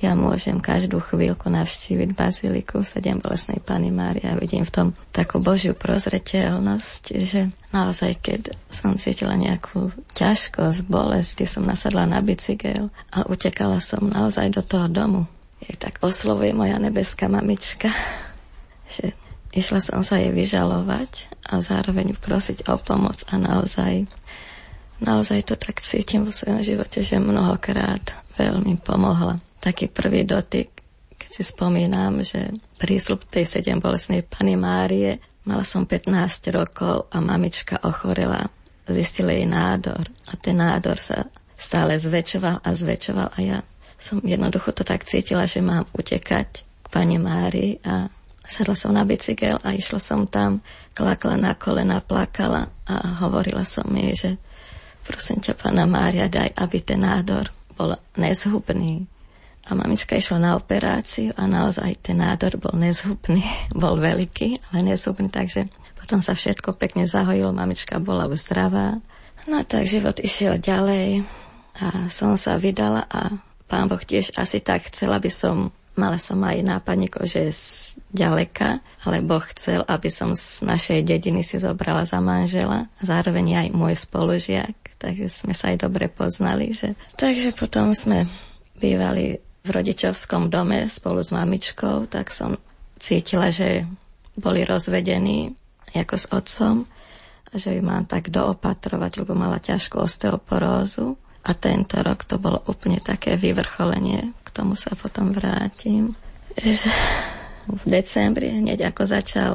Ja 0.03 0.19
môžem 0.19 0.59
každú 0.59 0.99
chvíľku 0.99 1.55
navštíviť 1.55 2.19
baziliku 2.19 2.83
sedem 2.83 3.23
bolesnej 3.23 3.63
Pany 3.63 3.95
Mária 3.95 4.35
a 4.35 4.41
vidím 4.43 4.67
v 4.67 4.75
tom 4.75 4.89
takú 5.15 5.39
Božiu 5.39 5.79
prozreteľnosť, 5.79 7.03
že 7.23 7.55
naozaj, 7.71 8.19
keď 8.27 8.59
som 8.67 8.99
cítila 8.99 9.39
nejakú 9.39 9.95
ťažkosť, 10.19 10.83
bolesť, 10.91 11.39
vždy 11.39 11.47
som 11.47 11.63
nasadla 11.63 12.11
na 12.11 12.19
bicykel 12.19 12.91
a 13.15 13.23
utekala 13.31 13.79
som 13.79 14.11
naozaj 14.11 14.51
do 14.51 14.67
toho 14.67 14.91
domu. 14.91 15.31
Tak 15.75 15.99
oslovuje 16.07 16.55
moja 16.55 16.79
nebeská 16.79 17.27
mamička, 17.27 17.91
že 18.95 19.17
išla 19.51 19.83
som 19.83 20.01
sa 20.07 20.23
jej 20.23 20.31
vyžalovať 20.31 21.35
a 21.51 21.59
zároveň 21.59 22.15
prosiť 22.15 22.71
o 22.71 22.79
pomoc 22.79 23.27
a 23.27 23.41
naozaj 23.41 24.07
naozaj 25.01 25.53
to 25.53 25.55
tak 25.57 25.85
cítim 25.85 26.25
vo 26.25 26.33
svojom 26.33 26.65
živote, 26.65 27.05
že 27.05 27.21
mnohokrát 27.21 28.17
veľmi 28.37 28.81
pomohla. 28.81 29.41
Taký 29.61 29.93
prvý 29.93 30.25
dotyk, 30.25 30.69
keď 31.17 31.31
si 31.33 31.43
spomínam, 31.45 32.25
že 32.25 32.55
prísľub 32.81 33.25
tej 33.29 33.49
sedem 33.49 33.81
bolesnej 33.81 34.25
Pany 34.25 34.57
Márie, 34.57 35.21
mala 35.45 35.65
som 35.65 35.85
15 35.85 36.13
rokov 36.53 37.09
a 37.13 37.19
mamička 37.21 37.81
ochorela, 37.85 38.49
zistila 38.87 39.35
jej 39.35 39.49
nádor 39.49 40.07
a 40.31 40.33
ten 40.39 40.61
nádor 40.61 41.01
sa 41.01 41.27
stále 41.57 41.97
zväčšoval 41.97 42.63
a 42.63 42.69
zväčšoval 42.71 43.29
a 43.33 43.39
ja 43.41 43.59
som 43.97 44.21
jednoducho 44.21 44.73
to 44.77 44.85
tak 44.85 45.09
cítila, 45.09 45.49
že 45.49 45.65
mám 45.65 45.89
utekať 45.97 46.49
k 46.63 46.87
Pani 46.93 47.17
Márii 47.17 47.81
a 47.83 48.13
sadla 48.47 48.77
som 48.79 48.95
na 48.95 49.03
bicykel 49.03 49.59
a 49.61 49.75
išla 49.75 49.99
som 49.99 50.29
tam, 50.29 50.63
klakla 50.95 51.35
na 51.37 51.53
kolena, 51.59 51.99
plakala 52.01 52.71
a 52.87 53.21
hovorila 53.27 53.67
som 53.67 53.89
jej, 53.91 54.15
že 54.15 54.31
prosím 55.03 55.43
ťa, 55.43 55.59
pána 55.59 55.85
Mária, 55.85 56.31
daj, 56.31 56.55
aby 56.55 56.79
ten 56.83 57.03
nádor 57.03 57.51
bol 57.75 57.99
nezhubný. 58.17 59.07
A 59.67 59.75
mamička 59.75 60.15
išla 60.15 60.39
na 60.39 60.51
operáciu 60.55 61.35
a 61.35 61.51
naozaj 61.51 61.99
ten 61.99 62.23
nádor 62.23 62.55
bol 62.63 62.79
nezhubný, 62.79 63.43
bol 63.83 63.99
veľký, 63.99 64.71
ale 64.71 64.95
nezhubný, 64.95 65.27
takže 65.29 65.67
potom 65.99 66.23
sa 66.23 66.39
všetko 66.39 66.79
pekne 66.79 67.11
zahojilo, 67.11 67.51
mamička 67.51 67.99
bola 67.99 68.31
už 68.31 68.47
zdravá. 68.47 69.03
No 69.47 69.63
tak 69.67 69.91
život 69.91 70.23
išiel 70.23 70.59
ďalej 70.59 71.27
a 71.83 72.11
som 72.11 72.35
sa 72.39 72.59
vydala 72.59 73.07
a 73.11 73.46
pán 73.67 73.91
Boh 73.91 74.01
tiež 74.01 74.35
asi 74.39 74.63
tak 74.63 74.91
chcel, 74.91 75.13
aby 75.13 75.31
som 75.31 75.75
Mala 75.97 76.21
som 76.21 76.37
aj 76.45 76.61
nápadníko, 76.61 77.25
že 77.25 77.57
z 77.57 77.97
ďaleka, 78.13 78.85
ale 79.09 79.25
Boh 79.25 79.41
chcel, 79.57 79.81
aby 79.89 80.13
som 80.13 80.37
z 80.37 80.61
našej 80.61 81.01
dediny 81.01 81.41
si 81.41 81.57
zobrala 81.57 82.05
za 82.05 82.21
manžela. 82.21 82.93
Zároveň 83.01 83.65
aj 83.65 83.69
môj 83.73 83.97
spolužiak, 83.97 84.77
takže 85.01 85.33
sme 85.33 85.57
sa 85.57 85.73
aj 85.73 85.89
dobre 85.89 86.13
poznali. 86.13 86.77
Že... 86.77 87.01
Takže 87.17 87.57
potom 87.57 87.97
sme 87.97 88.29
bývali 88.77 89.41
v 89.41 89.69
rodičovskom 89.73 90.53
dome 90.53 90.85
spolu 90.93 91.25
s 91.25 91.33
mamičkou, 91.33 92.13
tak 92.13 92.29
som 92.29 92.61
cítila, 93.01 93.49
že 93.49 93.89
boli 94.37 94.69
rozvedení 94.69 95.57
ako 95.97 96.17
s 96.21 96.27
otcom 96.29 96.85
a 97.49 97.55
že 97.57 97.73
ju 97.73 97.81
mám 97.81 98.05
tak 98.05 98.29
doopatrovať, 98.29 99.25
lebo 99.25 99.33
mala 99.33 99.57
ťažkú 99.57 99.97
osteoporózu. 99.97 101.17
A 101.47 101.55
tento 101.55 102.03
rok 102.03 102.27
to 102.27 102.43
bolo 102.43 102.59
úplne 102.67 102.99
také 102.99 103.39
vyvrcholenie, 103.39 104.35
k 104.43 104.49
tomu 104.51 104.75
sa 104.75 104.99
potom 104.99 105.31
vrátim. 105.31 106.19
Že 106.59 106.91
v 107.71 107.83
decembri, 107.87 108.51
hneď 108.51 108.91
ako 108.91 109.03
začal 109.07 109.53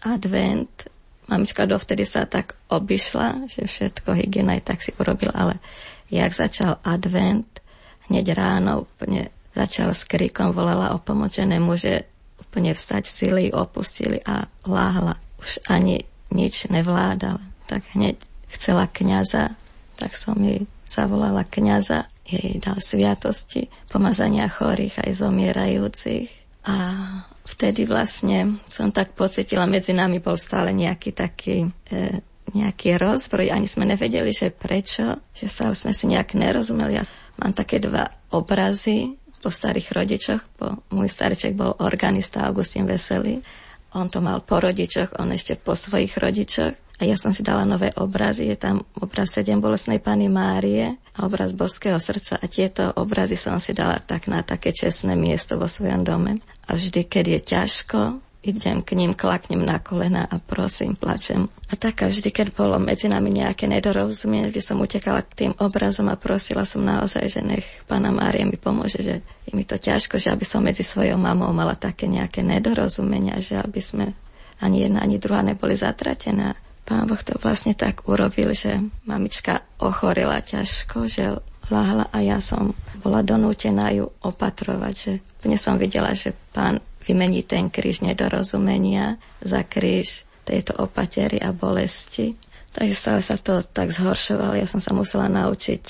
advent, 0.00 0.88
mamička 1.28 1.68
dovtedy 1.68 2.04
sa 2.08 2.24
tak 2.24 2.56
obišla, 2.68 3.48
že 3.48 3.68
všetko 3.68 4.16
hygiena 4.16 4.56
aj 4.56 4.62
tak 4.64 4.78
si 4.80 4.92
urobila, 4.96 5.32
ale 5.36 5.54
jak 6.08 6.32
začal 6.32 6.80
advent, 6.84 7.60
hneď 8.08 8.36
ráno 8.36 8.84
úplne 8.84 9.32
začal 9.56 9.92
s 9.96 10.04
krikom, 10.04 10.52
volala 10.52 10.92
o 10.92 10.98
pomoc, 11.00 11.32
že 11.32 11.44
nemôže 11.44 12.04
úplne 12.40 12.74
vstať, 12.76 13.04
sily 13.06 13.54
opustili 13.54 14.20
a 14.24 14.44
láhla. 14.68 15.16
Už 15.40 15.62
ani 15.70 16.04
nič 16.34 16.68
nevládala. 16.68 17.40
Tak 17.70 17.96
hneď 17.96 18.20
chcela 18.52 18.90
kňaza, 18.90 19.56
tak 19.96 20.18
som 20.18 20.36
jej 20.42 20.66
zavolala 20.94 21.42
kňaza, 21.42 22.06
jej 22.22 22.62
dal 22.62 22.78
sviatosti, 22.78 23.66
pomazania 23.90 24.46
chorých 24.46 25.02
aj 25.02 25.10
zomierajúcich. 25.18 26.30
A 26.64 26.76
vtedy 27.44 27.84
vlastne 27.84 28.62
som 28.70 28.88
tak 28.88 29.12
pocitila, 29.12 29.68
medzi 29.68 29.92
nami 29.92 30.22
bol 30.22 30.38
stále 30.40 30.72
nejaký 30.72 31.10
taký 31.12 31.68
e, 31.92 32.24
nejaký 32.52 33.00
rozbroj, 33.00 33.50
ani 33.50 33.64
sme 33.64 33.88
nevedeli, 33.88 34.28
že 34.28 34.52
prečo, 34.52 35.24
že 35.32 35.48
stále 35.48 35.72
sme 35.72 35.96
si 35.96 36.04
nejak 36.06 36.36
nerozumeli. 36.36 37.00
Ja 37.00 37.04
mám 37.40 37.56
také 37.56 37.80
dva 37.80 38.12
obrazy 38.30 39.16
po 39.40 39.48
starých 39.48 39.88
rodičoch, 39.92 40.42
po, 40.56 40.84
môj 40.92 41.08
starček 41.08 41.56
bol 41.56 41.72
organista 41.80 42.44
Augustín 42.44 42.84
Veselý, 42.84 43.40
on 43.94 44.10
to 44.10 44.20
mal 44.20 44.42
po 44.44 44.60
rodičoch, 44.60 45.16
on 45.20 45.32
ešte 45.32 45.56
po 45.56 45.72
svojich 45.78 46.18
rodičoch 46.18 46.83
a 46.94 47.02
ja 47.02 47.18
som 47.18 47.34
si 47.34 47.42
dala 47.42 47.66
nové 47.66 47.90
obrazy, 47.98 48.46
je 48.46 48.54
tam 48.54 48.86
obraz 48.94 49.34
sedem 49.34 49.58
bolesnej 49.58 49.98
Pany 49.98 50.30
Márie 50.30 50.94
a 51.18 51.26
obraz 51.26 51.50
Boského 51.50 51.98
srdca 51.98 52.38
a 52.38 52.46
tieto 52.46 52.86
obrazy 52.94 53.34
som 53.34 53.58
si 53.58 53.74
dala 53.74 53.98
tak 53.98 54.30
na 54.30 54.46
také 54.46 54.70
čestné 54.70 55.18
miesto 55.18 55.58
vo 55.58 55.66
svojom 55.66 56.06
dome. 56.06 56.38
A 56.70 56.78
vždy, 56.78 57.02
keď 57.10 57.24
je 57.26 57.40
ťažko, 57.50 58.00
idem 58.46 58.78
k 58.86 58.94
ním, 58.94 59.10
klaknem 59.10 59.66
na 59.66 59.82
kolena 59.82 60.22
a 60.22 60.38
prosím, 60.38 60.94
plačem. 60.94 61.50
A 61.66 61.74
tak 61.74 62.06
vždy, 62.06 62.30
keď 62.30 62.54
bolo 62.54 62.78
medzi 62.78 63.10
nami 63.10 63.42
nejaké 63.42 63.66
nedorozumie, 63.66 64.46
vždy 64.46 64.60
som 64.62 64.78
utekala 64.78 65.26
k 65.26 65.50
tým 65.50 65.52
obrazom 65.58 66.06
a 66.12 66.20
prosila 66.20 66.62
som 66.62 66.86
naozaj, 66.86 67.26
že 67.26 67.40
nech 67.42 67.66
Pána 67.90 68.14
Mária 68.14 68.46
mi 68.46 68.54
pomôže, 68.54 69.02
že 69.02 69.14
je 69.42 69.50
mi 69.50 69.66
to 69.66 69.82
ťažko, 69.82 70.14
že 70.14 70.30
aby 70.30 70.46
som 70.46 70.62
medzi 70.62 70.86
svojou 70.86 71.18
mamou 71.18 71.50
mala 71.50 71.74
také 71.74 72.06
nejaké 72.06 72.46
nedorozumenia, 72.46 73.42
že 73.42 73.58
aby 73.58 73.82
sme 73.82 74.06
ani 74.62 74.86
jedna, 74.86 75.02
ani 75.02 75.18
druhá 75.18 75.42
neboli 75.42 75.74
zatratená 75.74 76.54
pán 76.84 77.08
Boh 77.08 77.20
to 77.20 77.36
vlastne 77.40 77.72
tak 77.72 78.04
urobil, 78.04 78.52
že 78.52 78.80
mamička 79.08 79.64
ochorela 79.80 80.40
ťažko, 80.44 81.08
že 81.08 81.24
láhla 81.72 82.12
a 82.12 82.18
ja 82.20 82.38
som 82.44 82.76
bola 83.00 83.24
donútená 83.24 83.88
ju 83.96 84.08
opatrovať, 84.20 84.94
že 84.94 85.12
úplne 85.40 85.56
som 85.56 85.80
videla, 85.80 86.12
že 86.12 86.36
pán 86.52 86.80
vymení 87.04 87.44
ten 87.44 87.68
kríž 87.68 88.04
nedorozumenia 88.04 89.20
za 89.40 89.64
kríž 89.64 90.24
tejto 90.44 90.76
opatery 90.76 91.40
a 91.40 91.52
bolesti. 91.52 92.36
Takže 92.74 92.94
stále 92.96 93.20
sa 93.24 93.36
to 93.40 93.64
tak 93.64 93.92
zhoršovalo. 93.92 94.58
Ja 94.58 94.68
som 94.68 94.82
sa 94.82 94.92
musela 94.92 95.30
naučiť 95.30 95.84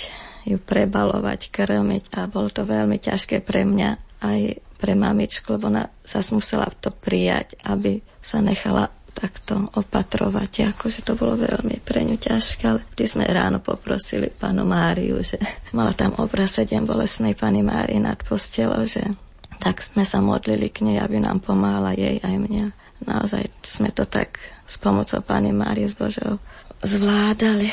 ju 0.45 0.61
prebalovať, 0.61 1.49
krmiť 1.49 2.05
a 2.21 2.29
bolo 2.29 2.53
to 2.53 2.69
veľmi 2.69 3.01
ťažké 3.01 3.41
pre 3.41 3.65
mňa 3.65 4.21
aj 4.21 4.41
pre 4.77 4.93
mamičku, 4.93 5.57
lebo 5.57 5.73
ona 5.73 5.89
sa 6.05 6.21
musela 6.37 6.69
to 6.69 6.93
prijať, 6.93 7.57
aby 7.65 8.05
sa 8.21 8.45
nechala 8.45 8.93
takto 9.15 9.71
opatrovať. 9.79 10.75
Akože 10.75 11.07
to 11.07 11.15
bolo 11.15 11.39
veľmi 11.39 11.79
pre 11.87 12.03
ňu 12.03 12.19
ťažké, 12.19 12.63
ale 12.67 12.81
vždy 12.93 13.05
sme 13.07 13.25
ráno 13.31 13.63
poprosili 13.63 14.29
pánu 14.29 14.67
Máriu, 14.67 15.23
že 15.23 15.39
mala 15.77 15.95
tam 15.95 16.19
obraz 16.19 16.59
sedem 16.59 16.83
bolesnej 16.83 17.39
pani 17.39 17.63
Mári 17.63 18.03
nad 18.03 18.19
postelou, 18.27 18.83
že 18.85 19.07
tak 19.63 19.81
sme 19.81 20.03
sa 20.03 20.19
modlili 20.19 20.69
k 20.69 20.83
nej, 20.83 20.99
aby 20.99 21.23
nám 21.23 21.39
pomáhala 21.39 21.95
jej 21.95 22.19
aj 22.19 22.35
mňa. 22.35 22.67
Naozaj 23.07 23.45
sme 23.63 23.95
to 23.95 24.03
tak 24.05 24.43
s 24.67 24.75
pomocou 24.81 25.23
Pány 25.23 25.55
Márie 25.55 25.87
z 25.87 25.95
Božou 25.95 26.43
zvládali. 26.85 27.69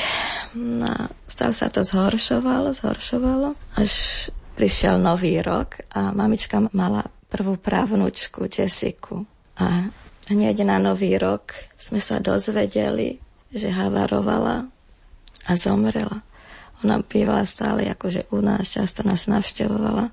No, 0.56 1.12
stále 1.28 1.52
sa 1.52 1.68
to 1.68 1.84
zhoršovalo, 1.84 2.72
zhoršovalo, 2.72 3.56
až 3.76 3.92
prišiel 4.56 5.00
nový 5.00 5.40
rok 5.40 5.84
a 5.92 6.12
mamička 6.12 6.60
mala 6.72 7.04
prvú 7.32 7.56
právnučku 7.56 8.48
Jessiku. 8.48 9.24
A 9.56 9.88
hneď 10.30 10.62
na 10.62 10.78
nový 10.78 11.18
rok 11.18 11.54
sme 11.80 11.98
sa 11.98 12.22
dozvedeli, 12.22 13.18
že 13.50 13.72
havarovala 13.72 14.68
a 15.46 15.52
zomrela. 15.58 16.22
Ona 16.82 17.02
bývala 17.02 17.46
stále 17.46 17.86
akože 17.90 18.30
u 18.34 18.42
nás, 18.42 18.70
často 18.70 19.06
nás 19.06 19.30
navštevovala 19.30 20.10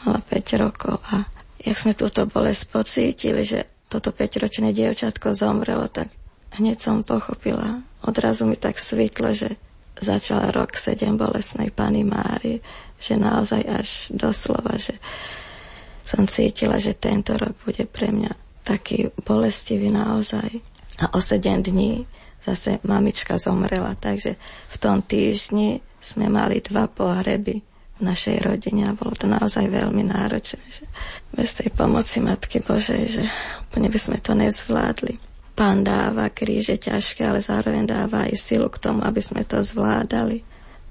mala 0.00 0.20
5 0.24 0.64
rokov 0.64 1.04
a 1.12 1.28
jak 1.60 1.76
sme 1.76 1.92
túto 1.92 2.24
bolesť 2.24 2.62
pocítili, 2.72 3.44
že 3.44 3.68
toto 3.92 4.08
5-ročné 4.08 4.72
dievčatko 4.72 5.36
zomrelo, 5.36 5.84
tak 5.92 6.08
hneď 6.56 6.80
som 6.80 7.04
pochopila. 7.04 7.84
Odrazu 8.00 8.48
mi 8.48 8.56
tak 8.56 8.80
svitlo, 8.80 9.36
že 9.36 9.60
začala 10.00 10.48
rok 10.48 10.80
7 10.80 11.12
bolesnej 11.20 11.68
Pany 11.68 12.02
Mári, 12.08 12.64
že 12.96 13.20
naozaj 13.20 13.62
až 13.68 13.88
doslova, 14.16 14.80
že 14.80 14.96
som 16.02 16.24
cítila, 16.24 16.80
že 16.80 16.96
tento 16.96 17.36
rok 17.36 17.52
bude 17.62 17.84
pre 17.84 18.10
mňa 18.10 18.32
taký 18.62 19.10
bolestivý 19.26 19.90
naozaj. 19.90 20.62
A 21.02 21.14
o 21.14 21.20
7 21.20 21.62
dní 21.62 22.06
zase 22.42 22.78
mamička 22.82 23.38
zomrela, 23.38 23.94
takže 23.98 24.34
v 24.70 24.76
tom 24.78 25.02
týždni 25.02 25.78
sme 26.02 26.26
mali 26.26 26.58
dva 26.58 26.90
pohreby 26.90 27.62
našej 28.02 28.42
rodine 28.42 28.90
a 28.90 28.98
bolo 28.98 29.14
to 29.14 29.30
naozaj 29.30 29.70
veľmi 29.70 30.02
náročné, 30.02 30.64
že 30.66 30.84
bez 31.30 31.54
tej 31.54 31.70
pomoci 31.70 32.18
Matky 32.18 32.58
Božej, 32.58 33.02
že 33.06 33.22
úplne 33.70 33.86
by 33.86 33.98
sme 34.02 34.18
to 34.18 34.34
nezvládli. 34.34 35.22
Pán 35.54 35.86
dáva 35.86 36.26
kríže 36.34 36.82
ťažké, 36.82 37.22
ale 37.22 37.38
zároveň 37.38 37.86
dáva 37.86 38.26
aj 38.26 38.34
silu 38.34 38.66
k 38.66 38.82
tomu, 38.82 39.06
aby 39.06 39.22
sme 39.22 39.46
to 39.46 39.62
zvládali. 39.62 40.42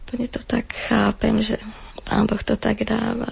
Úplne 0.08 0.28
to 0.32 0.40
tak 0.48 0.72
chápem, 0.88 1.44
že 1.44 1.60
Pán 2.08 2.26
Boh 2.32 2.40
to 2.40 2.56
tak 2.56 2.88
dáva. 2.88 3.28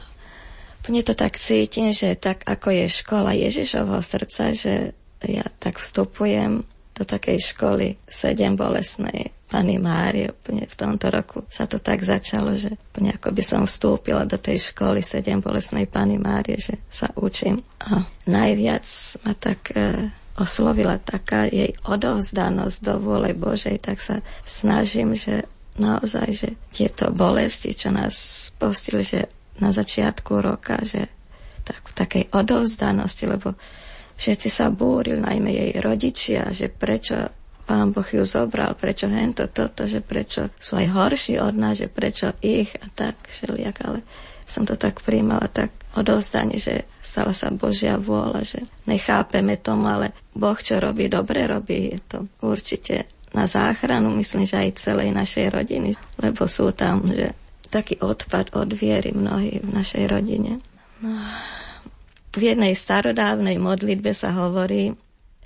Úplne 0.90 1.06
to 1.06 1.14
tak 1.14 1.38
cítim, 1.38 1.94
že 1.94 2.18
tak 2.18 2.42
ako 2.50 2.74
je 2.74 2.90
škola 2.90 3.38
Ježišovho 3.38 4.02
srdca, 4.02 4.58
že 4.58 4.98
ja 5.22 5.46
tak 5.62 5.78
vstupujem 5.78 6.66
do 6.98 7.06
takej 7.06 7.54
školy 7.54 8.02
sedem 8.10 8.58
bolesnej 8.58 9.30
Pani 9.46 9.78
Márie. 9.78 10.34
Úplne 10.34 10.66
v 10.66 10.74
tomto 10.74 11.14
roku 11.14 11.46
sa 11.46 11.70
to 11.70 11.78
tak 11.78 12.02
začalo, 12.02 12.58
že 12.58 12.74
úplne 12.74 13.14
ako 13.14 13.30
by 13.30 13.44
som 13.46 13.70
vstúpila 13.70 14.26
do 14.26 14.42
tej 14.42 14.74
školy 14.74 15.06
sedem 15.06 15.46
bolesnej 15.46 15.86
Pani 15.86 16.18
Márie, 16.18 16.58
že 16.58 16.82
sa 16.90 17.14
učím. 17.14 17.62
A 17.86 18.10
najviac 18.26 18.90
ma 19.30 19.38
tak 19.38 19.70
e, 19.78 20.10
oslovila 20.42 20.98
taká 20.98 21.46
jej 21.46 21.70
odovzdanosť 21.86 22.78
do 22.82 22.98
vôle 22.98 23.38
Božej, 23.38 23.78
tak 23.78 24.02
sa 24.02 24.26
snažím, 24.50 25.14
že 25.14 25.46
naozaj, 25.78 26.28
že 26.34 26.50
tieto 26.74 27.14
bolesti, 27.14 27.78
čo 27.78 27.94
nás 27.94 28.50
postili, 28.58 29.06
že 29.06 29.39
na 29.60 29.76
začiatku 29.76 30.40
roka, 30.40 30.80
že 30.84 31.08
tak 31.64 31.86
v 31.86 31.94
takej 31.94 32.24
odovzdanosti, 32.34 33.24
lebo 33.30 33.54
Všetci 34.20 34.50
sa 34.52 34.68
búrili, 34.68 35.24
najmä 35.24 35.50
jej 35.56 35.72
rodičia, 35.80 36.52
že 36.52 36.68
prečo 36.68 37.32
pán 37.64 37.96
Boh 37.96 38.04
ju 38.04 38.28
zobral, 38.28 38.76
prečo 38.76 39.08
hento 39.08 39.48
toto, 39.48 39.88
že 39.88 40.04
prečo 40.04 40.52
sú 40.60 40.76
aj 40.76 40.92
horší 40.92 41.40
od 41.40 41.56
nás, 41.56 41.80
že 41.80 41.88
prečo 41.88 42.36
ich 42.44 42.68
a 42.84 42.92
tak 42.92 43.16
všelijak, 43.16 43.76
ale 43.88 44.04
som 44.44 44.68
to 44.68 44.76
tak 44.76 45.00
príjmala 45.08 45.48
tak 45.48 45.72
odovzdanie, 45.96 46.60
že 46.60 46.84
stala 47.00 47.32
sa 47.32 47.48
Božia 47.48 47.96
vôľa, 47.96 48.44
že 48.44 48.60
nechápeme 48.92 49.56
tomu, 49.56 49.88
ale 49.88 50.12
Boh, 50.36 50.58
čo 50.60 50.84
robí, 50.84 51.08
dobre 51.08 51.48
robí, 51.48 51.96
je 51.96 52.00
to 52.04 52.20
určite 52.44 53.08
na 53.32 53.48
záchranu, 53.48 54.12
myslím, 54.20 54.44
že 54.44 54.68
aj 54.68 54.84
celej 54.84 55.16
našej 55.16 55.48
rodiny, 55.48 55.96
lebo 56.20 56.44
sú 56.44 56.76
tam, 56.76 57.08
že 57.08 57.32
taký 57.70 58.02
odpad 58.02 58.58
od 58.58 58.74
viery 58.74 59.14
mnohí 59.14 59.62
v 59.62 59.70
našej 59.70 60.04
rodine. 60.10 60.60
No, 61.00 61.16
v 62.36 62.42
jednej 62.54 62.78
starodávnej 62.78 63.58
modlitbe 63.58 64.14
sa 64.14 64.34
hovorí, 64.36 64.94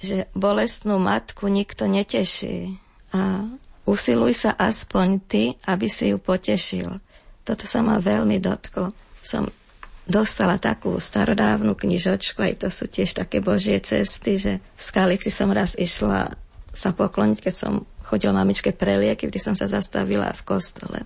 že 0.04 0.28
bolestnú 0.36 1.00
matku 1.00 1.48
nikto 1.48 1.88
neteší 1.88 2.76
a 3.16 3.48
usiluj 3.88 4.48
sa 4.48 4.52
aspoň 4.56 5.08
ty, 5.24 5.44
aby 5.64 5.88
si 5.88 6.12
ju 6.12 6.20
potešil. 6.20 7.00
Toto 7.44 7.64
sa 7.68 7.80
ma 7.80 8.00
veľmi 8.00 8.40
dotklo. 8.40 8.92
Som 9.24 9.48
dostala 10.04 10.60
takú 10.60 11.00
starodávnu 11.00 11.76
knižočku, 11.76 12.44
aj 12.44 12.68
to 12.68 12.70
sú 12.72 12.92
tiež 12.92 13.16
také 13.16 13.40
božie 13.40 13.80
cesty, 13.80 14.36
že 14.36 14.60
v 14.60 14.82
Skalici 14.82 15.32
som 15.32 15.48
raz 15.52 15.80
išla 15.80 16.36
sa 16.74 16.90
pokloniť, 16.92 17.40
keď 17.40 17.54
som 17.56 17.74
chodila 18.04 18.36
mamičke 18.36 18.76
prelieky, 18.76 19.30
kdy 19.30 19.40
som 19.40 19.56
sa 19.56 19.70
zastavila 19.70 20.34
v 20.36 20.42
kostole. 20.44 21.00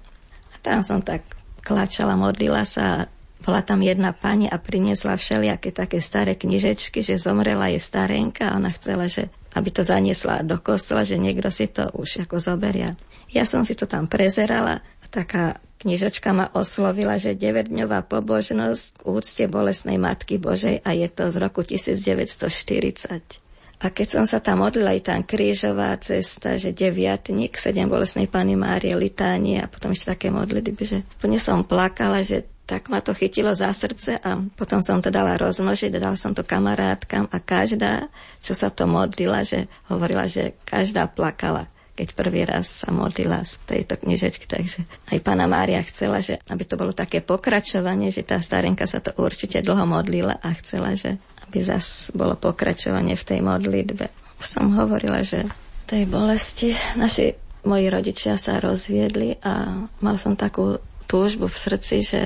Tam 0.68 0.84
som 0.84 1.00
tak 1.00 1.24
klačala, 1.64 2.20
modlila 2.20 2.68
sa 2.68 3.08
bola 3.48 3.64
tam 3.64 3.80
jedna 3.80 4.12
pani 4.12 4.52
a 4.52 4.60
priniesla 4.60 5.16
všelijaké 5.16 5.72
také 5.72 6.04
staré 6.04 6.36
knižečky, 6.36 7.00
že 7.00 7.16
zomrela 7.16 7.72
je 7.72 7.80
starenka 7.80 8.52
a 8.52 8.60
ona 8.60 8.76
chcela, 8.76 9.08
že 9.08 9.32
aby 9.56 9.72
to 9.72 9.88
zaniesla 9.88 10.44
do 10.44 10.60
kostola, 10.60 11.08
že 11.08 11.16
niekto 11.16 11.48
si 11.48 11.72
to 11.72 11.88
už 11.96 12.28
ako 12.28 12.44
zoberia. 12.44 13.00
Ja 13.32 13.48
som 13.48 13.64
si 13.64 13.80
to 13.80 13.88
tam 13.88 14.12
prezerala 14.12 14.84
a 14.84 15.06
taká 15.08 15.64
knižočka 15.80 16.36
ma 16.36 16.52
oslovila, 16.52 17.16
že 17.16 17.40
9-dňová 17.40 18.04
pobožnosť 18.12 18.84
k 19.00 19.02
úcte 19.08 19.44
bolesnej 19.48 19.96
Matky 19.96 20.36
Božej 20.42 20.84
a 20.84 20.92
je 20.92 21.08
to 21.08 21.32
z 21.32 21.36
roku 21.40 21.64
1940. 21.64 23.47
A 23.78 23.94
keď 23.94 24.08
som 24.10 24.26
sa 24.26 24.42
tam 24.42 24.66
modlila, 24.66 24.98
aj 24.98 25.06
tam 25.06 25.22
krížová 25.22 25.94
cesta, 26.02 26.58
že 26.58 26.74
deviatník, 26.74 27.54
sedem 27.62 27.86
bolesnej 27.86 28.26
Pany 28.26 28.58
Márie, 28.58 28.98
litánie 28.98 29.62
a 29.62 29.70
potom 29.70 29.94
ešte 29.94 30.18
také 30.18 30.34
modlitby, 30.34 30.82
že 30.82 31.06
úplne 31.22 31.38
som 31.38 31.62
plakala, 31.62 32.26
že 32.26 32.42
tak 32.68 32.90
ma 32.92 33.00
to 33.00 33.16
chytilo 33.16 33.54
za 33.56 33.72
srdce 33.72 34.20
a 34.20 34.44
potom 34.58 34.84
som 34.84 35.00
to 35.00 35.08
dala 35.08 35.40
rozmnožiť, 35.40 35.94
dala 35.94 36.20
som 36.20 36.36
to 36.36 36.44
kamarátkam 36.44 37.30
a 37.32 37.38
každá, 37.40 38.12
čo 38.44 38.52
sa 38.58 38.68
to 38.74 38.90
modlila, 38.90 39.46
že 39.46 39.72
hovorila, 39.88 40.28
že 40.28 40.58
každá 40.66 41.08
plakala 41.08 41.70
keď 41.98 42.14
prvý 42.14 42.46
raz 42.46 42.86
sa 42.86 42.94
modlila 42.94 43.42
z 43.42 43.58
tejto 43.66 43.98
knižečky. 43.98 44.46
Takže 44.46 44.86
aj 45.10 45.18
pána 45.26 45.50
Mária 45.50 45.82
chcela, 45.82 46.22
že 46.22 46.38
aby 46.46 46.62
to 46.62 46.78
bolo 46.78 46.94
také 46.94 47.26
pokračovanie, 47.26 48.14
že 48.14 48.22
tá 48.22 48.38
starenka 48.38 48.86
sa 48.86 49.02
to 49.02 49.18
určite 49.18 49.66
dlho 49.66 49.82
modlila 49.90 50.38
a 50.38 50.54
chcela, 50.62 50.94
že 50.94 51.18
aby 51.48 51.60
zas 51.64 52.12
bolo 52.12 52.36
pokračovanie 52.36 53.16
v 53.16 53.28
tej 53.28 53.40
modlitbe. 53.42 54.06
Už 54.38 54.48
som 54.48 54.76
hovorila, 54.76 55.24
že 55.24 55.48
tej 55.88 56.04
bolesti 56.04 56.76
naši 57.00 57.32
moji 57.64 57.88
rodičia 57.88 58.36
sa 58.36 58.60
rozviedli 58.60 59.40
a 59.44 59.88
mal 60.04 60.20
som 60.20 60.36
takú 60.36 60.80
túžbu 61.08 61.48
v 61.48 61.58
srdci, 61.58 61.96
že 62.04 62.22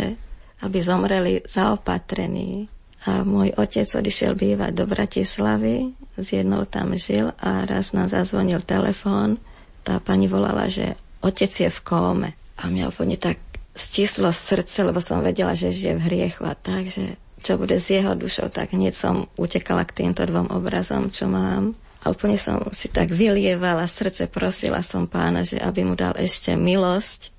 aby 0.62 0.78
zomreli 0.82 1.42
zaopatrení. 1.46 2.70
A 3.10 3.26
môj 3.26 3.50
otec 3.58 3.90
odišiel 3.90 4.38
bývať 4.38 4.78
do 4.78 4.86
Bratislavy, 4.86 5.98
s 6.14 6.28
jednou 6.38 6.70
tam 6.70 6.94
žil 6.94 7.34
a 7.42 7.66
raz 7.66 7.98
nám 7.98 8.14
zazvonil 8.14 8.62
telefón. 8.62 9.42
Tá 9.82 9.98
pani 9.98 10.30
volala, 10.30 10.70
že 10.70 10.94
otec 11.26 11.50
je 11.50 11.70
v 11.74 11.80
kóme. 11.82 12.30
A 12.62 12.70
mňa 12.70 12.94
úplne 12.94 13.18
tak 13.18 13.42
stislo 13.74 14.30
srdce, 14.30 14.86
lebo 14.86 15.02
som 15.02 15.26
vedela, 15.26 15.58
že 15.58 15.74
žije 15.74 15.98
v 15.98 16.06
hriechu 16.06 16.46
a 16.46 16.54
tak, 16.54 16.94
že 16.94 17.18
čo 17.42 17.58
bude 17.58 17.82
s 17.82 17.90
jeho 17.90 18.14
dušou, 18.14 18.54
tak 18.54 18.72
hneď 18.72 18.94
som 18.94 19.26
utekala 19.36 19.84
k 19.90 20.06
týmto 20.06 20.22
dvom 20.24 20.54
obrazom, 20.54 21.10
čo 21.10 21.26
mám. 21.26 21.74
A 22.02 22.10
úplne 22.10 22.38
som 22.38 22.66
si 22.74 22.90
tak 22.90 23.14
vylievala 23.14 23.86
srdce, 23.86 24.26
prosila 24.30 24.82
som 24.82 25.06
pána, 25.06 25.46
že 25.46 25.62
aby 25.62 25.86
mu 25.86 25.94
dal 25.94 26.18
ešte 26.18 26.58
milosť, 26.58 27.30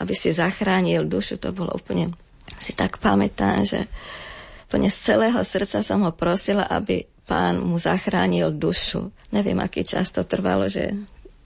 aby 0.00 0.16
si 0.16 0.32
zachránil 0.32 1.04
dušu. 1.04 1.36
To 1.40 1.52
bolo 1.52 1.76
úplne 1.76 2.12
si 2.56 2.72
tak 2.72 2.96
pamätám, 3.00 3.64
že 3.64 3.84
úplne 4.68 4.88
z 4.88 4.96
celého 5.12 5.40
srdca 5.44 5.84
som 5.84 6.00
ho 6.04 6.12
prosila, 6.16 6.64
aby 6.64 7.04
pán 7.28 7.60
mu 7.60 7.76
zachránil 7.76 8.56
dušu. 8.56 9.12
Neviem, 9.30 9.60
aký 9.60 9.84
čas 9.84 10.10
to 10.10 10.24
trvalo, 10.24 10.66
že 10.66 10.96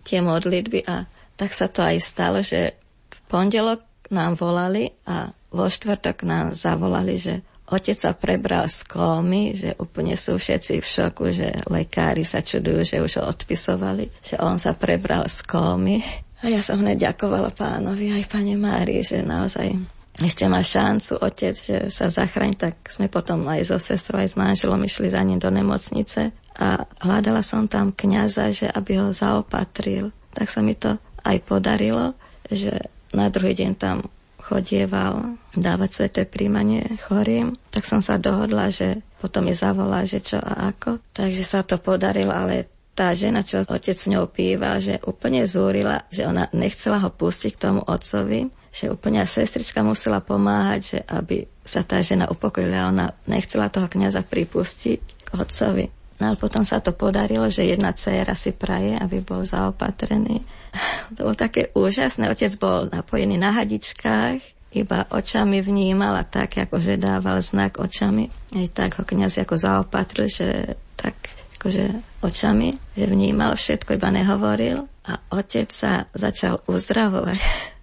tie 0.07 0.22
modlitby 0.22 0.86
a 0.86 1.11
tak 1.34 1.51
sa 1.51 1.66
to 1.66 1.82
aj 1.82 1.99
stalo, 1.99 2.38
že 2.40 2.78
v 3.11 3.18
pondelok 3.26 3.82
nám 4.14 4.38
volali 4.38 4.95
a 5.11 5.34
vo 5.51 5.66
štvrtok 5.66 6.22
nám 6.22 6.47
zavolali, 6.55 7.18
že 7.18 7.42
otec 7.69 7.97
sa 7.97 8.12
prebral 8.12 8.69
z 8.69 8.85
kómy, 8.85 9.57
že 9.57 9.71
úplne 9.81 10.15
sú 10.15 10.37
všetci 10.37 10.81
v 10.81 10.87
šoku, 10.87 11.25
že 11.33 11.49
lekári 11.69 12.27
sa 12.27 12.45
čudujú, 12.45 12.85
že 12.85 13.01
už 13.01 13.12
ho 13.21 13.25
odpisovali, 13.31 14.11
že 14.21 14.37
on 14.41 14.61
sa 14.61 14.77
prebral 14.77 15.25
z 15.29 15.41
kómy. 15.49 16.05
A 16.45 16.53
ja 16.53 16.61
som 16.61 16.77
hneď 16.77 17.12
ďakovala 17.12 17.57
pánovi 17.57 18.12
aj 18.12 18.29
pane 18.29 18.55
Mári, 18.61 19.01
že 19.01 19.25
naozaj 19.25 19.81
ešte 20.15 20.47
má 20.47 20.62
šancu 20.62 21.19
otec, 21.19 21.59
že 21.59 21.91
sa 21.91 22.07
zachráň, 22.07 22.55
tak 22.55 22.87
sme 22.87 23.11
potom 23.11 23.43
aj 23.51 23.67
so 23.67 23.83
sestrou, 23.83 24.23
aj 24.23 24.31
s 24.31 24.39
manželom 24.39 24.79
išli 24.87 25.11
za 25.11 25.19
ním 25.27 25.43
do 25.43 25.51
nemocnice 25.51 26.31
a 26.55 26.87
hľadala 27.03 27.43
som 27.43 27.67
tam 27.67 27.91
kňaza, 27.91 28.55
že 28.55 28.67
aby 28.71 29.03
ho 29.03 29.11
zaopatril. 29.11 30.15
Tak 30.31 30.47
sa 30.55 30.62
mi 30.62 30.79
to 30.79 31.03
aj 31.27 31.43
podarilo, 31.43 32.15
že 32.47 32.95
na 33.11 33.27
druhý 33.27 33.59
deň 33.59 33.71
tam 33.75 34.07
chodieval 34.45 35.40
dávať 35.57 35.90
sveté 35.90 36.22
príjmanie 36.28 37.01
chorým, 37.09 37.57
tak 37.72 37.88
som 37.88 38.05
sa 38.05 38.20
dohodla, 38.20 38.68
že 38.68 39.01
potom 39.16 39.49
mi 39.49 39.57
zavolá, 39.57 40.05
že 40.05 40.20
čo 40.20 40.36
a 40.36 40.68
ako. 40.68 41.01
Takže 41.16 41.42
sa 41.49 41.64
to 41.64 41.80
podarilo, 41.80 42.36
ale 42.36 42.68
tá 42.95 43.11
žena, 43.16 43.42
čo 43.42 43.64
otec 43.66 43.97
s 43.99 44.07
ňou 44.07 44.30
píval, 44.30 44.78
že 44.78 45.03
úplne 45.03 45.42
zúrila, 45.49 46.07
že 46.14 46.28
ona 46.28 46.47
nechcela 46.55 47.03
ho 47.03 47.11
pustiť 47.11 47.59
k 47.59 47.62
tomu 47.62 47.80
otcovi, 47.82 48.53
že 48.70 48.92
úplne 48.92 49.24
sestrička 49.26 49.82
musela 49.82 50.22
pomáhať, 50.22 50.80
že 50.82 50.99
aby 51.11 51.49
sa 51.66 51.82
tá 51.82 51.99
žena 52.05 52.30
upokojila. 52.30 52.92
Ona 52.95 53.16
nechcela 53.26 53.72
toho 53.72 53.90
kniaza 53.90 54.22
pripustiť 54.22 55.01
k 55.26 55.28
otcovi. 55.34 56.03
No 56.23 56.31
ale 56.31 56.37
potom 56.39 56.62
sa 56.62 56.79
to 56.79 56.95
podarilo, 56.95 57.51
že 57.51 57.67
jedna 57.67 57.91
dcéra 57.91 58.39
si 58.39 58.55
praje, 58.55 58.95
aby 58.95 59.19
bol 59.21 59.43
zaopatrený. 59.43 60.43
To 61.15 61.31
bolo 61.31 61.39
také 61.39 61.71
úžasné. 61.71 62.27
Otec 62.27 62.51
bol 62.59 62.91
napojený 62.91 63.39
na 63.39 63.55
hadičkách, 63.55 64.43
iba 64.75 65.07
očami 65.07 65.62
vnímal 65.62 66.19
a 66.19 66.27
tak, 66.27 66.67
akože 66.67 66.99
dával 66.99 67.39
znak 67.39 67.79
očami. 67.79 68.27
Aj 68.59 68.69
tak 68.75 68.99
ho 68.99 69.07
kniaz 69.07 69.39
ako 69.39 69.55
zaopatril, 69.55 70.27
že 70.27 70.75
tak 70.99 71.15
akože 71.62 71.95
očami, 72.27 72.75
že 72.99 73.07
vnímal 73.07 73.55
všetko, 73.55 73.95
iba 73.95 74.11
nehovoril. 74.11 74.91
A 75.07 75.23
otec 75.31 75.71
sa 75.71 76.11
začal 76.11 76.59
uzdravovať. 76.67 77.39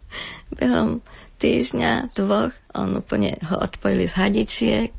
Behom 0.60 1.00
týždňa, 1.40 2.12
dvoch, 2.12 2.52
on 2.76 3.00
úplne 3.00 3.40
ho 3.48 3.56
odpojili 3.64 4.06
z 4.12 4.14
hadičiek 4.20 4.92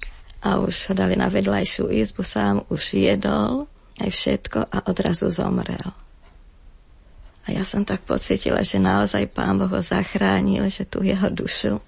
a 0.43 0.59
už 0.59 0.91
ho 0.91 0.95
dali 0.99 1.15
na 1.15 1.31
vedľajšiu 1.31 1.89
izbu, 1.89 2.27
sám 2.27 2.67
už 2.67 2.99
jedol 2.99 3.71
aj 4.03 4.11
všetko 4.11 4.59
a 4.67 4.79
odrazu 4.91 5.31
zomrel. 5.31 5.95
A 7.43 7.49
ja 7.51 7.67
som 7.67 7.83
tak 7.83 8.07
pocitila, 8.07 8.63
že 8.63 8.79
naozaj 8.79 9.31
Pán 9.35 9.59
Boh 9.59 9.71
ho 9.71 9.83
zachránil, 9.83 10.67
že 10.71 10.87
tu 10.87 11.03
jeho 11.03 11.27
dušu, 11.31 11.83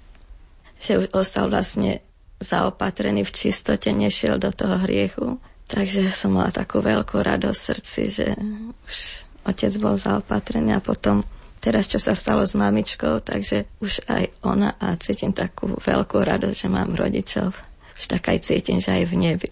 že 0.82 0.98
už 0.98 1.14
ostal 1.14 1.46
vlastne 1.46 2.02
zaopatrený 2.42 3.22
v 3.22 3.34
čistote, 3.34 3.94
nešiel 3.94 4.38
do 4.42 4.50
toho 4.50 4.82
hriechu. 4.82 5.38
Takže 5.70 6.10
som 6.12 6.36
mala 6.36 6.50
takú 6.50 6.82
veľkú 6.82 7.16
radosť 7.22 7.58
v 7.58 7.66
srdci, 7.70 8.02
že 8.10 8.26
už 8.84 8.96
otec 9.48 9.72
bol 9.80 9.94
zaopatrený 9.96 10.76
a 10.76 10.84
potom 10.84 11.24
teraz, 11.62 11.88
čo 11.88 11.96
sa 11.96 12.12
stalo 12.12 12.44
s 12.44 12.52
mamičkou, 12.52 13.24
takže 13.24 13.64
už 13.80 14.04
aj 14.10 14.24
ona 14.44 14.76
a 14.76 14.92
cítim 15.00 15.32
takú 15.32 15.72
veľkú 15.80 16.20
radosť, 16.20 16.56
že 16.56 16.68
mám 16.68 16.92
rodičov. 16.92 17.73
Tak 18.06 18.28
aj 18.30 18.38
cítim, 18.44 18.78
že 18.80 18.92
aj 18.92 19.04
v 19.08 19.14
nebi. 19.16 19.50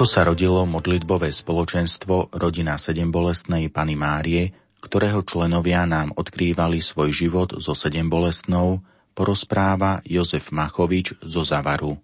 Ako 0.00 0.08
sa 0.08 0.24
rodilo 0.24 0.64
modlitbové 0.64 1.28
spoločenstvo 1.28 2.32
Rodina 2.40 2.80
sedembolestnej 2.80 3.68
Pany 3.68 4.00
Márie, 4.00 4.48
ktorého 4.80 5.20
členovia 5.28 5.84
nám 5.84 6.16
odkrývali 6.16 6.80
svoj 6.80 7.12
život 7.12 7.60
so 7.60 7.76
sedembolestnou, 7.76 8.80
porozpráva 9.12 10.00
Jozef 10.08 10.56
Machovič 10.56 11.20
zo 11.20 11.44
Zavaru. 11.44 12.00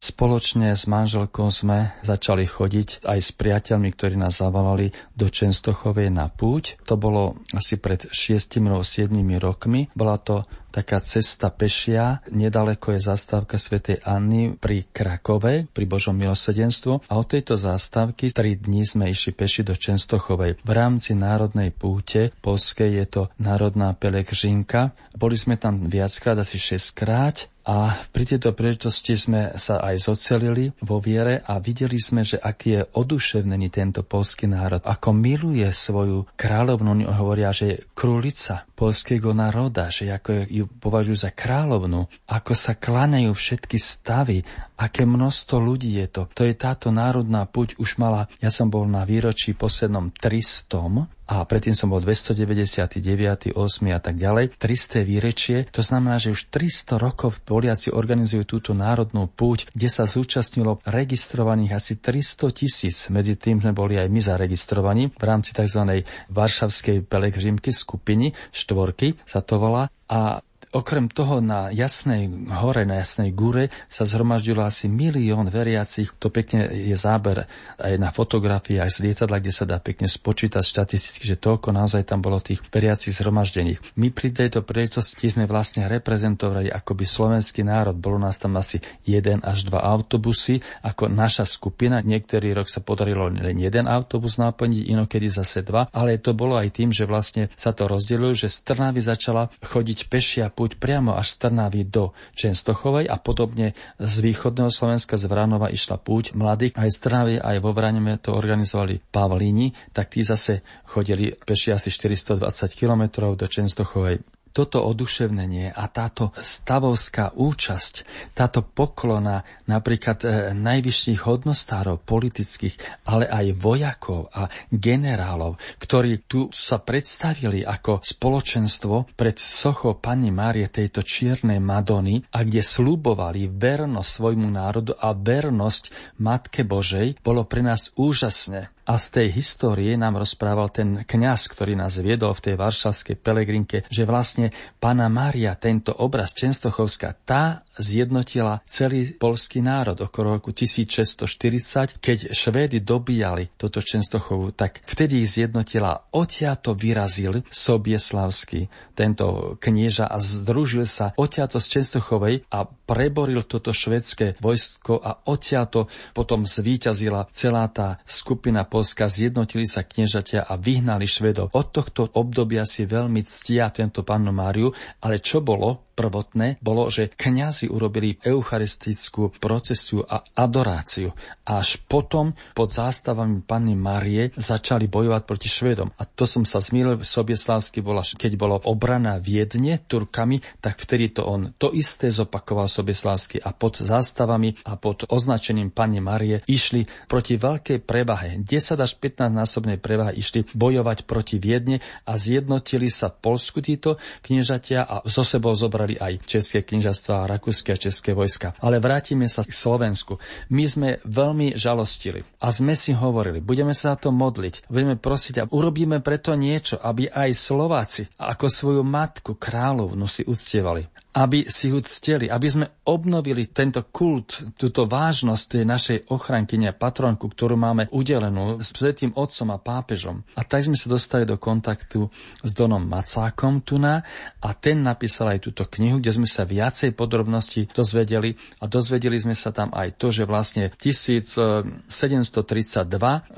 Spoločne 0.00 0.72
s 0.72 0.88
manželkou 0.88 1.52
sme 1.52 1.92
začali 2.00 2.48
chodiť 2.48 3.04
aj 3.04 3.18
s 3.20 3.30
priateľmi, 3.36 3.92
ktorí 3.92 4.16
nás 4.16 4.40
zavolali 4.40 4.96
do 5.12 5.28
Čenstochovej 5.28 6.08
na 6.08 6.32
púť. 6.32 6.80
To 6.88 6.96
bolo 6.96 7.44
asi 7.52 7.76
pred 7.76 8.08
6 8.08 8.56
7 8.56 9.12
rokmi. 9.36 9.92
Bola 9.92 10.16
to 10.16 10.48
taká 10.78 11.02
cesta 11.02 11.50
pešia, 11.50 12.22
nedaleko 12.30 12.94
je 12.94 13.02
zastávka 13.02 13.58
svätej 13.58 13.98
Anny 14.06 14.54
pri 14.54 14.86
Krakove, 14.86 15.66
pri 15.66 15.84
Božom 15.90 16.14
milosedenstvu 16.14 17.10
a 17.10 17.12
od 17.18 17.26
tejto 17.26 17.58
zastávky 17.58 18.30
3 18.30 18.62
dní 18.62 18.86
sme 18.86 19.10
išli 19.10 19.34
peši 19.34 19.66
do 19.66 19.74
Čenstochovej. 19.74 20.62
V 20.62 20.70
rámci 20.70 21.18
národnej 21.18 21.74
púte 21.74 22.30
polskej 22.38 22.94
je 23.02 23.06
to 23.10 23.22
národná 23.42 23.90
pelekřinka. 23.98 24.94
Boli 25.18 25.34
sme 25.34 25.58
tam 25.58 25.90
viackrát, 25.90 26.38
asi 26.38 26.62
6 26.62 26.94
krát 26.94 27.50
a 27.68 28.00
pri 28.08 28.24
tejto 28.24 28.56
príležitosti 28.56 29.12
sme 29.12 29.52
sa 29.60 29.84
aj 29.84 30.08
zocelili 30.08 30.72
vo 30.80 31.04
viere 31.04 31.44
a 31.44 31.60
videli 31.60 32.00
sme, 32.00 32.24
že 32.24 32.40
aký 32.40 32.80
je 32.80 32.82
oduševnený 32.96 33.68
tento 33.68 34.00
polský 34.00 34.48
národ, 34.48 34.80
ako 34.80 35.12
miluje 35.12 35.68
svoju 35.68 36.24
kráľovnu, 36.32 36.88
oni 36.88 37.04
hovoria, 37.04 37.52
že 37.52 37.64
je 37.68 37.82
krulica 37.92 38.64
polského 38.72 39.36
národa, 39.36 39.92
že 39.92 40.08
ako 40.08 40.48
ju 40.48 40.64
považujú 40.80 41.28
za 41.28 41.30
kráľovnu, 41.36 42.08
ako 42.24 42.52
sa 42.56 42.72
kláňajú 42.72 43.36
všetky 43.36 43.76
stavy, 43.76 44.40
aké 44.80 45.04
množstvo 45.04 45.60
ľudí 45.60 46.00
je 46.00 46.08
to. 46.08 46.22
To 46.32 46.48
je 46.48 46.56
táto 46.56 46.88
národná 46.88 47.44
puť 47.44 47.76
už 47.76 48.00
mala, 48.00 48.32
ja 48.40 48.48
som 48.48 48.72
bol 48.72 48.88
na 48.88 49.04
výročí 49.04 49.52
poslednom 49.52 50.08
300 50.08 51.17
a 51.28 51.44
predtým 51.44 51.76
som 51.76 51.92
bol 51.92 52.00
299, 52.00 53.52
8 53.52 53.60
a 53.92 54.00
tak 54.00 54.16
ďalej. 54.16 54.56
300 54.56 55.04
výrečie, 55.04 55.68
to 55.68 55.84
znamená, 55.84 56.16
že 56.16 56.32
už 56.32 56.48
300 56.48 56.96
rokov 56.96 57.44
Poliaci 57.44 57.92
organizujú 57.92 58.48
túto 58.48 58.72
národnú 58.72 59.28
púť, 59.28 59.68
kde 59.76 59.92
sa 59.92 60.08
zúčastnilo 60.08 60.80
registrovaných 60.88 61.76
asi 61.76 62.00
300 62.00 62.48
tisíc. 62.56 62.96
Medzi 63.12 63.36
tým 63.36 63.60
sme 63.60 63.76
boli 63.76 64.00
aj 64.00 64.08
my 64.08 64.20
zaregistrovaní 64.24 65.12
v 65.12 65.24
rámci 65.28 65.52
tzv. 65.52 66.00
Varšavskej 66.32 67.04
pelegrimky 67.04 67.76
skupiny, 67.76 68.32
štvorky 68.48 69.20
sa 69.28 69.44
to 69.44 69.60
volá. 69.60 69.92
A 70.08 70.40
Okrem 70.68 71.08
toho 71.08 71.40
na 71.40 71.72
Jasnej 71.72 72.28
hore, 72.52 72.84
na 72.84 73.00
Jasnej 73.00 73.32
gúre 73.32 73.72
sa 73.88 74.04
zhromaždilo 74.04 74.60
asi 74.60 74.84
milión 74.84 75.48
veriacich. 75.48 76.12
To 76.20 76.28
pekne 76.28 76.68
je 76.68 76.92
záber 76.92 77.48
aj 77.80 77.96
na 77.96 78.12
fotografii, 78.12 78.76
aj 78.76 79.00
z 79.00 79.08
lietadla, 79.08 79.40
kde 79.40 79.52
sa 79.56 79.64
dá 79.64 79.80
pekne 79.80 80.04
spočítať 80.04 80.60
štatisticky, 80.60 81.24
že 81.24 81.40
toľko 81.40 81.72
naozaj 81.72 82.04
tam 82.04 82.20
bolo 82.20 82.36
tých 82.44 82.60
veriacich 82.68 83.16
zhromaždení. 83.16 83.80
My 83.96 84.12
pri 84.12 84.28
tejto 84.28 84.60
príležitosti 84.60 85.24
sme 85.32 85.48
vlastne 85.48 85.88
reprezentovali 85.88 86.68
akoby 86.68 87.08
slovenský 87.08 87.64
národ. 87.64 87.96
Bolo 87.96 88.20
nás 88.20 88.36
tam 88.36 88.60
asi 88.60 88.84
jeden 89.08 89.40
až 89.40 89.64
dva 89.64 89.80
autobusy 89.80 90.60
ako 90.84 91.08
naša 91.08 91.48
skupina. 91.48 92.04
Niektorý 92.04 92.52
rok 92.52 92.68
sa 92.68 92.84
podarilo 92.84 93.32
len 93.32 93.56
jeden 93.56 93.88
autobus 93.88 94.36
naplniť, 94.36 94.84
inokedy 94.92 95.32
zase 95.32 95.64
dva, 95.64 95.88
ale 95.96 96.20
to 96.20 96.36
bolo 96.36 96.60
aj 96.60 96.76
tým, 96.76 96.92
že 96.92 97.08
vlastne 97.08 97.48
sa 97.56 97.72
to 97.72 97.88
rozdelilo, 97.88 98.36
že 98.36 98.52
z 98.52 98.68
Trnavy 98.68 99.00
začala 99.00 99.48
chodiť 99.64 100.12
pešia 100.12 100.52
púť 100.58 100.74
priamo 100.82 101.14
až 101.14 101.38
z 101.38 101.46
Trnavy 101.46 101.86
do 101.86 102.10
Čenstochovej 102.34 103.06
a 103.06 103.14
podobne 103.22 103.78
z 104.02 104.14
východného 104.18 104.74
Slovenska 104.74 105.14
z 105.14 105.30
Vranova 105.30 105.70
išla 105.70 106.02
púť 106.02 106.34
mladých. 106.34 106.74
Aj 106.74 106.90
z 106.90 106.98
Trnavy, 106.98 107.34
aj 107.38 107.62
vo 107.62 107.70
Vraneme 107.70 108.18
to 108.18 108.34
organizovali 108.34 108.98
Pavlíni, 108.98 109.70
tak 109.94 110.10
tí 110.10 110.26
zase 110.26 110.66
chodili 110.82 111.30
peši 111.30 111.70
asi 111.70 111.94
420 111.94 112.42
km 112.74 113.30
do 113.38 113.46
Čenstochovej 113.46 114.37
toto 114.50 114.82
oduševnenie 114.84 115.70
a 115.72 115.84
táto 115.88 116.32
stavovská 116.36 117.36
účasť, 117.36 117.94
táto 118.32 118.64
poklona 118.64 119.44
napríklad 119.68 120.18
e, 120.24 120.28
najvyšších 120.56 121.20
hodnostárov 121.24 122.02
politických, 122.02 123.06
ale 123.08 123.28
aj 123.28 123.46
vojakov 123.56 124.32
a 124.32 124.48
generálov, 124.72 125.60
ktorí 125.78 126.24
tu 126.24 126.48
sa 126.52 126.80
predstavili 126.80 127.62
ako 127.62 128.00
spoločenstvo 128.00 129.14
pred 129.14 129.36
sochou 129.36 129.98
Pani 129.98 130.32
Márie 130.32 130.68
tejto 130.72 131.04
čiernej 131.04 131.60
Madony 131.60 132.22
a 132.32 132.44
kde 132.44 132.64
slúbovali 132.64 133.50
vernosť 133.50 134.08
svojmu 134.08 134.48
národu 134.48 134.96
a 134.96 135.12
vernosť 135.12 136.16
Matke 136.22 136.64
Božej, 136.64 137.20
bolo 137.20 137.44
pre 137.44 137.60
nás 137.60 137.92
úžasné. 137.94 138.77
A 138.88 138.96
z 138.96 139.06
tej 139.20 139.28
histórie 139.36 139.92
nám 140.00 140.16
rozprával 140.16 140.72
ten 140.72 141.04
kňaz, 141.04 141.52
ktorý 141.52 141.76
nás 141.76 142.00
viedol 142.00 142.32
v 142.32 142.40
tej 142.48 142.54
varšavskej 142.56 143.20
pelegrinke, 143.20 143.84
že 143.92 144.08
vlastne 144.08 144.48
Pana 144.80 145.12
Mária, 145.12 145.52
tento 145.60 145.92
obraz 145.92 146.32
Čenstochovska, 146.32 147.12
tá 147.28 147.68
zjednotila 147.76 148.64
celý 148.64 149.12
polský 149.12 149.60
národ 149.60 150.08
okolo 150.08 150.40
roku 150.40 150.56
1640, 150.56 152.00
keď 152.00 152.32
Švédy 152.32 152.80
dobíjali 152.80 153.52
toto 153.60 153.84
Čenstochovu, 153.84 154.56
tak 154.56 154.80
vtedy 154.88 155.20
ich 155.20 155.36
zjednotila. 155.36 156.08
Oťato 156.16 156.72
vyrazil 156.72 157.44
Sobieslavský, 157.52 158.72
tento 158.96 159.60
knieža 159.60 160.08
a 160.08 160.16
združil 160.16 160.88
sa 160.88 161.12
oťato 161.12 161.60
z 161.60 161.66
Čenstochovej 161.76 162.48
a 162.48 162.64
preboril 162.64 163.44
toto 163.44 163.76
švedské 163.76 164.40
vojsko 164.40 164.96
a 164.96 165.28
odtiaľto 165.28 165.92
potom 166.16 166.48
zvíťazila 166.48 167.28
celá 167.36 167.68
tá 167.68 168.00
skupina 168.08 168.64
Polska, 168.78 169.10
zjednotili 169.10 169.66
sa 169.66 169.82
kniežatia 169.82 170.46
a 170.46 170.54
vyhnali 170.54 171.02
Švedov. 171.02 171.50
Od 171.50 171.74
tohto 171.74 172.14
obdobia 172.14 172.62
si 172.62 172.86
veľmi 172.86 173.26
ctia 173.26 173.74
tento 173.74 174.06
pannu 174.06 174.30
Máriu, 174.30 174.70
ale 175.02 175.18
čo 175.18 175.42
bolo? 175.42 175.87
Prvotné 175.98 176.62
bolo, 176.62 176.86
že 176.86 177.10
kňazi 177.10 177.66
urobili 177.66 178.22
eucharistickú 178.22 179.34
procesiu 179.42 180.06
a 180.06 180.22
adoráciu. 180.38 181.10
Až 181.42 181.82
potom 181.90 182.38
pod 182.54 182.70
zástavami 182.70 183.42
Panny 183.42 183.74
Marie 183.74 184.30
začali 184.38 184.86
bojovať 184.86 185.22
proti 185.26 185.50
Švedom. 185.50 185.90
A 185.98 186.06
to 186.06 186.22
som 186.22 186.46
sa 186.46 186.62
zmýlil, 186.62 187.02
Sobieslávsky 187.02 187.82
bola, 187.82 188.06
keď 188.06 188.38
bolo 188.38 188.62
obrana 188.62 189.18
Viedne 189.18 189.82
Turkami, 189.82 190.38
tak 190.62 190.78
vtedy 190.78 191.10
to 191.10 191.26
on 191.26 191.50
to 191.56 191.74
isté 191.74 192.12
zopakoval 192.12 192.70
Sobieslávsky 192.70 193.40
a 193.40 193.50
pod 193.56 193.80
zástavami 193.80 194.60
a 194.68 194.76
pod 194.76 195.08
označením 195.08 195.72
Panny 195.72 195.98
Marie 195.98 196.44
išli 196.44 196.84
proti 197.08 197.40
veľkej 197.40 197.80
prevahe. 197.82 198.36
10 198.38 198.76
až 198.76 198.92
15 199.00 199.32
násobnej 199.32 199.80
prevahe 199.80 200.14
išli 200.14 200.44
bojovať 200.52 201.08
proti 201.08 201.40
Viedne 201.40 201.80
a 202.04 202.20
zjednotili 202.20 202.92
sa 202.92 203.08
Polsku 203.08 203.64
títo 203.64 203.96
kniežatia 204.20 204.84
a 204.84 205.00
zo 205.08 205.24
sebou 205.24 205.56
zobrali 205.56 205.87
podporovali 205.88 205.96
aj 205.96 206.12
české 206.28 206.60
knižastva 206.60 207.24
a 207.24 207.28
rakúske 207.28 207.72
a 207.72 207.80
české 207.80 208.12
vojska. 208.12 208.52
Ale 208.60 208.76
vrátime 208.82 209.24
sa 209.30 209.44
k 209.44 209.52
Slovensku. 209.52 210.20
My 210.52 210.64
sme 210.68 210.88
veľmi 211.08 211.56
žalostili 211.56 212.24
a 212.44 212.52
sme 212.52 212.76
si 212.76 212.92
hovorili, 212.92 213.40
budeme 213.40 213.72
sa 213.72 213.94
na 213.94 213.96
to 213.96 214.12
modliť, 214.12 214.68
budeme 214.68 215.00
prosiť 215.00 215.34
a 215.40 215.48
urobíme 215.48 216.04
preto 216.04 216.36
niečo, 216.36 216.76
aby 216.76 217.08
aj 217.08 217.30
Slováci 217.32 218.04
ako 218.20 218.46
svoju 218.52 218.82
matku 218.84 219.40
kráľovnu 219.40 220.04
si 220.04 220.26
uctievali 220.28 220.84
aby 221.18 221.50
si 221.50 221.74
ju 221.74 221.82
cteli, 221.82 222.30
aby 222.30 222.46
sme 222.46 222.66
obnovili 222.86 223.50
tento 223.50 223.82
kult, 223.90 224.54
túto 224.54 224.86
vážnosť 224.86 225.44
tej 225.50 225.64
našej 225.66 225.98
ochrankyne 226.14 226.70
a 226.70 226.78
patronku, 226.78 227.26
ktorú 227.26 227.58
máme 227.58 227.90
udelenú 227.90 228.62
s 228.62 228.70
Svetým 228.70 229.10
Otcom 229.18 229.50
a 229.50 229.58
pápežom. 229.58 230.22
A 230.38 230.46
tak 230.46 230.62
sme 230.62 230.78
sa 230.78 230.86
dostali 230.86 231.26
do 231.26 231.34
kontaktu 231.34 232.06
s 232.46 232.50
Donom 232.54 232.86
Macákom 232.86 233.66
tuna 233.66 234.06
a 234.38 234.54
ten 234.54 234.78
napísal 234.86 235.34
aj 235.34 235.50
túto 235.50 235.66
knihu, 235.66 235.98
kde 235.98 236.14
sme 236.14 236.28
sa 236.30 236.46
viacej 236.46 236.94
podrobností 236.94 237.74
dozvedeli 237.74 238.38
a 238.62 238.70
dozvedeli 238.70 239.18
sme 239.18 239.34
sa 239.34 239.50
tam 239.50 239.74
aj 239.74 239.98
to, 239.98 240.14
že 240.14 240.22
vlastne 240.22 240.70
1732, 240.70 241.90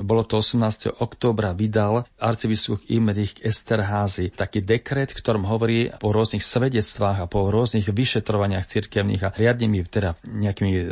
bolo 0.05 0.23
to 0.29 0.37
18. 0.37 1.01
októbra, 1.01 1.57
vydal 1.57 2.05
arcibiskup 2.21 2.85
Imrich 2.93 3.41
Esterházy 3.41 4.37
taký 4.37 4.61
dekret, 4.61 5.17
ktorom 5.17 5.49
hovorí 5.49 5.89
po 5.97 6.13
rôznych 6.13 6.45
svedectvách 6.45 7.25
a 7.25 7.31
po 7.31 7.49
rôznych 7.49 7.70
rôznych 7.71 7.95
vyšetrovaniach 7.95 8.67
cirkevných 8.67 9.23
a 9.23 9.33
riadnymi 9.39 9.79
teda 9.87 10.19
nejakými 10.27 10.73
e, 10.75 10.85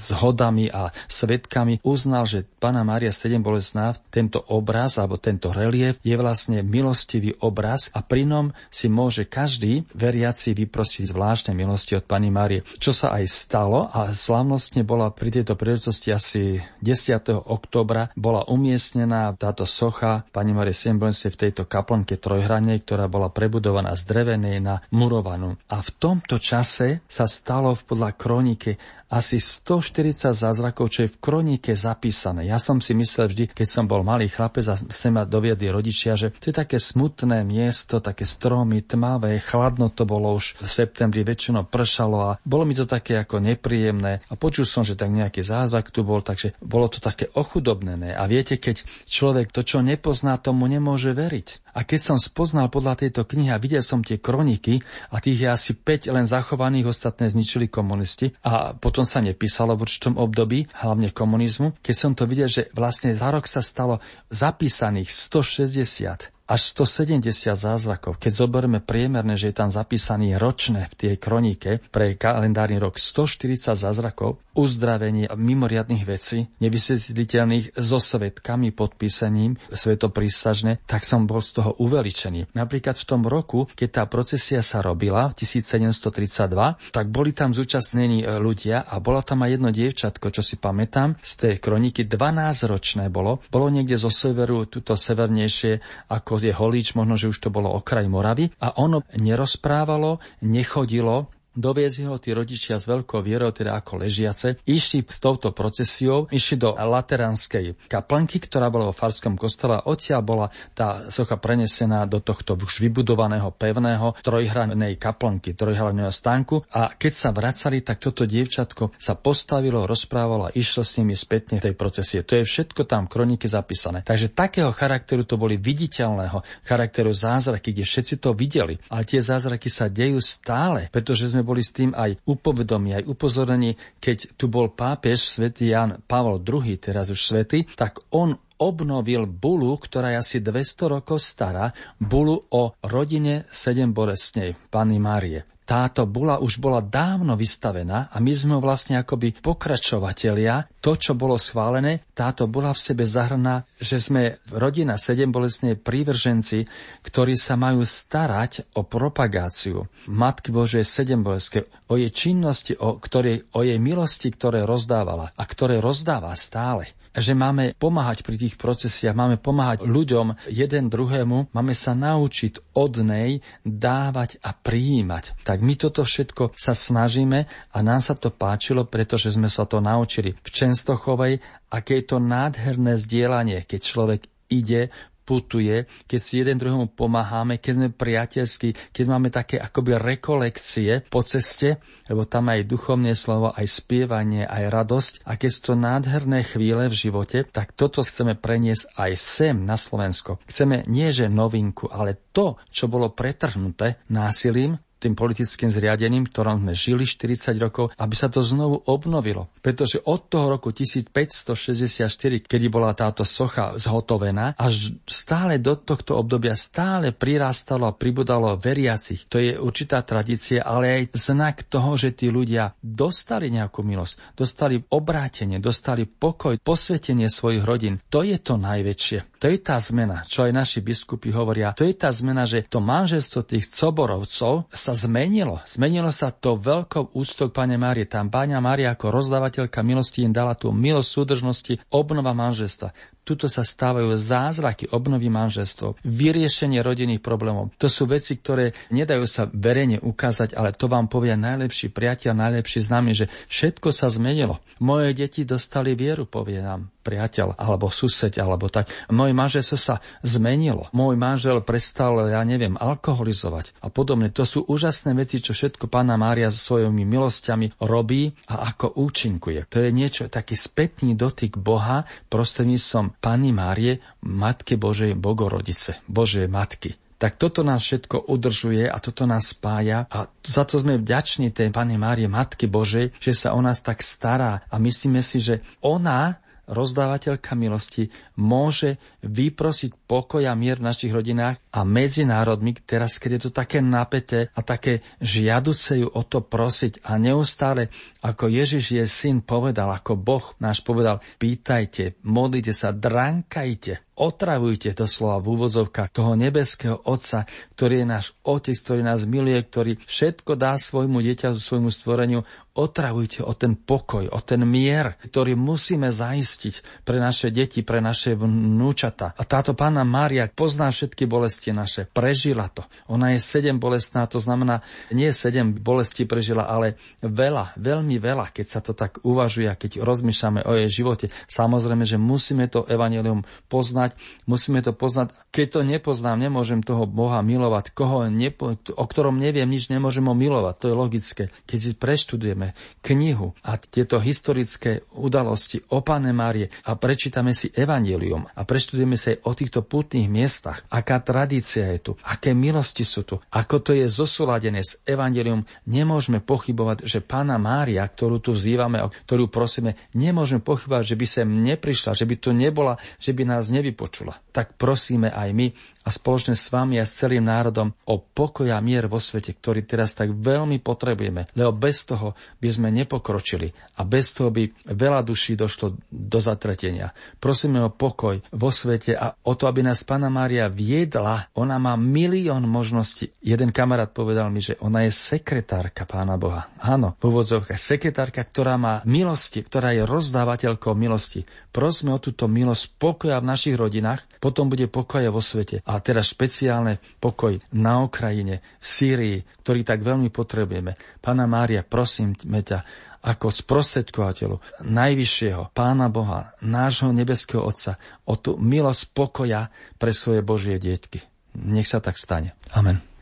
zhodami 0.00 0.72
a 0.72 0.88
svetkami 1.12 1.84
uznal, 1.84 2.24
že 2.24 2.48
Pana 2.56 2.80
Mária 2.88 3.12
7 3.12 3.44
bolestná, 3.44 3.92
tento 4.08 4.40
obraz 4.48 4.96
alebo 4.96 5.20
tento 5.20 5.52
relief 5.52 6.00
je 6.00 6.16
vlastne 6.16 6.64
milostivý 6.64 7.36
obraz 7.44 7.92
a 7.92 8.00
pri 8.00 8.24
ňom 8.24 8.56
si 8.72 8.88
môže 8.88 9.28
každý 9.28 9.84
veriaci 9.92 10.56
vyprosiť 10.56 11.12
zvláštne 11.12 11.52
milosti 11.52 12.00
od 12.00 12.08
Pani 12.08 12.32
Márie. 12.32 12.64
Čo 12.80 12.96
sa 12.96 13.12
aj 13.12 13.28
stalo 13.28 13.92
a 13.92 14.16
slavnostne 14.16 14.88
bola 14.88 15.12
pri 15.12 15.36
tejto 15.36 15.52
príležitosti 15.52 16.16
asi 16.16 16.64
10. 16.80 17.44
oktobra 17.44 18.08
bola 18.16 18.48
umiestnená 18.48 19.36
táto 19.36 19.68
socha 19.68 20.24
Pani 20.32 20.56
Márie 20.56 20.72
7 20.72 20.96
v 21.28 21.36
tejto 21.36 21.68
kaplnke 21.68 22.16
trojhranej, 22.16 22.80
ktorá 22.88 23.04
bola 23.04 23.28
prebudovaná 23.28 23.92
z 23.92 24.08
drevenej 24.08 24.56
na 24.64 24.80
murovanú. 24.88 25.60
A 25.68 25.82
v 25.82 25.90
tomto 26.06 26.38
čase 26.38 27.02
sa 27.10 27.26
stalo 27.26 27.74
podľa 27.74 28.14
kronike 28.14 28.78
asi 29.06 29.38
140 29.38 30.34
zázrakov, 30.34 30.90
čo 30.90 31.06
je 31.06 31.12
v 31.14 31.20
kronike 31.22 31.72
zapísané. 31.78 32.50
Ja 32.50 32.58
som 32.58 32.82
si 32.82 32.90
myslel 32.94 33.30
vždy, 33.30 33.44
keď 33.54 33.66
som 33.68 33.84
bol 33.86 34.02
malý 34.02 34.26
chlapec 34.26 34.66
a 34.66 34.74
sem 34.90 35.14
ma 35.14 35.22
doviedli 35.22 35.70
rodičia, 35.70 36.18
že 36.18 36.34
to 36.34 36.50
je 36.50 36.56
také 36.56 36.82
smutné 36.82 37.46
miesto, 37.46 38.02
také 38.02 38.26
stromy, 38.26 38.82
tmavé, 38.82 39.38
chladno 39.38 39.90
to 39.94 40.02
bolo 40.02 40.34
už 40.34 40.58
v 40.58 40.66
septembri, 40.66 41.22
väčšinou 41.22 41.70
pršalo 41.70 42.18
a 42.18 42.38
bolo 42.42 42.66
mi 42.66 42.74
to 42.74 42.88
také 42.88 43.22
ako 43.22 43.38
nepríjemné 43.38 44.26
a 44.26 44.34
počul 44.34 44.66
som, 44.66 44.82
že 44.82 44.98
tak 44.98 45.14
nejaký 45.14 45.46
zázrak 45.46 45.94
tu 45.94 46.02
bol, 46.02 46.22
takže 46.22 46.58
bolo 46.58 46.90
to 46.90 46.98
také 46.98 47.30
ochudobnené. 47.34 48.14
A 48.14 48.26
viete, 48.26 48.58
keď 48.58 48.82
človek 49.06 49.54
to, 49.54 49.62
čo 49.62 49.82
nepozná, 49.82 50.38
tomu 50.42 50.66
nemôže 50.66 51.14
veriť. 51.14 51.66
A 51.76 51.84
keď 51.84 52.00
som 52.00 52.16
spoznal 52.16 52.72
podľa 52.72 53.04
tejto 53.04 53.28
knihy 53.28 53.52
a 53.52 53.60
videl 53.60 53.84
som 53.84 54.00
tie 54.00 54.16
kroniky 54.16 54.80
a 55.12 55.20
tých 55.20 55.44
je 55.44 55.48
asi 55.52 55.72
5 55.76 56.08
len 56.08 56.24
zachovaných, 56.24 56.88
ostatné 56.88 57.28
zničili 57.28 57.68
komunisti 57.68 58.32
a 58.40 58.72
potom 58.72 58.95
sa 59.02 59.18
nepísalo 59.20 59.74
v 59.74 59.84
určitom 59.84 60.14
období, 60.16 60.70
hlavne 60.78 61.10
komunizmu, 61.10 61.82
keď 61.82 61.94
som 61.98 62.12
to 62.14 62.24
videl, 62.30 62.46
že 62.46 62.70
vlastne 62.72 63.12
za 63.12 63.28
rok 63.34 63.50
sa 63.50 63.60
stalo 63.60 63.98
zapísaných 64.30 65.10
160 65.10 66.35
až 66.46 66.78
170 66.78 67.26
zázrakov. 67.58 68.22
Keď 68.22 68.32
zoberieme 68.32 68.78
priemerné, 68.78 69.34
že 69.34 69.50
je 69.50 69.56
tam 69.58 69.70
zapísaný 69.70 70.38
ročné 70.38 70.86
v 70.90 70.94
tej 70.94 71.14
kronike 71.18 71.82
pre 71.90 72.14
kalendárny 72.14 72.78
rok 72.78 73.02
140 73.02 73.74
zázrakov, 73.74 74.38
uzdravení 74.56 75.28
a 75.28 75.36
mimoriadných 75.36 76.04
vecí, 76.08 76.48
nevysvetliteľných 76.64 77.76
so 77.76 78.00
svetkami 78.00 78.72
podpísaním 78.72 79.60
svetoprísažne, 79.68 80.80
tak 80.88 81.04
som 81.04 81.28
bol 81.28 81.44
z 81.44 81.60
toho 81.60 81.76
uveličený. 81.76 82.56
Napríklad 82.56 82.96
v 82.96 83.06
tom 83.06 83.22
roku, 83.28 83.68
keď 83.76 83.88
tá 84.00 84.02
procesia 84.08 84.64
sa 84.64 84.80
robila, 84.80 85.34
1732, 85.36 86.94
tak 86.94 87.06
boli 87.12 87.36
tam 87.36 87.52
zúčastnení 87.52 88.24
e, 88.24 88.26
ľudia 88.40 88.88
a 88.88 88.96
bolo 88.96 89.20
tam 89.20 89.44
aj 89.44 89.50
jedno 89.60 89.68
dievčatko, 89.68 90.32
čo 90.32 90.40
si 90.40 90.56
pamätám, 90.56 91.20
z 91.20 91.32
tej 91.36 91.54
kroniky 91.60 92.08
12-ročné 92.08 93.12
bolo. 93.12 93.44
Bolo 93.52 93.68
niekde 93.68 94.00
zo 94.00 94.08
severu, 94.08 94.64
tuto 94.64 94.96
severnejšie, 94.96 96.08
ako 96.08 96.35
je 96.42 96.52
Holíč, 96.52 96.96
možno, 96.98 97.14
že 97.14 97.30
už 97.30 97.38
to 97.38 97.48
bolo 97.52 97.72
okraj 97.72 98.08
Moravy. 98.10 98.50
A 98.60 98.76
ono 98.76 99.04
nerozprávalo, 99.14 100.18
nechodilo, 100.42 101.30
Doviezli 101.56 102.04
ho 102.04 102.20
tí 102.20 102.36
rodičia 102.36 102.76
s 102.76 102.84
veľkou 102.84 103.24
vierou, 103.24 103.48
teda 103.48 103.80
ako 103.80 104.04
ležiace, 104.04 104.60
išli 104.68 105.00
s 105.08 105.16
touto 105.16 105.56
procesiou, 105.56 106.28
išli 106.28 106.60
do 106.60 106.76
Lateránskej 106.76 107.88
kaplnky, 107.88 108.36
ktorá 108.44 108.68
bola 108.68 108.92
vo 108.92 108.94
Farskom 108.94 109.40
kostole 109.40 109.80
a 109.80 109.88
odtiaľ 109.88 110.20
bola 110.20 110.46
tá 110.76 111.08
socha 111.08 111.40
prenesená 111.40 112.04
do 112.04 112.20
tohto 112.20 112.60
už 112.60 112.84
vybudovaného 112.84 113.48
pevného 113.56 114.12
trojhranej 114.20 115.00
kaplnky, 115.00 115.56
trojhraného 115.56 116.12
stánku 116.12 116.68
a 116.68 116.92
keď 116.92 117.12
sa 117.16 117.32
vracali, 117.32 117.80
tak 117.80 118.04
toto 118.04 118.28
dievčatko 118.28 118.92
sa 119.00 119.16
postavilo, 119.16 119.88
rozprávalo 119.88 120.52
a 120.52 120.54
išlo 120.54 120.84
s 120.84 121.00
nimi 121.00 121.16
spätne 121.16 121.56
tej 121.56 121.72
procesie. 121.72 122.20
To 122.20 122.36
je 122.36 122.44
všetko 122.44 122.84
tam 122.84 123.08
v 123.08 123.16
kronike 123.16 123.48
zapísané. 123.48 124.04
Takže 124.04 124.28
takého 124.28 124.68
charakteru 124.76 125.24
to 125.24 125.40
boli 125.40 125.56
viditeľného 125.56 126.44
charakteru 126.68 127.16
zázraky, 127.16 127.72
kde 127.72 127.88
všetci 127.88 128.14
to 128.20 128.36
videli. 128.36 128.76
Ale 128.92 129.08
tie 129.08 129.24
zázraky 129.24 129.72
sa 129.72 129.88
dejú 129.88 130.20
stále, 130.20 130.92
pretože 130.92 131.32
sme 131.32 131.45
boli 131.46 131.62
s 131.62 131.70
tým 131.70 131.94
aj 131.94 132.18
upovedomí, 132.26 132.98
aj 132.98 133.06
upozornení, 133.06 133.78
keď 134.02 134.34
tu 134.34 134.50
bol 134.50 134.74
pápež 134.74 135.22
svätý 135.22 135.70
Jan 135.70 136.02
Pavel 136.02 136.42
II, 136.42 136.74
teraz 136.82 137.06
už 137.06 137.22
svätý, 137.22 137.62
tak 137.78 138.02
on 138.10 138.34
obnovil 138.58 139.30
bulu, 139.30 139.78
ktorá 139.78 140.16
je 140.16 140.20
asi 140.20 140.36
200 140.42 140.98
rokov 140.98 141.22
stará, 141.22 141.70
bulu 142.02 142.42
o 142.50 142.74
rodine 142.82 143.46
sedem 143.54 143.94
bolestnej, 143.94 144.58
Pany 144.68 144.98
Márie 144.98 145.55
táto 145.66 146.06
bula 146.06 146.38
už 146.38 146.62
bola 146.62 146.78
dávno 146.78 147.34
vystavená 147.34 148.06
a 148.08 148.16
my 148.22 148.32
sme 148.32 148.54
vlastne 148.62 149.02
akoby 149.02 149.34
pokračovatelia. 149.42 150.70
To, 150.78 150.94
čo 150.94 151.18
bolo 151.18 151.34
schválené, 151.34 152.06
táto 152.14 152.46
bula 152.46 152.70
v 152.70 152.78
sebe 152.78 153.02
zahrná, 153.02 153.66
že 153.82 153.98
sme 153.98 154.38
rodina 154.54 154.94
sedem 154.94 155.34
bolestnej 155.34 155.74
prívrženci, 155.74 156.70
ktorí 157.02 157.34
sa 157.34 157.58
majú 157.58 157.82
starať 157.82 158.78
o 158.78 158.86
propagáciu 158.86 159.90
Matky 160.06 160.54
Božej 160.54 160.86
sedem 160.86 161.26
bolestnej, 161.26 161.66
o 161.90 161.98
jej 161.98 162.14
činnosti, 162.14 162.78
o, 162.78 163.02
ktorej, 163.02 163.50
o 163.50 163.66
jej 163.66 163.82
milosti, 163.82 164.30
ktoré 164.30 164.62
rozdávala 164.62 165.34
a 165.34 165.42
ktoré 165.42 165.82
rozdáva 165.82 166.30
stále 166.38 166.94
že 167.16 167.32
máme 167.32 167.72
pomáhať 167.80 168.20
pri 168.20 168.36
tých 168.36 168.54
procesiach, 168.60 169.16
máme 169.16 169.40
pomáhať 169.40 169.88
ľuďom 169.88 170.52
jeden 170.52 170.92
druhému, 170.92 171.50
máme 171.56 171.72
sa 171.72 171.96
naučiť 171.96 172.76
od 172.76 172.92
nej 173.00 173.40
dávať 173.64 174.36
a 174.44 174.52
prijímať. 174.52 175.40
Tak 175.42 175.64
my 175.64 175.74
toto 175.80 176.04
všetko 176.04 176.52
sa 176.54 176.76
snažíme 176.76 177.48
a 177.48 177.78
nám 177.80 178.04
sa 178.04 178.12
to 178.12 178.28
páčilo, 178.28 178.84
pretože 178.84 179.32
sme 179.32 179.48
sa 179.48 179.64
to 179.64 179.80
naučili 179.80 180.36
v 180.36 180.48
Čenstochovej, 180.52 181.40
aké 181.72 182.04
je 182.04 182.04
to 182.04 182.18
nádherné 182.20 183.00
zdieľanie, 183.00 183.64
keď 183.64 183.80
človek 183.80 184.20
ide 184.52 184.92
putuje, 185.26 185.90
keď 186.06 186.20
si 186.22 186.38
jeden 186.38 186.56
druhému 186.56 186.94
pomáhame, 186.94 187.58
keď 187.58 187.72
sme 187.74 187.88
priateľskí, 187.90 188.94
keď 188.94 189.04
máme 189.10 189.28
také 189.34 189.58
akoby 189.58 189.98
rekolekcie 189.98 191.02
po 191.10 191.26
ceste, 191.26 191.82
lebo 192.06 192.22
tam 192.24 192.46
aj 192.54 192.70
duchovné 192.70 193.18
slovo, 193.18 193.50
aj 193.50 193.66
spievanie, 193.66 194.46
aj 194.46 194.70
radosť. 194.70 195.12
A 195.26 195.34
keď 195.34 195.50
sú 195.50 195.60
to 195.66 195.74
nádherné 195.74 196.46
chvíle 196.46 196.86
v 196.86 196.94
živote, 196.94 197.42
tak 197.42 197.74
toto 197.74 198.06
chceme 198.06 198.38
preniesť 198.38 198.94
aj 198.94 199.12
sem 199.18 199.56
na 199.66 199.74
Slovensko. 199.74 200.38
Chceme 200.46 200.86
nie 200.86 201.10
že 201.10 201.26
novinku, 201.26 201.90
ale 201.90 202.14
to, 202.30 202.54
čo 202.70 202.86
bolo 202.86 203.10
pretrhnuté 203.10 203.98
násilím, 204.06 204.78
tým 204.96 205.12
politickým 205.12 205.68
zriadením, 205.68 206.26
ktorom 206.28 206.64
sme 206.64 206.72
žili 206.72 207.04
40 207.04 207.56
rokov, 207.60 207.92
aby 208.00 208.14
sa 208.16 208.32
to 208.32 208.40
znovu 208.40 208.80
obnovilo. 208.88 209.52
Pretože 209.60 210.00
od 210.04 210.28
toho 210.32 210.56
roku 210.56 210.72
1564, 210.72 212.48
kedy 212.48 212.66
bola 212.72 212.96
táto 212.96 213.22
socha 213.22 213.76
zhotovená, 213.76 214.56
až 214.56 214.96
stále 215.04 215.60
do 215.60 215.76
tohto 215.76 216.16
obdobia 216.16 216.56
stále 216.56 217.12
prirastalo 217.12 217.86
a 217.88 217.96
pribudalo 217.96 218.56
veriacich. 218.56 219.28
To 219.28 219.36
je 219.36 219.60
určitá 219.60 220.00
tradícia, 220.02 220.64
ale 220.64 221.04
aj 221.04 221.16
znak 221.16 221.68
toho, 221.68 221.94
že 222.00 222.16
tí 222.16 222.32
ľudia 222.32 222.72
dostali 222.80 223.52
nejakú 223.52 223.84
milosť, 223.84 224.34
dostali 224.34 224.80
obrátenie, 224.80 225.60
dostali 225.60 226.08
pokoj, 226.08 226.56
posvetenie 226.60 227.28
svojich 227.28 227.62
rodín. 227.62 228.00
To 228.08 228.24
je 228.24 228.40
to 228.40 228.56
najväčšie. 228.56 229.36
To 229.36 229.52
je 229.52 229.58
tá 229.60 229.76
zmena, 229.76 230.24
čo 230.24 230.48
aj 230.48 230.52
naši 230.56 230.78
biskupy 230.80 231.28
hovoria. 231.28 231.76
To 231.76 231.84
je 231.84 231.92
tá 231.92 232.08
zmena, 232.08 232.48
že 232.48 232.64
to 232.64 232.80
manželstvo 232.80 233.44
tých 233.44 233.68
coborovcov 233.68 234.72
sa 234.86 234.94
zmenilo. 234.94 235.58
Zmenilo 235.66 236.14
sa 236.14 236.30
to 236.30 236.54
veľkou 236.54 237.18
úctou 237.18 237.50
Pane 237.50 237.74
Márie. 237.74 238.06
Tam 238.06 238.30
Páňa 238.30 238.62
Mária 238.62 238.94
ako 238.94 239.10
rozdávateľka 239.10 239.82
milosti 239.82 240.22
im 240.22 240.30
dala 240.30 240.54
tú 240.54 240.70
milosť 240.70 241.10
súdržnosti, 241.10 241.74
obnova 241.90 242.30
manželstva. 242.30 242.94
Tuto 243.26 243.50
sa 243.50 243.66
stávajú 243.66 244.14
zázraky 244.14 244.86
obnovy 244.94 245.26
manželstvo, 245.26 245.98
vyriešenie 246.06 246.78
rodinných 246.78 247.18
problémov. 247.18 247.74
To 247.82 247.90
sú 247.90 248.06
veci, 248.06 248.38
ktoré 248.38 248.70
nedajú 248.94 249.26
sa 249.26 249.50
verejne 249.50 249.98
ukázať, 249.98 250.54
ale 250.54 250.70
to 250.70 250.86
vám 250.86 251.10
povie 251.10 251.34
najlepší 251.34 251.90
priateľ, 251.90 252.38
najlepší 252.38 252.86
známy, 252.86 253.18
že 253.18 253.26
všetko 253.50 253.90
sa 253.90 254.06
zmenilo. 254.06 254.62
Moje 254.78 255.10
deti 255.18 255.42
dostali 255.42 255.98
vieru, 255.98 256.30
povie 256.30 256.62
nám 256.62 256.86
priateľ, 257.06 257.54
alebo 257.54 257.86
sused, 257.86 258.34
alebo 258.34 258.66
tak. 258.66 258.90
Moje 259.14 259.30
manželstvo 259.30 259.78
sa 259.78 260.02
zmenilo. 260.26 260.90
Môj 260.90 261.14
manžel 261.14 261.62
prestal, 261.62 262.26
ja 262.26 262.42
neviem, 262.42 262.74
alkoholizovať 262.74 263.78
a 263.78 263.86
podobne. 263.86 264.34
To 264.34 264.42
sú 264.42 264.66
úžasné 264.66 265.14
veci, 265.14 265.38
čo 265.38 265.54
všetko 265.54 265.86
Pána 265.86 266.18
Mária 266.18 266.50
so 266.50 266.74
svojimi 266.74 267.06
milosťami 267.06 267.78
robí 267.78 268.34
a 268.50 268.74
ako 268.74 268.98
účinkuje. 268.98 269.70
To 269.70 269.78
je 269.78 269.94
niečo, 269.94 270.26
taký 270.26 270.58
spätný 270.58 271.14
dotyk 271.14 271.54
Boha 271.54 272.02
prostredníctvom 272.26 273.22
Pani 273.22 273.54
Márie, 273.54 274.02
Matke 274.26 274.74
Božej 274.74 275.14
Bogorodice, 275.14 276.02
Božej 276.10 276.50
Matky 276.50 276.98
tak 277.16 277.40
toto 277.40 277.64
nás 277.64 277.80
všetko 277.80 278.28
udržuje 278.28 278.84
a 278.92 278.96
toto 279.00 279.24
nás 279.24 279.56
spája 279.56 280.04
a 280.12 280.28
za 280.44 280.68
to 280.68 280.76
sme 280.76 281.00
vďační 281.00 281.48
tej 281.48 281.72
Pane 281.72 281.96
Márie 281.96 282.28
Matky 282.28 282.68
Božej, 282.68 283.16
že 283.16 283.32
sa 283.32 283.56
o 283.56 283.60
nás 283.64 283.80
tak 283.80 284.04
stará 284.04 284.60
a 284.68 284.76
myslíme 284.76 285.24
si, 285.24 285.40
že 285.40 285.64
ona 285.80 286.36
rozdávateľka 286.66 287.54
milosti, 287.54 288.10
môže 288.38 288.98
vyprosiť 289.26 290.06
pokoj 290.06 290.42
a 290.46 290.54
mier 290.54 290.78
v 290.78 290.88
našich 290.88 291.12
rodinách 291.12 291.58
a 291.74 291.82
medzi 291.82 292.24
národmi, 292.24 292.72
teraz 292.78 293.18
keď 293.20 293.30
je 293.36 293.42
to 293.46 293.50
také 293.52 293.84
napäté 293.84 294.48
a 294.54 294.62
také 294.62 295.04
žiaduce 295.20 296.00
ju 296.00 296.08
o 296.08 296.22
to 296.24 296.40
prosiť 296.40 297.04
a 297.04 297.18
neustále, 297.18 297.90
ako 298.24 298.50
Ježiš 298.50 298.96
je 298.96 299.04
syn 299.06 299.42
povedal, 299.42 299.90
ako 299.90 300.18
Boh 300.18 300.46
náš 300.58 300.82
povedal, 300.82 301.22
pýtajte, 301.38 302.18
modlite 302.26 302.74
sa, 302.74 302.90
drankajte, 302.90 304.06
otravujte 304.16 304.96
to 304.96 305.04
slova 305.04 305.38
v 305.38 305.60
úvozovkách 305.60 306.10
toho 306.10 306.32
nebeského 306.34 306.96
Otca, 307.04 307.44
ktorý 307.76 308.02
je 308.02 308.06
náš 308.08 308.26
Otec, 308.42 308.74
ktorý 308.74 309.04
nás 309.04 309.28
miluje, 309.28 309.60
ktorý 309.60 309.92
všetko 310.00 310.56
dá 310.56 310.80
svojmu 310.80 311.20
dieťaťu, 311.20 311.60
svojmu 311.60 311.92
stvoreniu, 311.92 312.42
otravujte 312.76 313.40
o 313.40 313.52
ten 313.56 313.76
pokoj, 313.76 314.28
o 314.28 314.40
ten 314.44 314.64
mier, 314.68 315.16
ktorý 315.24 315.56
musíme 315.56 316.12
zaistiť 316.12 317.04
pre 317.08 317.16
naše 317.16 317.48
deti, 317.48 317.80
pre 317.80 318.04
naše 318.04 318.36
vnúčata. 318.36 319.15
A 319.24 319.42
táto 319.48 319.72
pána 319.72 320.04
Mária 320.04 320.50
pozná 320.52 320.92
všetky 320.92 321.24
bolesti 321.24 321.72
naše, 321.72 322.04
prežila 322.10 322.68
to. 322.68 322.84
Ona 323.08 323.32
je 323.36 323.40
sedem 323.40 323.80
bolestná, 323.80 324.28
to 324.28 324.42
znamená, 324.42 324.84
nie 325.08 325.32
sedem 325.32 325.72
bolesti 325.72 326.28
prežila, 326.28 326.68
ale 326.68 327.00
veľa, 327.24 327.80
veľmi 327.80 328.20
veľa, 328.20 328.52
keď 328.52 328.66
sa 328.68 328.80
to 328.84 328.92
tak 328.92 329.24
uvažuje, 329.24 329.72
keď 329.72 330.04
rozmýšľame 330.04 330.66
o 330.68 330.72
jej 330.76 330.90
živote. 331.02 331.32
Samozrejme, 331.48 332.04
že 332.04 332.20
musíme 332.20 332.68
to 332.68 332.84
evanelium 332.84 333.46
poznať 333.70 334.18
musíme 334.44 334.82
to 334.82 334.96
poznať. 334.96 335.30
Keď 335.54 335.66
to 335.70 335.80
nepoznám, 335.86 336.40
nemôžem 336.40 336.82
toho 336.82 337.06
Boha 337.06 337.40
milovať. 337.40 337.94
Koho 337.94 338.26
nepo, 338.26 338.74
o 338.74 339.04
ktorom 339.06 339.38
neviem 339.38 339.68
nič, 339.70 339.88
nemôžem 339.88 340.26
ho 340.26 340.34
milovať. 340.34 340.74
To 340.82 340.86
je 340.90 340.96
logické. 340.96 341.42
Keď 341.64 341.78
si 341.78 341.92
preštudujeme 341.94 342.74
knihu 343.06 343.54
a 343.62 343.78
tieto 343.78 344.18
historické 344.18 345.06
udalosti 345.14 345.84
o 345.94 346.02
Pane 346.02 346.34
Márie 346.34 346.72
a 346.88 346.98
prečítame 346.98 347.54
si 347.54 347.70
Evangelium 347.70 348.50
a 348.50 348.60
preštudujeme 348.66 349.05
sa 349.14 349.34
aj 349.34 349.46
o 349.46 349.52
týchto 349.54 349.80
putných 349.86 350.26
miestach, 350.26 350.82
aká 350.90 351.22
tradícia 351.22 351.86
je 351.94 352.10
tu, 352.10 352.12
aké 352.26 352.50
milosti 352.50 353.06
sú 353.06 353.22
tu, 353.22 353.38
ako 353.54 353.78
to 353.78 353.90
je 353.94 354.10
zosúladené 354.10 354.82
s 354.82 354.98
Evangelium, 355.06 355.62
nemôžeme 355.86 356.42
pochybovať, 356.42 357.06
že 357.06 357.22
Pána 357.22 357.62
Mária, 357.62 358.02
ktorú 358.02 358.42
tu 358.42 358.50
vzývame, 358.54 358.98
ktorú 359.30 359.46
prosíme, 359.46 359.94
nemôžeme 360.16 360.58
pochybovať, 360.58 361.14
že 361.14 361.18
by 361.18 361.26
sem 361.26 361.46
neprišla, 361.46 362.18
že 362.18 362.26
by 362.26 362.34
tu 362.42 362.50
nebola, 362.50 362.98
že 363.22 363.30
by 363.30 363.46
nás 363.46 363.70
nevy 363.70 363.86
vypočula. 363.96 364.40
Tak 364.50 364.76
prosíme 364.76 365.32
aj 365.32 365.48
my 365.54 365.66
a 366.06 366.08
spoločne 366.14 366.54
s 366.54 366.70
vami 366.70 367.02
a 367.02 367.08
s 367.08 367.18
celým 367.18 367.42
národom 367.42 367.90
o 368.06 368.22
pokoj 368.22 368.70
a 368.70 368.78
mier 368.78 369.10
vo 369.10 369.18
svete, 369.18 369.58
ktorý 369.58 369.82
teraz 369.82 370.14
tak 370.14 370.30
veľmi 370.30 370.78
potrebujeme, 370.78 371.50
lebo 371.58 371.74
bez 371.74 372.06
toho 372.06 372.38
by 372.62 372.68
sme 372.70 372.88
nepokročili 372.94 373.74
a 373.98 374.06
bez 374.06 374.30
toho 374.30 374.54
by 374.54 374.70
veľa 374.86 375.26
duší 375.26 375.58
došlo 375.58 375.98
do 376.06 376.38
zatretenia. 376.38 377.10
Prosíme 377.42 377.82
o 377.82 377.90
pokoj 377.90 378.38
vo 378.54 378.70
svete 378.70 378.85
a 379.18 379.34
o 379.42 379.52
to, 379.58 379.66
aby 379.66 379.82
nás 379.82 380.06
Pana 380.06 380.30
Mária 380.30 380.70
viedla. 380.70 381.50
Ona 381.58 381.76
má 381.82 381.98
milión 381.98 382.62
možností. 382.70 383.34
Jeden 383.42 383.74
kamarát 383.74 384.14
povedal 384.14 384.48
mi, 384.54 384.62
že 384.62 384.78
ona 384.78 385.02
je 385.04 385.12
sekretárka 385.12 386.06
Pána 386.06 386.38
Boha. 386.38 386.70
Áno, 386.78 387.18
v 387.18 387.34
úvodzovkách 387.34 387.80
sekretárka, 387.80 388.46
ktorá 388.46 388.78
má 388.78 389.02
milosti, 389.02 389.66
ktorá 389.66 389.92
je 389.92 390.06
rozdávateľkou 390.06 390.94
milosti. 390.94 391.42
Prosme 391.74 392.14
o 392.14 392.22
túto 392.22 392.46
milosť 392.46 392.84
pokoja 392.96 393.42
v 393.42 393.48
našich 393.50 393.76
rodinách, 393.76 394.24
potom 394.38 394.70
bude 394.70 394.86
pokoja 394.86 395.34
vo 395.34 395.42
svete. 395.42 395.82
A 395.84 395.98
teraz 395.98 396.30
špeciálne 396.30 397.02
pokoj 397.18 397.58
na 397.74 398.00
Ukrajine, 398.06 398.62
v 398.78 398.86
Sýrii, 398.86 399.38
ktorý 399.66 399.82
tak 399.82 400.06
veľmi 400.06 400.30
potrebujeme. 400.30 400.94
Pána 401.18 401.50
Mária, 401.50 401.82
prosím 401.82 402.38
ťa, 402.38 403.06
ako 403.26 403.50
sprostredkovateľu 403.50 404.86
Najvyššieho 404.86 405.74
Pána 405.74 406.06
Boha, 406.06 406.54
nášho 406.62 407.10
nebeského 407.10 407.66
Otca, 407.66 407.98
o 408.22 408.38
tú 408.38 408.54
milosť 408.54 409.02
pokoja 409.10 409.74
pre 409.98 410.14
svoje 410.14 410.46
Božie 410.46 410.78
dietky. 410.78 411.18
Nech 411.58 411.90
sa 411.90 411.98
tak 411.98 412.14
stane. 412.14 412.54
Amen. 412.70 413.15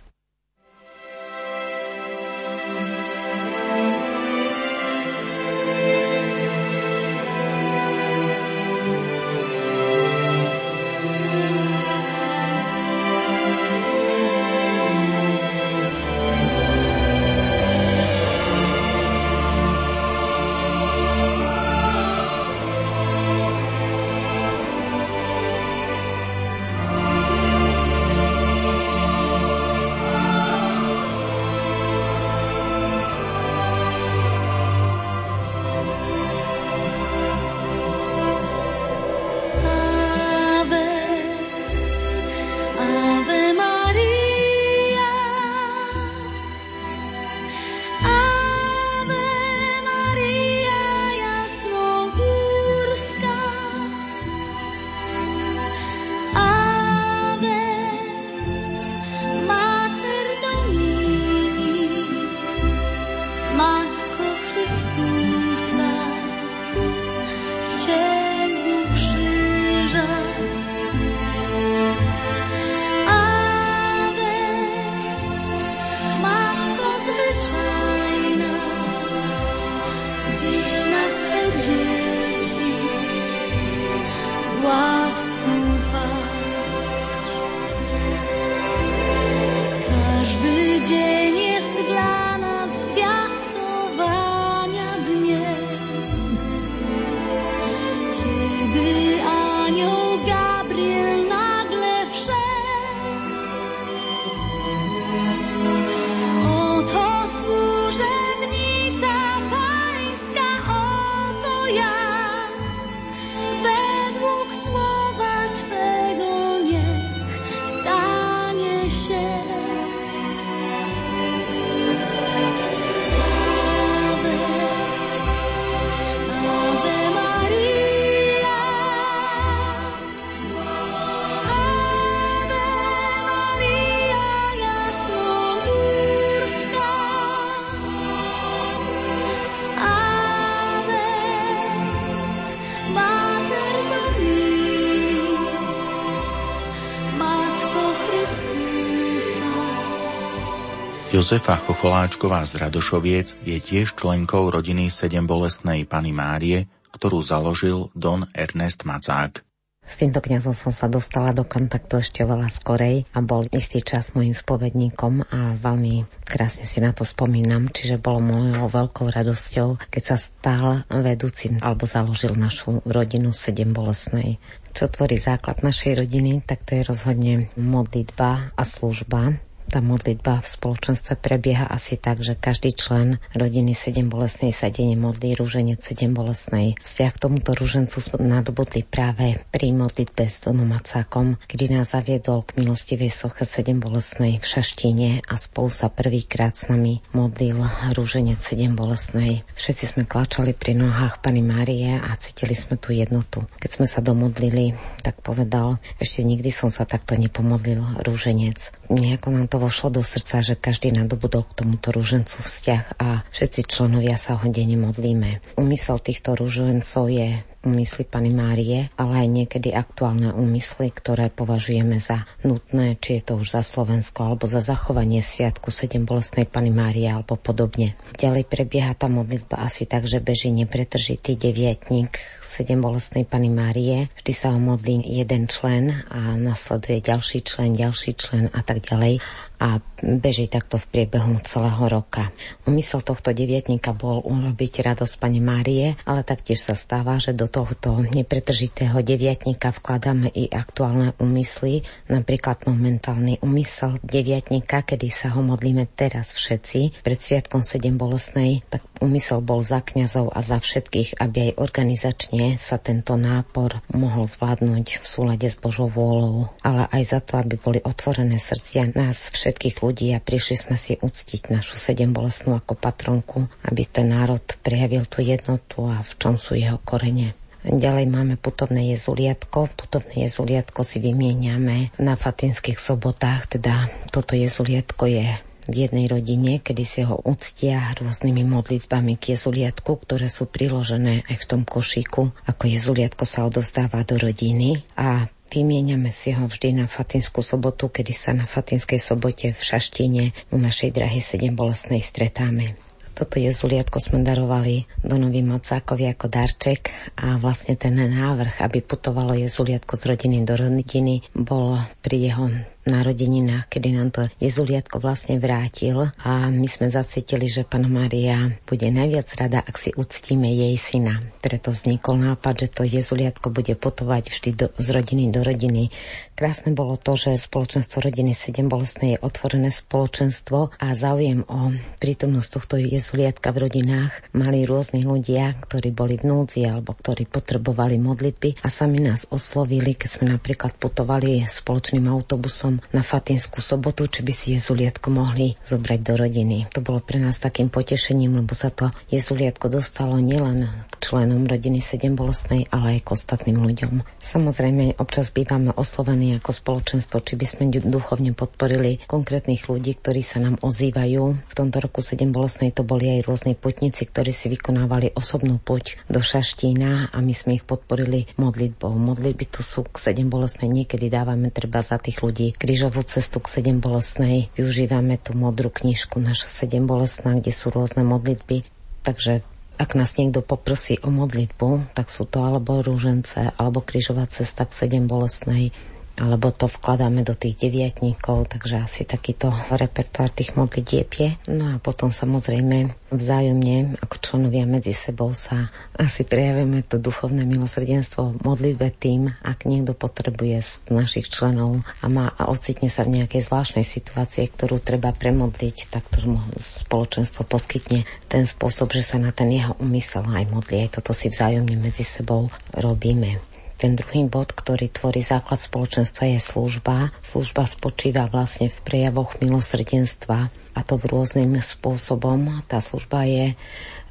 Jozefa 151.15 151.55
Chocholáčková 151.62 152.43
z 152.43 152.59
Radošoviec 152.59 153.39
je 153.47 153.55
tiež 153.62 153.95
členkou 153.95 154.51
rodiny 154.51 154.91
sedem 154.91 155.31
bolestnej 155.31 155.87
Pany 155.87 156.11
Márie, 156.11 156.67
ktorú 156.91 157.23
založil 157.23 157.95
Don 157.95 158.27
Ernest 158.35 158.83
Macák. 158.83 159.47
S 159.87 159.95
týmto 159.95 160.19
kňazom 160.19 160.51
som 160.59 160.75
sa 160.75 160.91
dostala 160.91 161.31
do 161.31 161.47
kontaktu 161.47 162.03
ešte 162.03 162.27
veľa 162.27 162.51
skorej 162.51 163.07
a 163.15 163.23
bol 163.23 163.47
istý 163.55 163.79
čas 163.79 164.11
môjim 164.11 164.35
spovedníkom 164.35 165.31
a 165.31 165.55
veľmi 165.55 166.03
krásne 166.27 166.67
si 166.67 166.83
na 166.83 166.91
to 166.91 167.07
spomínam, 167.07 167.71
čiže 167.71 168.03
bolo 168.03 168.19
mojou 168.19 168.67
veľkou 168.67 169.07
radosťou, 169.07 169.87
keď 169.95 170.03
sa 170.03 170.17
stal 170.19 170.83
vedúcim 170.91 171.62
alebo 171.62 171.87
založil 171.87 172.35
našu 172.35 172.83
rodinu 172.83 173.31
sedem 173.31 173.71
bolestnej. 173.71 174.43
Čo 174.75 174.91
tvorí 174.91 175.23
základ 175.23 175.62
našej 175.62 175.95
rodiny, 175.95 176.43
tak 176.43 176.67
to 176.67 176.75
je 176.75 176.83
rozhodne 176.83 177.47
modlitba 177.55 178.51
a 178.59 178.62
služba 178.67 179.39
tá 179.69 179.81
modlitba 179.81 180.45
v 180.45 180.49
spoločenstve 180.49 181.19
prebieha 181.19 181.67
asi 181.67 181.97
tak, 181.97 182.21
že 182.21 182.37
každý 182.37 182.77
člen 182.77 183.19
rodiny 183.35 183.73
sedem 183.73 184.12
bolestnej 184.12 184.55
sa 184.55 184.69
denne 184.71 184.95
modlí 184.95 185.35
rúženec 185.35 185.83
sedem 185.83 186.15
bolestnej. 186.15 186.79
Vzťah 186.79 187.12
k 187.17 187.23
tomuto 187.23 187.57
rúžencu 187.57 187.99
sme 187.99 188.23
nadobudli 188.23 188.87
práve 188.87 189.43
pri 189.51 189.75
modlitbe 189.75 190.29
s 190.29 190.45
Donom 190.45 190.69
Macákom, 190.69 191.41
kedy 191.49 191.75
nás 191.75 191.97
zaviedol 191.97 192.47
k 192.47 192.61
milostivej 192.62 193.11
soche 193.11 193.49
sedem 193.49 193.81
bolestnej 193.81 194.39
v 194.39 194.47
Šaštine 194.47 195.11
a 195.25 195.35
spolu 195.41 195.73
sa 195.73 195.91
prvýkrát 195.91 196.55
s 196.55 196.71
nami 196.71 197.03
modlil 197.17 197.59
rúženec 197.97 198.39
sedem 198.45 198.77
bolestnej. 198.79 199.43
Všetci 199.57 199.85
sme 199.97 200.05
klačali 200.07 200.53
pri 200.55 200.77
nohách 200.79 201.25
Pani 201.25 201.41
Márie 201.41 201.99
a 201.99 202.12
cítili 202.21 202.53
sme 202.55 202.77
tú 202.77 202.93
jednotu. 202.93 203.43
Keď 203.59 203.71
sme 203.81 203.87
sa 203.89 204.05
domodlili, 204.05 204.77
tak 205.01 205.19
povedal, 205.25 205.81
ešte 205.99 206.23
nikdy 206.23 206.53
som 206.53 206.69
sa 206.69 206.85
takto 206.85 207.17
nepomodlil 207.17 208.05
rúženec. 208.05 208.75
Nejako 208.93 209.33
nám 209.33 209.47
to 209.49 209.64
vošlo 209.65 209.89
do 209.97 210.03
srdca, 210.05 210.45
že 210.45 210.61
každý 210.61 210.93
nadobudol 210.93 211.49
k 211.49 211.65
tomuto 211.65 211.89
rúžencu 211.89 212.45
vzťah 212.45 213.01
a 213.01 213.25
všetci 213.33 213.65
členovia 213.65 214.21
sa 214.21 214.37
ho 214.37 214.45
denne 214.53 214.77
modlíme. 214.77 215.57
Úmysel 215.57 215.97
týchto 216.05 216.37
rúžencov 216.37 217.09
je 217.09 217.41
úmysly 217.65 218.05
Pany 218.05 218.29
Márie, 218.29 218.93
ale 218.95 219.25
aj 219.25 219.29
niekedy 219.33 219.73
aktuálne 219.73 220.37
úmysly, 220.37 220.93
ktoré 220.93 221.33
považujeme 221.33 221.97
za 221.97 222.29
nutné, 222.45 223.01
či 223.01 223.19
je 223.19 223.23
to 223.25 223.41
už 223.41 223.57
za 223.57 223.62
Slovensko 223.65 224.29
alebo 224.29 224.45
za 224.45 224.61
zachovanie 224.61 225.25
sviatku 225.25 225.73
7 225.73 226.05
bolestnej 226.05 226.45
Pany 226.45 226.69
Márie 226.69 227.09
alebo 227.09 227.41
podobne. 227.41 227.97
Ďalej 228.21 228.45
prebieha 228.47 228.93
tá 228.93 229.09
modlitba 229.09 229.65
asi 229.65 229.89
tak, 229.89 230.05
že 230.05 230.21
beží 230.21 230.53
nepretržitý 230.53 231.41
deviatník 231.41 232.21
7 232.45 232.77
bolestnej 232.79 233.25
Pany 233.25 233.49
Márie. 233.49 234.12
Vždy 234.21 234.33
sa 234.37 234.53
ho 234.53 234.61
modlí 234.61 235.01
jeden 235.01 235.49
člen 235.49 236.05
a 236.12 236.37
nasleduje 236.37 237.01
ďalší 237.01 237.43
člen, 237.43 237.73
ďalší 237.73 238.12
člen 238.15 238.53
a 238.53 238.61
tak 238.61 238.85
ďalej 238.85 239.25
a 239.65 239.81
beží 240.05 240.45
takto 240.53 240.77
v 240.77 240.85
priebehu 240.93 241.41
celého 241.41 241.89
roka. 241.89 242.29
Úmysel 242.69 243.01
tohto 243.01 243.33
deviatníka 243.33 243.97
bol 243.97 244.21
urobiť 244.21 244.85
radosť 244.85 245.15
Pane 245.17 245.41
Márie, 245.41 245.97
ale 246.05 246.21
taktiež 246.21 246.61
sa 246.61 246.77
stáva, 246.77 247.17
že 247.17 247.33
do 247.33 247.49
tohto 247.49 248.05
nepretržitého 248.05 249.01
deviatníka 249.01 249.73
vkladáme 249.73 250.29
i 250.37 250.53
aktuálne 250.53 251.17
úmysly, 251.17 251.81
napríklad 252.12 252.69
momentálny 252.69 253.41
úmysel 253.41 253.97
deviatníka, 254.05 254.85
kedy 254.85 255.09
sa 255.09 255.33
ho 255.33 255.41
modlíme 255.41 255.89
teraz 255.97 256.37
všetci 256.37 257.01
pred 257.01 257.17
Sviatkom 257.17 257.65
7 257.65 257.97
bolesnej, 257.97 258.61
tak 258.69 258.85
úmysel 259.01 259.41
bol 259.41 259.65
za 259.65 259.81
kňazov 259.81 260.37
a 260.37 260.45
za 260.45 260.61
všetkých, 260.61 261.17
aby 261.17 261.49
aj 261.49 261.57
organizačne 261.57 262.61
sa 262.61 262.77
tento 262.77 263.17
nápor 263.17 263.81
mohol 263.97 264.29
zvládnuť 264.29 265.01
v 265.01 265.07
súlade 265.09 265.49
s 265.49 265.57
Božou 265.57 265.89
vôľou, 265.89 266.53
ale 266.61 266.85
aj 266.93 267.03
za 267.17 267.21
to, 267.25 267.41
aby 267.41 267.57
boli 267.57 267.81
otvorené 267.81 268.37
srdcia 268.37 268.93
nás 268.93 269.33
všetkých 269.33 269.53
ľudí 269.57 270.11
a 270.14 270.22
prišli 270.22 270.57
sme 270.59 270.76
si 270.78 270.98
uctiť 270.98 271.55
našu 271.55 271.78
sedem 271.78 272.11
bolestnú 272.11 272.59
ako 272.59 272.74
patronku, 272.74 273.46
aby 273.66 273.82
ten 273.86 274.11
národ 274.11 274.42
prejavil 274.62 275.07
tú 275.07 275.22
jednotu 275.22 275.86
a 275.86 276.02
v 276.02 276.12
čom 276.18 276.34
sú 276.34 276.59
jeho 276.59 276.80
korene. 276.82 277.38
Ďalej 277.64 278.07
máme 278.12 278.36
putovné 278.36 278.92
jezuliatko. 278.92 279.72
Putovné 279.72 280.28
jezuliatko 280.28 280.84
si 280.84 281.00
vymieniame 281.00 281.96
na 281.96 282.12
fatinských 282.12 282.76
sobotách, 282.76 283.57
teda 283.57 283.88
toto 284.12 284.36
jezuliatko 284.36 285.09
je 285.09 285.40
v 285.64 285.88
jednej 285.88 286.05
rodine, 286.05 286.61
kedy 286.61 286.84
si 286.84 287.00
ho 287.09 287.16
uctia 287.24 287.96
rôznymi 287.96 288.44
modlitbami 288.44 289.16
k 289.16 289.32
jezuliatku, 289.32 289.96
ktoré 289.96 290.28
sú 290.28 290.44
priložené 290.44 291.24
aj 291.24 291.36
v 291.40 291.48
tom 291.48 291.62
košíku, 291.64 292.36
ako 292.44 292.64
jezuliatko 292.68 293.24
sa 293.24 293.48
odozdáva 293.48 294.05
do 294.05 294.20
rodiny 294.20 294.84
a 294.92 295.24
Vymieňame 295.55 296.11
si 296.11 296.34
ho 296.34 296.50
vždy 296.50 296.82
na 296.82 296.90
Fatinskú 296.90 297.38
sobotu, 297.38 297.86
kedy 297.86 298.11
sa 298.11 298.34
na 298.34 298.42
Fatinskej 298.42 298.98
sobote 298.98 299.55
v 299.55 299.61
Šaštine 299.62 300.34
u 300.50 300.59
našej 300.59 300.90
drahy 300.90 301.22
sedem 301.22 301.55
bolestnej 301.55 302.02
stretáme. 302.02 302.74
Toto 303.14 303.38
jezuliatko 303.38 304.02
sme 304.02 304.26
darovali 304.26 304.90
Donovi 304.98 305.46
Macákovi 305.46 306.11
ako 306.11 306.26
darček 306.26 306.90
a 307.14 307.38
vlastne 307.38 307.78
ten 307.78 307.94
návrh, 307.94 308.59
aby 308.66 308.82
putovalo 308.82 309.38
jezuliatko 309.38 309.94
z 309.94 310.02
rodiny 310.11 310.42
do 310.42 310.59
rodiny, 310.59 311.22
bol 311.38 311.78
pri 312.02 312.34
jeho 312.34 312.50
narodeninách, 312.87 313.68
kedy 313.68 313.89
nám 313.97 314.09
to 314.12 314.22
Jezuliatko 314.41 315.01
vlastne 315.01 315.41
vrátil 315.41 316.12
a 316.20 316.49
my 316.53 316.68
sme 316.68 316.93
zacítili, 316.93 317.49
že 317.49 317.64
Pana 317.64 317.89
Maria 317.89 318.53
bude 318.68 318.89
najviac 318.89 319.28
rada, 319.41 319.61
ak 319.64 319.76
si 319.80 319.91
uctíme 319.97 320.49
jej 320.53 320.76
syna. 320.76 321.24
Preto 321.41 321.72
vznikol 321.72 322.20
nápad, 322.20 322.66
že 322.66 322.68
to 322.72 322.82
Jezuliatko 322.85 323.49
bude 323.49 323.72
putovať 323.76 324.24
vždy 324.28 324.51
do, 324.55 324.66
z 324.76 324.87
rodiny 324.93 325.24
do 325.32 325.41
rodiny. 325.41 325.89
Krásne 326.35 326.74
bolo 326.74 326.99
to, 326.99 327.16
že 327.16 327.39
spoločenstvo 327.39 328.03
rodiny 328.03 328.35
7 328.35 328.66
bolestnej 328.66 329.16
je 329.16 329.22
otvorené 329.22 329.70
spoločenstvo 329.70 330.76
a 330.76 330.87
záujem 330.93 331.47
o 331.47 331.70
prítomnosť 332.03 332.49
tohto 332.51 332.74
Jezuliatka 332.76 333.55
v 333.55 333.68
rodinách 333.68 334.12
mali 334.35 334.66
rôzni 334.66 335.07
ľudia, 335.07 335.57
ktorí 335.62 335.95
boli 335.95 336.18
v 336.18 336.26
núdzi 336.26 336.66
alebo 336.66 336.93
ktorí 336.93 337.30
potrebovali 337.30 337.97
modlitby 337.97 338.61
a 338.61 338.68
sami 338.68 338.99
nás 338.99 339.30
oslovili, 339.30 339.95
keď 339.95 340.09
sme 340.11 340.26
napríklad 340.35 340.74
putovali 340.76 341.47
spoločným 341.47 342.11
autobusom 342.11 342.74
na 342.91 343.03
Fatinskú 343.07 343.62
sobotu, 343.62 344.09
či 344.11 344.27
by 344.27 344.33
si 344.33 344.47
Jezulietko 344.59 345.12
mohli 345.12 345.55
zobrať 345.62 346.01
do 346.03 346.14
rodiny. 346.18 346.57
To 346.75 346.81
bolo 346.83 346.99
pre 347.05 347.22
nás 347.22 347.39
takým 347.39 347.70
potešením, 347.70 348.43
lebo 348.43 348.57
sa 348.57 348.72
to 348.72 348.91
Jezulietko 349.12 349.70
dostalo 349.70 350.18
nielen 350.18 350.66
k 350.91 350.95
členom 350.99 351.45
rodiny 351.45 351.79
sedem 351.79 352.16
bolestnej, 352.18 352.66
ale 352.72 352.99
aj 352.99 353.01
k 353.05 353.09
ostatným 353.12 353.59
ľuďom. 353.61 354.03
Samozrejme, 354.25 354.99
občas 354.99 355.31
bývame 355.31 355.70
oslovení 355.77 356.35
ako 356.41 356.51
spoločenstvo, 356.51 357.20
či 357.22 357.37
by 357.37 357.47
sme 357.47 357.62
duchovne 357.75 358.33
podporili 358.33 359.03
konkrétnych 359.05 359.68
ľudí, 359.68 359.99
ktorí 360.01 360.25
sa 360.25 360.41
nám 360.41 360.59
ozývajú. 360.62 361.22
V 361.47 361.55
tomto 361.55 361.79
roku 361.83 362.01
sedem 362.01 362.33
bolestnej 362.33 362.72
to 362.72 362.87
boli 362.87 363.20
aj 363.20 363.27
rôzni 363.29 363.55
putníci, 363.55 364.09
ktorí 364.09 364.33
si 364.33 364.49
vykonávali 364.51 365.12
osobnú 365.14 365.61
puť 365.61 366.09
do 366.09 366.25
Šaštína 366.25 367.12
a 367.12 367.18
my 367.20 367.35
sme 367.37 367.61
ich 367.61 367.64
podporili 367.66 368.27
modlitbou. 368.41 368.91
Modlitby 368.95 369.45
tu 369.51 369.61
sú 369.61 369.85
k 369.85 370.01
sedem 370.01 370.31
bolestnej, 370.31 370.70
niekedy 370.72 371.12
dávame 371.12 371.53
treba 371.53 371.85
za 371.85 372.01
tých 372.01 372.25
ľudí, 372.25 372.57
krížovú 372.65 373.05
cestu 373.05 373.45
k 373.45 373.61
sedem 373.61 373.77
bolestnej. 373.77 374.49
Využívame 374.57 375.21
tú 375.21 375.37
modrú 375.37 375.69
knižku 375.69 376.17
naša 376.17 376.49
sedem 376.49 376.89
bolestná, 376.89 377.37
kde 377.37 377.53
sú 377.53 377.69
rôzne 377.69 378.01
modlitby. 378.09 378.65
Takže 379.05 379.45
ak 379.77 379.93
nás 379.93 380.17
niekto 380.17 380.41
poprosí 380.41 380.97
o 381.05 381.12
modlitbu, 381.12 381.93
tak 381.93 382.09
sú 382.09 382.25
to 382.25 382.41
alebo 382.41 382.81
rúžence, 382.81 383.37
alebo 383.37 383.85
krížová 383.85 384.25
cesta 384.33 384.65
k 384.65 384.73
sedem 384.81 385.05
bolestnej, 385.05 385.77
alebo 386.15 386.55
to 386.55 386.71
vkladáme 386.71 387.27
do 387.27 387.35
tých 387.35 387.59
deviatníkov, 387.59 388.47
takže 388.47 388.87
asi 388.87 389.03
takýto 389.03 389.51
repertoár 389.75 390.31
tých 390.31 390.55
modlitieb 390.55 391.11
je. 391.11 391.31
No 391.51 391.75
a 391.75 391.83
potom 391.83 392.15
samozrejme 392.15 392.95
vzájomne 393.11 393.99
ako 393.99 394.17
členovia 394.23 394.62
medzi 394.67 394.95
sebou 394.95 395.35
sa 395.35 395.75
asi 395.95 396.23
prejavíme 396.23 396.87
to 396.87 397.03
duchovné 397.03 397.43
milosrdenstvo 397.43 398.47
modlitbe 398.47 398.95
tým, 398.95 399.35
ak 399.43 399.67
niekto 399.67 399.95
potrebuje 399.95 400.62
z 400.62 400.71
našich 400.91 401.27
členov 401.31 401.83
a 401.99 402.07
má 402.07 402.31
a 402.35 402.51
ocitne 402.51 402.87
sa 402.87 403.03
v 403.03 403.23
nejakej 403.23 403.47
zvláštnej 403.51 403.87
situácii, 403.87 404.51
ktorú 404.55 404.79
treba 404.83 405.11
premodliť, 405.11 405.77
tak 405.91 406.07
to 406.15 406.23
spoločenstvo 406.59 407.47
poskytne 407.47 408.07
ten 408.31 408.47
spôsob, 408.47 408.91
že 408.95 409.03
sa 409.03 409.17
na 409.19 409.31
ten 409.31 409.51
jeho 409.51 409.75
umysel 409.83 410.27
aj 410.27 410.51
modlí. 410.51 410.87
Aj 410.87 410.91
toto 410.95 411.11
si 411.11 411.31
vzájomne 411.31 411.75
medzi 411.79 412.07
sebou 412.07 412.51
robíme. 412.75 413.53
Ten 413.75 413.99
druhý 413.99 414.31
bod, 414.31 414.55
ktorý 414.55 414.87
tvorí 414.87 415.20
základ 415.20 415.59
spoločenstva, 415.59 416.31
je 416.31 416.41
služba. 416.41 417.11
Služba 417.27 417.66
spočíva 417.66 418.31
vlastne 418.31 418.70
v 418.70 418.79
prejavoch 418.87 419.35
milosrdenstva 419.43 420.49
a 420.75 420.81
to 420.83 420.95
v 420.99 421.05
rôznym 421.11 421.59
spôsobom. 421.59 422.62
Tá 422.70 422.79
služba 422.79 423.27
je 423.27 423.55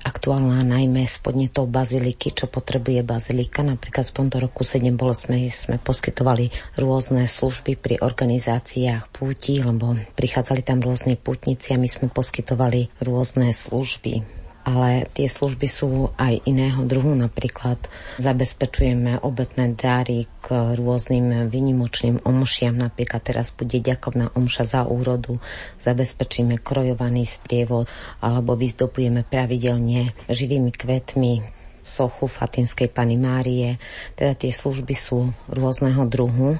aktuálna 0.03 0.67
najmä 0.67 1.07
s 1.07 1.19
podnetou 1.19 1.63
baziliky, 1.63 2.35
čo 2.35 2.51
potrebuje 2.51 3.07
bazilika. 3.07 3.63
Napríklad 3.63 4.11
v 4.11 4.15
tomto 4.19 4.43
roku 4.43 4.67
7 4.67 4.83
bolo 4.99 5.15
sme, 5.15 5.47
sme 5.47 5.79
poskytovali 5.79 6.51
rôzne 6.75 7.23
služby 7.23 7.79
pri 7.79 7.95
organizáciách 8.03 9.11
púti, 9.15 9.63
lebo 9.63 9.95
prichádzali 10.15 10.61
tam 10.63 10.83
rôzne 10.83 11.15
pútnici 11.15 11.71
a 11.71 11.79
my 11.79 11.87
sme 11.87 12.11
poskytovali 12.11 12.91
rôzne 12.99 13.55
služby 13.55 14.42
ale 14.63 15.11
tie 15.11 15.27
služby 15.27 15.67
sú 15.67 16.15
aj 16.15 16.43
iného 16.47 16.87
druhu. 16.87 17.11
Napríklad 17.15 17.77
zabezpečujeme 18.17 19.19
obetné 19.19 19.75
dáry 19.75 20.27
k 20.39 20.75
rôznym 20.79 21.51
vynimočným 21.51 22.23
omšiam. 22.23 22.79
Napríklad 22.79 23.21
teraz 23.23 23.51
bude 23.51 23.79
ďakovná 23.83 24.31
omša 24.33 24.63
za 24.63 24.81
úrodu. 24.87 25.43
Zabezpečíme 25.83 26.63
krojovaný 26.63 27.27
sprievod 27.27 27.91
alebo 28.23 28.55
vyzdobujeme 28.55 29.27
pravidelne 29.27 30.15
živými 30.31 30.71
kvetmi 30.71 31.63
sochu 31.83 32.31
Fatinskej 32.31 32.87
Pany 32.87 33.19
Márie. 33.19 33.75
Teda 34.15 34.31
tie 34.39 34.55
služby 34.55 34.95
sú 34.95 35.35
rôzneho 35.51 36.07
druhu, 36.07 36.55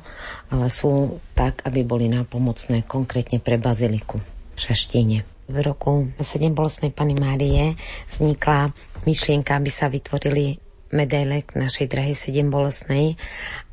ale 0.51 0.68
sú 0.68 1.24
tak, 1.32 1.64
aby 1.64 1.88
boli 1.88 2.12
nápomocné 2.12 2.84
konkrétne 2.84 3.39
pre 3.39 3.56
baziliku 3.56 4.20
v 4.54 4.60
Šaštine 4.60 5.32
v 5.48 5.56
roku 5.62 6.08
7 6.20 6.56
bolestnej 6.56 6.91
Pany 6.96 7.16
Márie 7.18 7.76
vznikla 8.08 8.72
myšlienka, 9.04 9.60
aby 9.60 9.72
sa 9.72 9.91
vytvorili 9.91 10.60
medaile 10.94 11.41
k 11.41 11.58
našej 11.58 11.89
drahej 11.89 12.16
7 12.16 12.48
bolestnej 12.54 13.18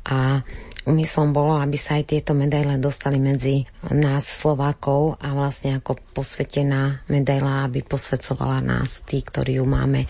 a 0.01 0.41
Úmyslom 0.81 1.29
bolo, 1.29 1.61
aby 1.61 1.77
sa 1.77 2.01
aj 2.01 2.09
tieto 2.09 2.33
medaile 2.33 2.81
dostali 2.81 3.21
medzi 3.21 3.61
nás 3.93 4.25
Slovákov 4.25 5.21
a 5.21 5.29
vlastne 5.37 5.77
ako 5.77 5.93
posvetená 6.09 7.05
medaila, 7.05 7.69
aby 7.69 7.85
posvedcovala 7.85 8.65
nás, 8.65 9.05
tí, 9.05 9.21
ktorí 9.21 9.61
ju 9.61 9.65
máme. 9.69 10.09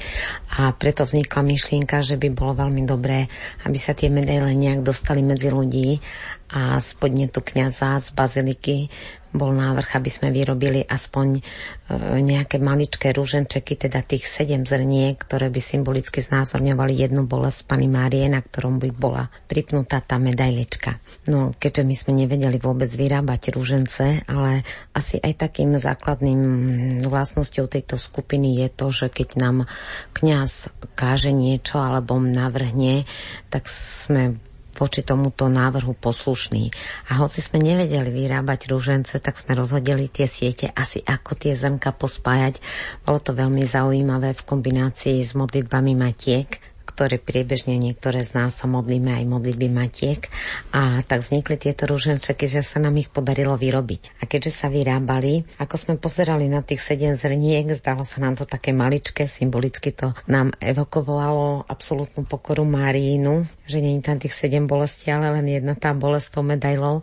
A 0.56 0.72
preto 0.72 1.04
vznikla 1.04 1.44
myšlienka, 1.44 2.00
že 2.00 2.16
by 2.16 2.32
bolo 2.32 2.56
veľmi 2.56 2.88
dobré, 2.88 3.28
aby 3.68 3.76
sa 3.76 3.92
tie 3.92 4.08
medaile 4.08 4.56
nejak 4.56 4.80
dostali 4.80 5.20
medzi 5.20 5.52
ľudí 5.52 6.00
a 6.52 6.78
spodne 6.84 7.32
tu 7.32 7.40
kniaza 7.40 7.96
z 8.04 8.12
baziliky 8.12 8.78
bol 9.32 9.56
návrh, 9.56 9.96
aby 9.96 10.12
sme 10.12 10.28
vyrobili 10.36 10.84
aspoň 10.84 11.40
e, 11.40 11.42
nejaké 12.20 12.60
maličké 12.60 13.16
rúženčeky, 13.16 13.80
teda 13.80 14.04
tých 14.04 14.28
sedem 14.28 14.68
zrniek, 14.68 15.16
ktoré 15.16 15.48
by 15.48 15.62
symbolicky 15.64 16.20
znázorňovali 16.20 17.00
jednu 17.00 17.24
bolesť 17.24 17.64
Pany 17.64 17.88
Márie, 17.88 18.28
na 18.28 18.44
ktorom 18.44 18.84
by 18.84 18.92
bola 18.92 19.32
pripnutá 19.48 20.04
tá 20.04 20.20
medailička. 20.20 21.00
No, 21.32 21.56
keďže 21.56 21.84
my 21.88 21.96
sme 21.96 22.14
nevedeli 22.28 22.60
vôbec 22.60 22.92
vyrábať 22.92 23.56
rúžence, 23.56 24.20
ale 24.28 24.68
asi 24.92 25.16
aj 25.16 25.48
takým 25.48 25.80
základným 25.80 26.42
vlastnosťou 27.08 27.72
tejto 27.72 27.96
skupiny 27.96 28.60
je 28.60 28.68
to, 28.68 28.88
že 28.92 29.08
keď 29.08 29.40
nám 29.40 29.58
kňaz 30.12 30.68
káže 31.00 31.32
niečo 31.32 31.80
alebo 31.80 32.20
navrhne, 32.20 33.08
tak 33.48 33.72
sme 33.72 34.36
voči 34.82 35.06
tomuto 35.06 35.46
návrhu 35.46 35.94
poslušní. 35.94 36.74
A 37.14 37.22
hoci 37.22 37.46
sme 37.46 37.62
nevedeli 37.62 38.10
vyrábať 38.10 38.74
rúžence, 38.74 39.14
tak 39.22 39.38
sme 39.38 39.54
rozhodili 39.54 40.10
tie 40.10 40.26
siete 40.26 40.74
asi 40.74 41.06
ako 41.06 41.38
tie 41.38 41.54
zrnka 41.54 41.94
pospájať. 41.94 42.58
Bolo 43.06 43.22
to 43.22 43.38
veľmi 43.38 43.62
zaujímavé 43.62 44.34
v 44.34 44.42
kombinácii 44.42 45.22
s 45.22 45.38
modlitbami 45.38 45.94
matiek, 45.94 46.71
ktoré 47.02 47.18
priebežne 47.18 47.82
niektoré 47.82 48.22
z 48.22 48.38
nás 48.38 48.54
sa 48.54 48.70
modlíme 48.70 49.10
aj 49.10 49.26
modlitby 49.26 49.74
matiek 49.74 50.30
a 50.70 51.02
tak 51.02 51.26
vznikli 51.26 51.58
tieto 51.58 51.90
rúženčeky, 51.90 52.46
že 52.46 52.62
sa 52.62 52.78
nám 52.78 52.94
ich 53.02 53.10
podarilo 53.10 53.58
vyrobiť. 53.58 54.22
A 54.22 54.30
keďže 54.30 54.54
sa 54.54 54.70
vyrábali, 54.70 55.42
ako 55.58 55.82
sme 55.82 55.94
pozerali 55.98 56.46
na 56.46 56.62
tých 56.62 56.86
sedem 56.86 57.18
zrniek, 57.18 57.74
zdalo 57.74 58.06
sa 58.06 58.22
nám 58.22 58.38
to 58.38 58.46
také 58.46 58.70
maličké, 58.70 59.26
symbolicky 59.26 59.98
to 59.98 60.14
nám 60.30 60.54
evokovalo 60.62 61.66
absolútnu 61.66 62.22
pokoru 62.30 62.70
Máriínu, 62.70 63.50
že 63.66 63.82
nie 63.82 63.98
je 63.98 64.06
tam 64.06 64.22
tých 64.22 64.38
sedem 64.38 64.70
bolestí, 64.70 65.10
ale 65.10 65.34
len 65.42 65.50
jedna 65.50 65.74
tá 65.74 65.98
bolest 65.98 66.30
tou 66.30 66.46
medailou. 66.46 67.02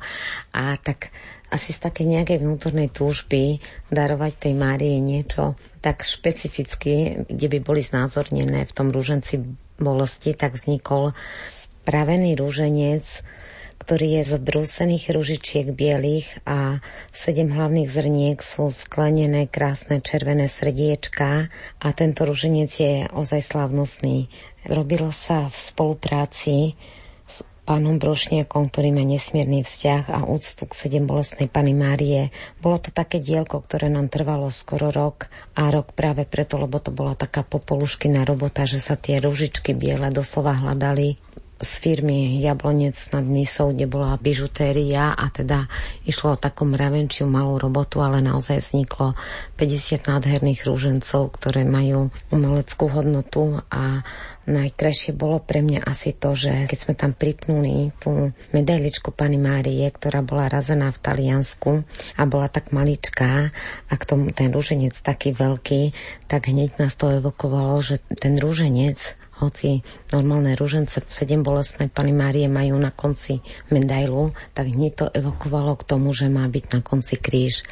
A 0.54 0.78
tak 0.78 1.10
asi 1.50 1.74
z 1.74 1.82
také 1.82 2.06
nejakej 2.06 2.38
vnútornej 2.38 2.94
túžby 2.94 3.58
darovať 3.90 4.46
tej 4.46 4.54
Márii 4.54 5.02
niečo 5.02 5.58
tak 5.82 6.06
špecificky, 6.06 7.26
kde 7.26 7.46
by 7.50 7.58
boli 7.66 7.82
znázornené 7.82 8.62
v 8.62 8.72
tom 8.78 8.94
rúženci 8.94 9.58
bolesti, 9.78 10.34
tak 10.34 10.58
vznikol 10.58 11.14
spravený 11.48 12.36
rúženec, 12.36 13.06
ktorý 13.78 14.20
je 14.20 14.22
z 14.28 14.32
brúsených 14.42 15.04
ružičiek 15.14 15.66
bielých 15.72 16.44
a 16.44 16.82
sedem 17.14 17.48
hlavných 17.48 17.88
zrniek 17.88 18.36
sú 18.44 18.68
sklenené 18.68 19.48
krásne 19.48 20.04
červené 20.04 20.50
srdiečka 20.50 21.48
a 21.80 21.88
tento 21.96 22.28
rúženec 22.28 22.68
je 22.68 23.08
ozaj 23.08 23.48
slavnostný. 23.48 24.28
Robilo 24.68 25.08
sa 25.08 25.48
v 25.48 25.56
spolupráci 25.56 26.76
pánom 27.68 28.00
Brošniakom, 28.00 28.72
ktorý 28.72 28.96
má 28.96 29.04
nesmierny 29.04 29.60
vzťah 29.60 30.08
a 30.08 30.24
úctu 30.24 30.64
k 30.64 30.72
sedem 30.72 31.04
bolestnej 31.04 31.52
Pany 31.52 31.76
Márie. 31.76 32.32
Bolo 32.64 32.80
to 32.80 32.88
také 32.88 33.20
dielko, 33.20 33.60
ktoré 33.60 33.92
nám 33.92 34.08
trvalo 34.08 34.48
skoro 34.48 34.88
rok 34.88 35.28
a 35.52 35.68
rok 35.68 35.92
práve 35.92 36.24
preto, 36.24 36.56
lebo 36.56 36.80
to 36.80 36.88
bola 36.88 37.12
taká 37.12 37.44
popoluškina 37.44 38.24
robota, 38.24 38.64
že 38.64 38.80
sa 38.80 38.96
tie 38.96 39.20
ružičky 39.20 39.76
biele 39.76 40.08
doslova 40.08 40.56
hľadali 40.56 41.20
z 41.58 41.72
firmy 41.82 42.38
Jablonec 42.38 42.94
nad 43.10 43.26
Nisou, 43.26 43.74
kde 43.74 43.90
bola 43.90 44.14
bižutéria 44.14 45.10
a 45.10 45.26
teda 45.34 45.66
išlo 46.06 46.38
o 46.38 46.40
takú 46.40 46.62
mravenčiu 46.62 47.26
malú 47.26 47.58
robotu, 47.58 47.98
ale 47.98 48.22
naozaj 48.22 48.62
vzniklo 48.62 49.18
50 49.58 50.06
nádherných 50.06 50.62
rúžencov, 50.62 51.34
ktoré 51.34 51.66
majú 51.66 52.14
umeleckú 52.30 52.86
hodnotu 52.86 53.58
a 53.74 54.06
najkrajšie 54.48 55.12
bolo 55.12 55.42
pre 55.42 55.60
mňa 55.60 55.84
asi 55.84 56.16
to, 56.16 56.32
že 56.32 56.70
keď 56.70 56.78
sme 56.78 56.94
tam 56.96 57.12
pripnuli 57.12 57.92
tú 58.00 58.32
medailičku 58.56 59.12
Pani 59.12 59.36
Márie, 59.36 59.84
ktorá 59.90 60.24
bola 60.24 60.48
razená 60.48 60.88
v 60.94 61.02
Taliansku 61.02 61.84
a 62.16 62.22
bola 62.24 62.48
tak 62.48 62.70
maličká 62.72 63.52
a 63.90 63.94
k 63.98 64.06
tomu 64.08 64.32
ten 64.32 64.48
rúženec 64.48 64.96
taký 64.96 65.36
veľký, 65.36 65.92
tak 66.30 66.48
hneď 66.48 66.80
nás 66.80 66.96
to 66.96 67.20
evokovalo, 67.20 67.82
že 67.84 68.00
ten 68.16 68.40
rúženec 68.40 69.17
hoci 69.38 69.82
normálne 70.10 70.58
rúžence 70.58 70.98
sedem 71.06 71.46
bolestné 71.46 71.88
Pany 71.88 72.12
Márie 72.12 72.46
majú 72.50 72.76
na 72.76 72.90
konci 72.90 73.40
medailu, 73.70 74.34
tak 74.52 74.70
hneď 74.70 74.92
to 74.94 75.06
evokovalo 75.14 75.78
k 75.78 75.86
tomu, 75.86 76.10
že 76.10 76.26
má 76.26 76.44
byť 76.46 76.64
na 76.74 76.80
konci 76.82 77.16
kríž. 77.16 77.62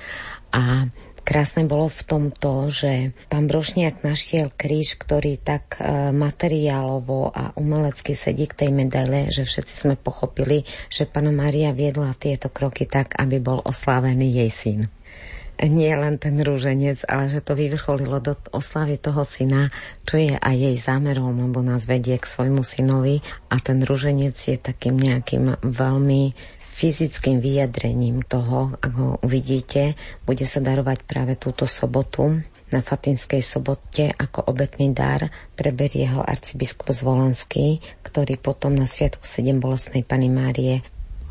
A 0.55 0.89
Krásne 1.27 1.67
bolo 1.67 1.91
v 1.91 2.03
tom 2.07 2.25
to, 2.31 2.71
že 2.71 3.11
pán 3.27 3.51
Brošniak 3.51 4.07
našiel 4.07 4.55
kríž, 4.55 4.95
ktorý 4.95 5.43
tak 5.43 5.75
e, 5.75 6.15
materiálovo 6.15 7.35
a 7.35 7.51
umelecky 7.59 8.15
sedí 8.15 8.47
k 8.47 8.63
tej 8.63 8.71
medaile, 8.71 9.27
že 9.27 9.43
všetci 9.43 9.75
sme 9.75 9.95
pochopili, 9.99 10.63
že 10.87 11.03
pána 11.03 11.35
Maria 11.35 11.75
viedla 11.75 12.15
tieto 12.15 12.47
kroky 12.47 12.87
tak, 12.87 13.19
aby 13.19 13.43
bol 13.43 13.59
oslávený 13.59 14.39
jej 14.39 14.51
syn 14.55 14.81
nie 15.65 15.93
len 15.97 16.21
ten 16.21 16.37
rúženec, 16.37 17.09
ale 17.09 17.33
že 17.33 17.41
to 17.41 17.57
vyvrcholilo 17.57 18.21
do 18.21 18.37
oslavy 18.53 19.01
toho 19.01 19.25
syna, 19.25 19.73
čo 20.05 20.21
je 20.21 20.37
aj 20.37 20.57
jej 20.57 20.77
zámerom, 20.77 21.33
lebo 21.49 21.65
nás 21.65 21.89
vedie 21.89 22.21
k 22.21 22.29
svojmu 22.29 22.61
synovi 22.61 23.25
a 23.49 23.57
ten 23.57 23.81
rúženec 23.81 24.37
je 24.37 24.61
takým 24.61 25.01
nejakým 25.01 25.65
veľmi 25.65 26.37
fyzickým 26.77 27.41
vyjadrením 27.41 28.21
toho, 28.21 28.77
ak 28.77 28.93
ho 29.01 29.17
uvidíte, 29.25 29.97
bude 30.29 30.45
sa 30.45 30.61
darovať 30.61 31.09
práve 31.09 31.41
túto 31.41 31.65
sobotu. 31.65 32.37
Na 32.67 32.83
Fatinskej 32.83 33.41
sobote 33.41 34.11
ako 34.11 34.51
obetný 34.51 34.91
dar 34.91 35.31
preberie 35.55 36.11
ho 36.13 36.21
arcibiskup 36.21 36.91
Zvolenský, 36.91 37.81
ktorý 38.03 38.37
potom 38.37 38.75
na 38.75 38.91
Sviatku 38.91 39.23
7 39.23 39.57
bolestnej 39.63 40.03
Pany 40.03 40.29
Márie 40.29 40.83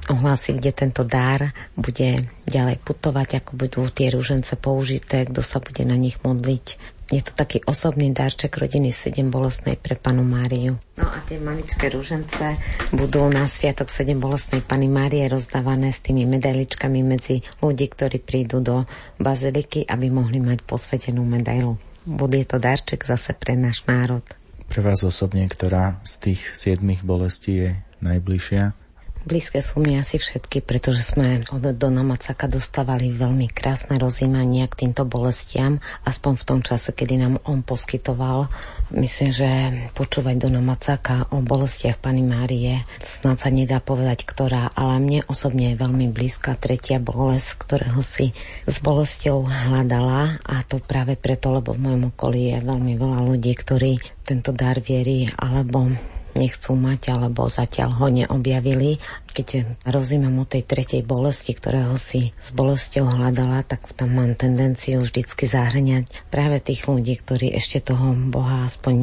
ohlási, 0.09 0.57
kde 0.57 0.71
tento 0.71 1.01
dár 1.03 1.53
bude 1.73 2.29
ďalej 2.45 2.77
putovať, 2.81 3.41
ako 3.41 3.51
budú 3.57 3.81
tie 3.89 4.13
rúžence 4.13 4.53
použité, 4.57 5.25
kto 5.25 5.41
sa 5.41 5.57
bude 5.61 5.81
na 5.85 5.97
nich 5.97 6.21
modliť. 6.21 6.95
Je 7.13 7.21
to 7.21 7.37
taký 7.37 7.61
osobný 7.69 8.09
darček 8.09 8.57
rodiny 8.57 8.89
7 8.89 9.29
bolestnej 9.29 9.77
pre 9.77 9.93
panu 9.93 10.25
Máriu. 10.25 10.81
No 10.97 11.05
a 11.05 11.21
tie 11.29 11.37
maličké 11.37 11.93
rúžence 11.93 12.57
budú 12.89 13.29
na 13.29 13.45
Sviatok 13.45 13.93
7 13.93 14.17
bolestnej 14.17 14.65
Pany 14.65 14.89
Márie 14.89 15.29
rozdávané 15.29 15.93
s 15.93 16.01
tými 16.01 16.25
medailičkami 16.25 17.05
medzi 17.05 17.45
ľudí, 17.61 17.93
ktorí 17.93 18.17
prídu 18.25 18.57
do 18.57 18.89
baziliky, 19.21 19.85
aby 19.85 20.09
mohli 20.09 20.41
mať 20.41 20.65
posvetenú 20.65 21.21
medailu. 21.21 21.77
Bude 22.09 22.41
to 22.41 22.57
darček 22.57 23.05
zase 23.05 23.37
pre 23.37 23.53
náš 23.53 23.85
národ. 23.85 24.25
Pre 24.65 24.81
vás 24.81 25.05
osobne, 25.05 25.45
ktorá 25.45 26.01
z 26.01 26.13
tých 26.33 26.41
siedmých 26.57 27.05
bolestí 27.05 27.69
je 27.69 27.71
najbližšia? 28.01 28.84
Blízke 29.25 29.57
sú 29.57 29.81
mi 29.81 29.97
asi 29.97 30.21
všetky, 30.21 30.61
pretože 30.61 31.01
sme 31.01 31.41
od 31.49 31.65
Dona 31.73 32.05
Macaka 32.05 32.45
dostávali 32.45 33.09
veľmi 33.09 33.49
krásne 33.49 33.97
rozímania 33.97 34.69
k 34.69 34.85
týmto 34.85 35.01
bolestiam, 35.01 35.81
aspoň 36.05 36.33
v 36.37 36.45
tom 36.45 36.59
čase, 36.61 36.93
kedy 36.93 37.17
nám 37.17 37.41
on 37.49 37.65
poskytoval. 37.65 38.53
Myslím, 38.93 39.33
že 39.33 39.49
počúvať 39.97 40.45
Dona 40.45 40.61
Macaka 40.61 41.25
o 41.33 41.41
bolestiach 41.41 41.97
Pani 41.97 42.21
Márie 42.21 42.85
snad 43.01 43.41
sa 43.41 43.49
nedá 43.49 43.81
povedať, 43.81 44.29
ktorá, 44.29 44.69
ale 44.77 45.01
mne 45.01 45.19
osobne 45.25 45.73
je 45.73 45.81
veľmi 45.81 46.13
blízka 46.13 46.53
tretia 46.53 47.01
bolesť, 47.01 47.65
ktorého 47.65 48.05
si 48.05 48.29
s 48.69 48.77
bolestou 48.77 49.41
hľadala 49.41 50.37
a 50.45 50.61
to 50.69 50.77
práve 50.77 51.17
preto, 51.17 51.49
lebo 51.49 51.73
v 51.73 51.81
mojom 51.81 52.13
okolí 52.13 52.53
je 52.53 52.61
veľmi 52.61 52.93
veľa 52.93 53.19
ľudí, 53.25 53.57
ktorí 53.57 53.97
tento 54.21 54.53
dar 54.53 54.77
viery 54.77 55.33
alebo 55.33 55.89
nechcú 56.35 56.75
mať 56.75 57.15
alebo 57.15 57.47
zatiaľ 57.47 57.95
ho 57.97 58.07
neobjavili. 58.11 58.99
Keď 59.35 59.83
rozímam 59.87 60.43
o 60.43 60.45
tej 60.47 60.63
tretej 60.63 61.03
bolesti, 61.03 61.51
ktorého 61.51 61.95
si 61.99 62.31
s 62.39 62.55
bolestou 62.55 63.07
hľadala, 63.07 63.67
tak 63.67 63.91
tam 63.95 64.15
mám 64.15 64.35
tendenciu 64.39 65.03
vždycky 65.03 65.47
zahrňať 65.47 66.07
práve 66.31 66.63
tých 66.63 66.87
ľudí, 66.87 67.19
ktorí 67.19 67.51
ešte 67.55 67.91
toho 67.91 68.15
Boha 68.31 68.67
aspoň 68.67 68.95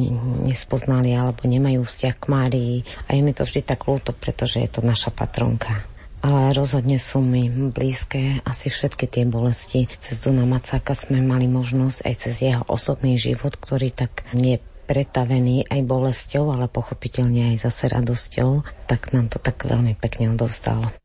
nespoznali 0.49 1.13
alebo 1.13 1.45
nemajú 1.45 1.85
vzťah 1.85 2.15
k 2.17 2.25
Márii. 2.29 2.75
A 3.09 3.17
je 3.17 3.21
mi 3.21 3.33
to 3.33 3.45
vždy 3.45 3.61
tak 3.61 3.85
ľúto, 3.85 4.13
pretože 4.13 4.61
je 4.61 4.69
to 4.69 4.81
naša 4.81 5.13
patronka 5.13 5.85
ale 6.23 6.55
rozhodne 6.55 6.95
sú 6.95 7.19
mi 7.19 7.51
blízke 7.51 8.39
asi 8.47 8.71
všetky 8.71 9.11
tie 9.11 9.23
bolesti. 9.27 9.91
Cez 9.99 10.23
Duna 10.23 10.47
Macáka 10.47 10.95
sme 10.95 11.19
mali 11.19 11.51
možnosť 11.51 12.07
aj 12.07 12.13
cez 12.15 12.35
jeho 12.39 12.63
osobný 12.71 13.19
život, 13.19 13.59
ktorý 13.59 13.91
tak 13.91 14.23
nie 14.31 14.63
pretavený 14.83 15.67
aj 15.67 15.81
bolesťou, 15.83 16.53
ale 16.53 16.71
pochopiteľne 16.71 17.55
aj 17.55 17.67
zase 17.67 17.91
radosťou, 17.91 18.63
tak 18.87 19.11
nám 19.15 19.31
to 19.31 19.39
tak 19.39 19.63
veľmi 19.63 19.95
pekne 19.99 20.35
odovzdalo. 20.35 21.02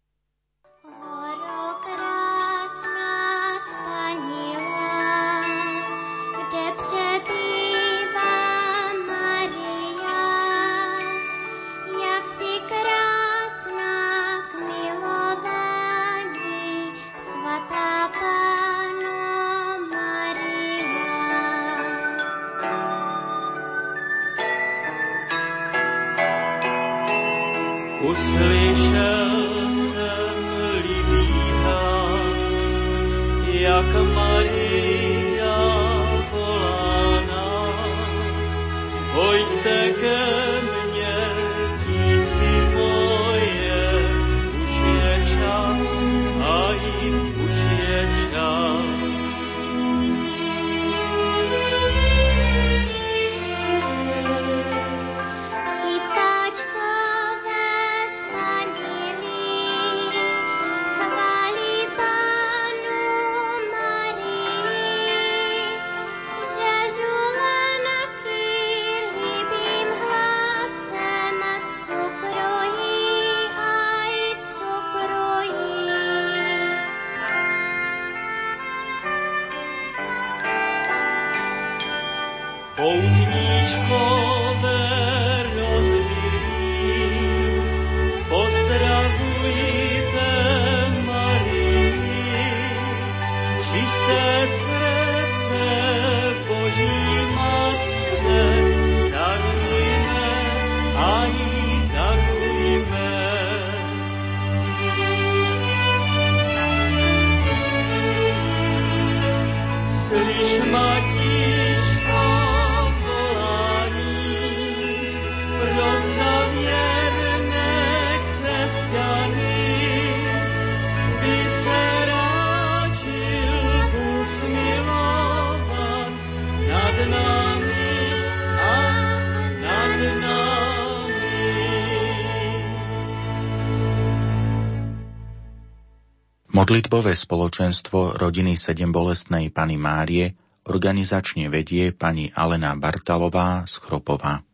Modlitbové 136.68 137.16
spoločenstvo 137.16 138.20
rodiny 138.20 138.52
Sedem 138.52 138.92
bolestnej 138.92 139.48
Pany 139.48 139.80
Márie 139.80 140.36
organizačne 140.68 141.48
vedie 141.48 141.96
pani 141.96 142.28
Alena 142.28 142.76
Bartalová 142.76 143.64
z 143.64 143.80
Chropová. 143.80 144.44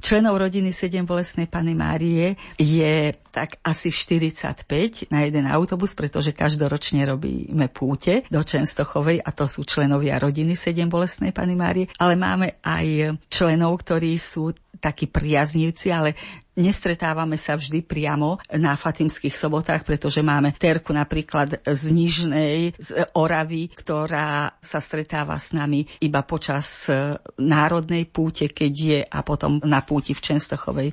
Členov 0.00 0.40
rodiny 0.40 0.72
Sedem 0.72 1.04
bolestnej 1.04 1.52
Pany 1.52 1.76
Márie 1.76 2.40
je 2.56 3.12
tak 3.28 3.60
asi 3.60 3.92
45 3.92 5.12
na 5.12 5.28
jeden 5.28 5.44
autobus, 5.44 5.92
pretože 5.92 6.32
každoročne 6.32 7.04
robíme 7.04 7.68
púte 7.68 8.24
do 8.32 8.40
Čenstochovej 8.40 9.20
a 9.20 9.28
to 9.28 9.44
sú 9.44 9.60
členovia 9.68 10.16
rodiny 10.16 10.56
Sedem 10.56 10.88
bolestnej 10.88 11.36
Pany 11.36 11.60
Márie, 11.60 11.92
ale 12.00 12.16
máme 12.16 12.56
aj 12.64 13.20
členov, 13.28 13.84
ktorí 13.84 14.16
sú 14.16 14.56
takí 14.80 15.06
priaznivci, 15.06 15.92
ale 15.92 16.16
Nestretávame 16.60 17.40
sa 17.40 17.56
vždy 17.56 17.80
priamo 17.80 18.36
na 18.60 18.76
Fatimských 18.76 19.32
sobotách, 19.32 19.80
pretože 19.80 20.20
máme 20.20 20.52
Terku 20.60 20.92
napríklad 20.92 21.64
z 21.64 21.82
Nižnej, 21.88 22.76
z 22.76 23.08
Oravy, 23.16 23.72
ktorá 23.72 24.60
sa 24.60 24.82
stretáva 24.82 25.40
s 25.40 25.56
nami 25.56 25.88
iba 26.04 26.20
počas 26.20 26.84
e, 26.90 27.16
národnej 27.40 28.04
púte, 28.12 28.52
keď 28.52 28.72
je 28.76 29.00
a 29.00 29.18
potom 29.24 29.56
na 29.64 29.80
púti 29.80 30.12
v 30.12 30.20
Čenstochovej. 30.20 30.92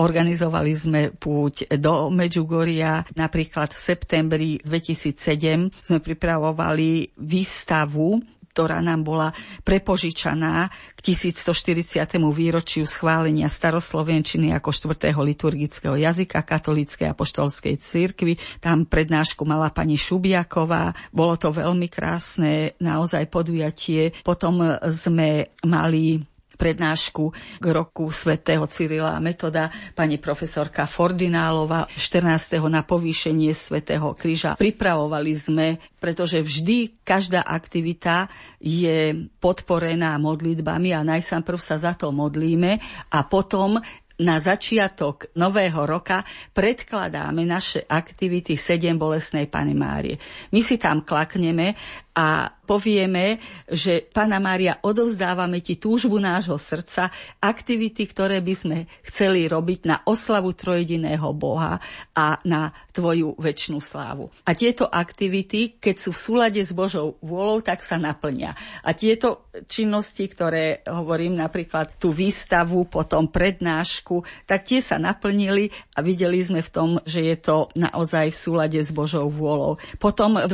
Organizovali 0.00 0.72
sme 0.72 1.00
púť 1.12 1.68
do 1.76 2.08
Medžugoria, 2.08 3.04
napríklad 3.12 3.76
v 3.76 3.82
septembri 3.84 4.50
2007 4.64 5.82
sme 5.82 5.98
pripravovali 6.00 7.20
výstavu 7.20 8.16
ktorá 8.52 8.84
nám 8.84 9.00
bola 9.00 9.32
prepožičaná 9.64 10.68
k 10.92 11.00
1140. 11.00 11.96
výročiu 12.36 12.84
schválenia 12.84 13.48
staroslovenčiny 13.48 14.52
ako 14.52 14.68
štvrtého 14.68 15.24
liturgického 15.24 15.96
jazyka 15.96 16.44
katolíckej 16.44 17.16
apoštolskej 17.16 17.80
cirkvi. 17.80 18.36
Tam 18.60 18.84
prednášku 18.84 19.48
mala 19.48 19.72
pani 19.72 19.96
Šubiaková. 19.96 20.92
Bolo 21.08 21.40
to 21.40 21.48
veľmi 21.48 21.88
krásne, 21.88 22.76
naozaj 22.76 23.24
podujatie. 23.32 24.12
Potom 24.20 24.60
sme 24.92 25.48
mali 25.64 26.20
prednášku 26.56 27.24
k 27.60 27.64
roku 27.68 28.08
svätého 28.08 28.64
Cyrila 28.66 29.16
a 29.16 29.22
Metoda 29.22 29.68
pani 29.92 30.16
profesorka 30.18 30.84
Fordinálova 30.84 31.88
14. 31.92 32.58
na 32.68 32.82
povýšenie 32.82 33.52
svätého 33.52 34.12
Kríža. 34.16 34.56
Pripravovali 34.56 35.32
sme, 35.34 35.66
pretože 35.98 36.40
vždy 36.40 37.02
každá 37.02 37.42
aktivita 37.44 38.26
je 38.58 39.28
podporená 39.38 40.16
modlitbami 40.16 40.94
a 40.94 41.06
najsám 41.06 41.42
prv 41.42 41.60
sa 41.60 41.76
za 41.76 41.92
to 41.98 42.14
modlíme 42.14 42.78
a 43.10 43.18
potom 43.26 43.82
na 44.20 44.38
začiatok 44.38 45.34
nového 45.34 45.82
roka 45.82 46.22
predkladáme 46.54 47.42
naše 47.42 47.82
aktivity 47.82 48.54
sedem 48.54 48.94
bolesnej 48.94 49.50
Pany 49.50 49.74
Márie. 49.74 50.16
My 50.54 50.62
si 50.62 50.78
tam 50.78 51.02
klakneme 51.02 51.74
a 52.14 52.46
povieme, 52.72 53.36
že 53.68 54.00
Pana 54.00 54.40
Mária, 54.40 54.80
odovzdávame 54.80 55.60
ti 55.60 55.76
túžbu 55.76 56.16
nášho 56.16 56.56
srdca, 56.56 57.12
aktivity, 57.36 58.08
ktoré 58.08 58.40
by 58.40 58.54
sme 58.56 58.78
chceli 59.04 59.44
robiť 59.44 59.80
na 59.84 59.96
oslavu 60.08 60.56
trojediného 60.56 61.36
Boha 61.36 61.76
a 62.16 62.40
na 62.48 62.72
tvoju 62.96 63.36
väčšnú 63.36 63.76
slávu. 63.76 64.32
A 64.48 64.56
tieto 64.56 64.88
aktivity, 64.88 65.76
keď 65.76 65.96
sú 66.00 66.10
v 66.16 66.22
súlade 66.24 66.60
s 66.64 66.72
Božou 66.72 67.20
vôľou, 67.20 67.60
tak 67.60 67.84
sa 67.84 68.00
naplnia. 68.00 68.56
A 68.80 68.96
tieto 68.96 69.52
činnosti, 69.68 70.24
ktoré 70.28 70.80
hovorím, 70.88 71.36
napríklad 71.36 72.00
tú 72.00 72.08
výstavu, 72.08 72.88
potom 72.88 73.28
prednášku, 73.28 74.24
tak 74.48 74.64
tie 74.64 74.80
sa 74.80 74.96
naplnili 74.96 75.68
a 75.92 76.00
videli 76.00 76.40
sme 76.40 76.64
v 76.64 76.72
tom, 76.72 76.90
že 77.04 77.20
je 77.20 77.36
to 77.36 77.68
naozaj 77.76 78.32
v 78.32 78.38
súlade 78.38 78.80
s 78.80 78.92
Božou 78.92 79.28
vôľou. 79.28 79.76
Potom 80.00 80.40
12. 80.40 80.48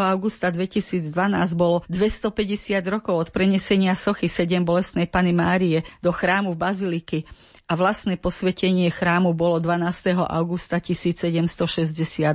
augusta 0.00 0.48
2000 0.48 0.78
2012 1.12 1.57
bolo 1.58 1.82
250 1.90 2.78
rokov 2.86 3.14
od 3.18 3.28
prenesenia 3.34 3.98
sochy 3.98 4.30
7 4.30 4.62
bolestnej 4.62 5.10
Pany 5.10 5.34
Márie 5.34 5.82
do 5.98 6.14
chrámu 6.14 6.54
Baziliky 6.54 7.26
a 7.68 7.76
vlastné 7.76 8.16
posvetenie 8.16 8.88
chrámu 8.88 9.36
bolo 9.36 9.60
12. 9.60 10.16
augusta 10.24 10.80
1762. 10.80 12.32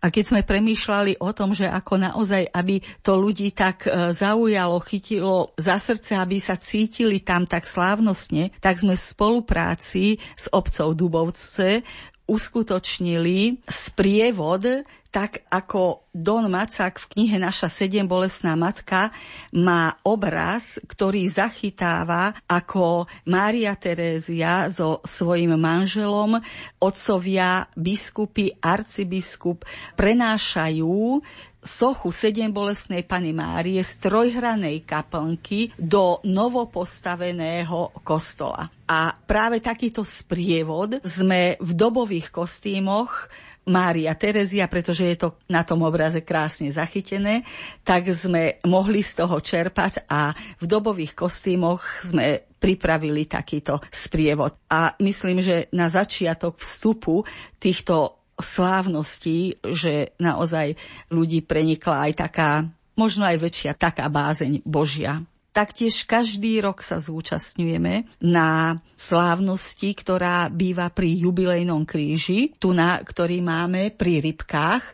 A 0.00 0.06
keď 0.08 0.24
sme 0.24 0.40
premýšľali 0.40 1.20
o 1.20 1.30
tom, 1.36 1.52
že 1.52 1.68
ako 1.68 2.00
naozaj, 2.00 2.48
aby 2.48 2.80
to 3.04 3.20
ľudí 3.20 3.52
tak 3.52 3.84
e, 3.84 4.16
zaujalo, 4.16 4.80
chytilo 4.80 5.52
za 5.60 5.76
srdce, 5.76 6.16
aby 6.16 6.40
sa 6.40 6.56
cítili 6.56 7.20
tam 7.20 7.44
tak 7.44 7.68
slávnostne, 7.68 8.48
tak 8.64 8.80
sme 8.80 8.96
v 8.96 9.04
spolupráci 9.04 10.16
s 10.40 10.48
obcov 10.48 10.96
Dubovce 10.96 11.84
uskutočnili 12.24 13.60
sprievod 13.68 14.88
tak 15.12 15.44
ako 15.52 16.08
Don 16.16 16.48
Macak 16.48 16.96
v 16.96 17.06
knihe 17.12 17.36
Naša 17.36 17.68
sedem 17.68 18.08
bolesná 18.08 18.56
matka 18.56 19.12
má 19.52 20.00
obraz, 20.08 20.80
ktorý 20.88 21.28
zachytáva, 21.28 22.32
ako 22.48 23.04
Mária 23.28 23.76
Terézia 23.76 24.72
so 24.72 25.04
svojim 25.04 25.52
manželom, 25.60 26.40
otcovia, 26.80 27.68
biskupy, 27.76 28.56
arcibiskup 28.64 29.68
prenášajú 30.00 31.20
sochu 31.62 32.10
sedem 32.10 32.50
bolesnej 32.50 33.06
Pany 33.06 33.30
Márie 33.30 33.78
z 33.86 34.02
trojhranej 34.02 34.82
kaplnky 34.82 35.70
do 35.78 36.18
novopostaveného 36.26 38.02
kostola. 38.02 38.66
A 38.90 39.14
práve 39.14 39.62
takýto 39.62 40.02
sprievod 40.02 40.98
sme 41.06 41.54
v 41.62 41.70
dobových 41.72 42.34
kostýmoch 42.34 43.30
Mária 43.62 44.10
Terezia, 44.18 44.66
pretože 44.66 45.06
je 45.06 45.16
to 45.22 45.28
na 45.46 45.62
tom 45.62 45.86
obraze 45.86 46.18
krásne 46.26 46.66
zachytené, 46.74 47.46
tak 47.86 48.10
sme 48.10 48.58
mohli 48.66 49.06
z 49.06 49.22
toho 49.22 49.38
čerpať 49.38 50.06
a 50.10 50.34
v 50.58 50.64
dobových 50.66 51.14
kostýmoch 51.14 51.82
sme 52.02 52.42
pripravili 52.58 53.26
takýto 53.26 53.78
sprievod. 53.90 54.58
A 54.70 54.94
myslím, 55.02 55.42
že 55.42 55.70
na 55.70 55.86
začiatok 55.86 56.58
vstupu 56.58 57.22
týchto 57.62 58.22
slávností, 58.38 59.62
že 59.62 60.14
naozaj 60.18 60.74
ľudí 61.10 61.46
prenikla 61.46 62.10
aj 62.10 62.12
taká, 62.18 62.50
možno 62.98 63.26
aj 63.26 63.38
väčšia 63.38 63.72
taká 63.78 64.10
bázeň 64.10 64.62
Božia. 64.66 65.22
Taktiež 65.52 66.08
každý 66.08 66.64
rok 66.64 66.80
sa 66.80 66.96
zúčastňujeme 66.96 68.08
na 68.24 68.80
slávnosti, 68.96 69.92
ktorá 69.92 70.48
býva 70.48 70.88
pri 70.88 71.12
jubilejnom 71.28 71.84
kríži, 71.84 72.56
tu 72.56 72.72
na, 72.72 72.96
ktorý 72.96 73.44
máme 73.44 73.92
pri 73.92 74.24
rybkách. 74.24 74.84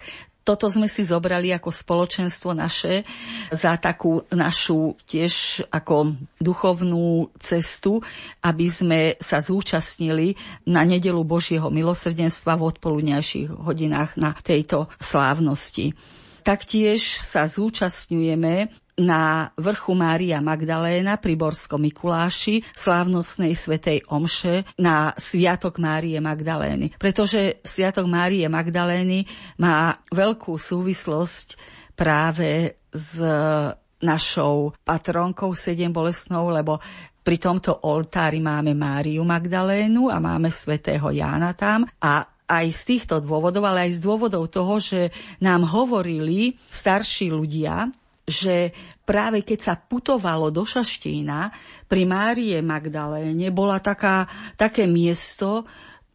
Toto 0.42 0.66
sme 0.66 0.90
si 0.90 1.06
zobrali 1.06 1.54
ako 1.54 1.70
spoločenstvo 1.70 2.58
naše 2.58 3.06
za 3.54 3.78
takú 3.78 4.26
našu 4.34 4.98
tiež 5.06 5.62
ako 5.70 6.18
duchovnú 6.42 7.30
cestu, 7.38 8.02
aby 8.42 8.66
sme 8.66 9.00
sa 9.22 9.38
zúčastnili 9.38 10.34
na 10.66 10.82
nedelu 10.82 11.22
Božieho 11.22 11.70
milosrdenstva 11.70 12.58
v 12.58 12.66
odpoludňajších 12.74 13.62
hodinách 13.62 14.18
na 14.18 14.34
tejto 14.42 14.90
slávnosti. 14.98 15.94
Taktiež 16.42 17.20
sa 17.20 17.46
zúčastňujeme 17.46 18.87
na 18.98 19.54
vrchu 19.54 19.94
Mária 19.94 20.42
Magdaléna 20.42 21.16
pri 21.22 21.38
Borskom 21.38 21.78
Mikuláši 21.78 22.66
slávnostnej 22.74 23.54
svetej 23.54 24.02
omše 24.10 24.66
na 24.74 25.14
Sviatok 25.14 25.78
Márie 25.78 26.18
Magdalény. 26.18 26.98
Pretože 26.98 27.62
Sviatok 27.62 28.10
Márie 28.10 28.44
Magdalény 28.50 29.24
má 29.62 30.02
veľkú 30.10 30.58
súvislosť 30.58 31.54
práve 31.94 32.78
s 32.90 33.22
našou 33.98 34.74
patronkou 34.82 35.54
sedem 35.54 35.90
bolesnou, 35.90 36.50
lebo 36.50 36.78
pri 37.22 37.36
tomto 37.38 37.84
oltári 37.84 38.40
máme 38.40 38.72
Máriu 38.72 39.22
Magdalénu 39.26 40.08
a 40.08 40.16
máme 40.22 40.48
svätého 40.48 41.10
Jána 41.12 41.52
tam 41.52 41.84
a 42.00 42.24
aj 42.48 42.66
z 42.72 42.82
týchto 42.96 43.20
dôvodov, 43.20 43.68
ale 43.68 43.84
aj 43.90 44.00
z 44.00 44.00
dôvodov 44.00 44.48
toho, 44.48 44.80
že 44.80 45.12
nám 45.44 45.68
hovorili 45.68 46.56
starší 46.72 47.28
ľudia, 47.28 47.92
že 48.28 48.76
práve 49.08 49.40
keď 49.40 49.58
sa 49.64 49.74
putovalo 49.74 50.52
do 50.52 50.68
Šaštína, 50.68 51.50
pri 51.88 52.04
Márie 52.04 52.60
Magdaléne 52.60 53.48
bola 53.48 53.80
taká, 53.80 54.28
také 54.60 54.84
miesto, 54.84 55.64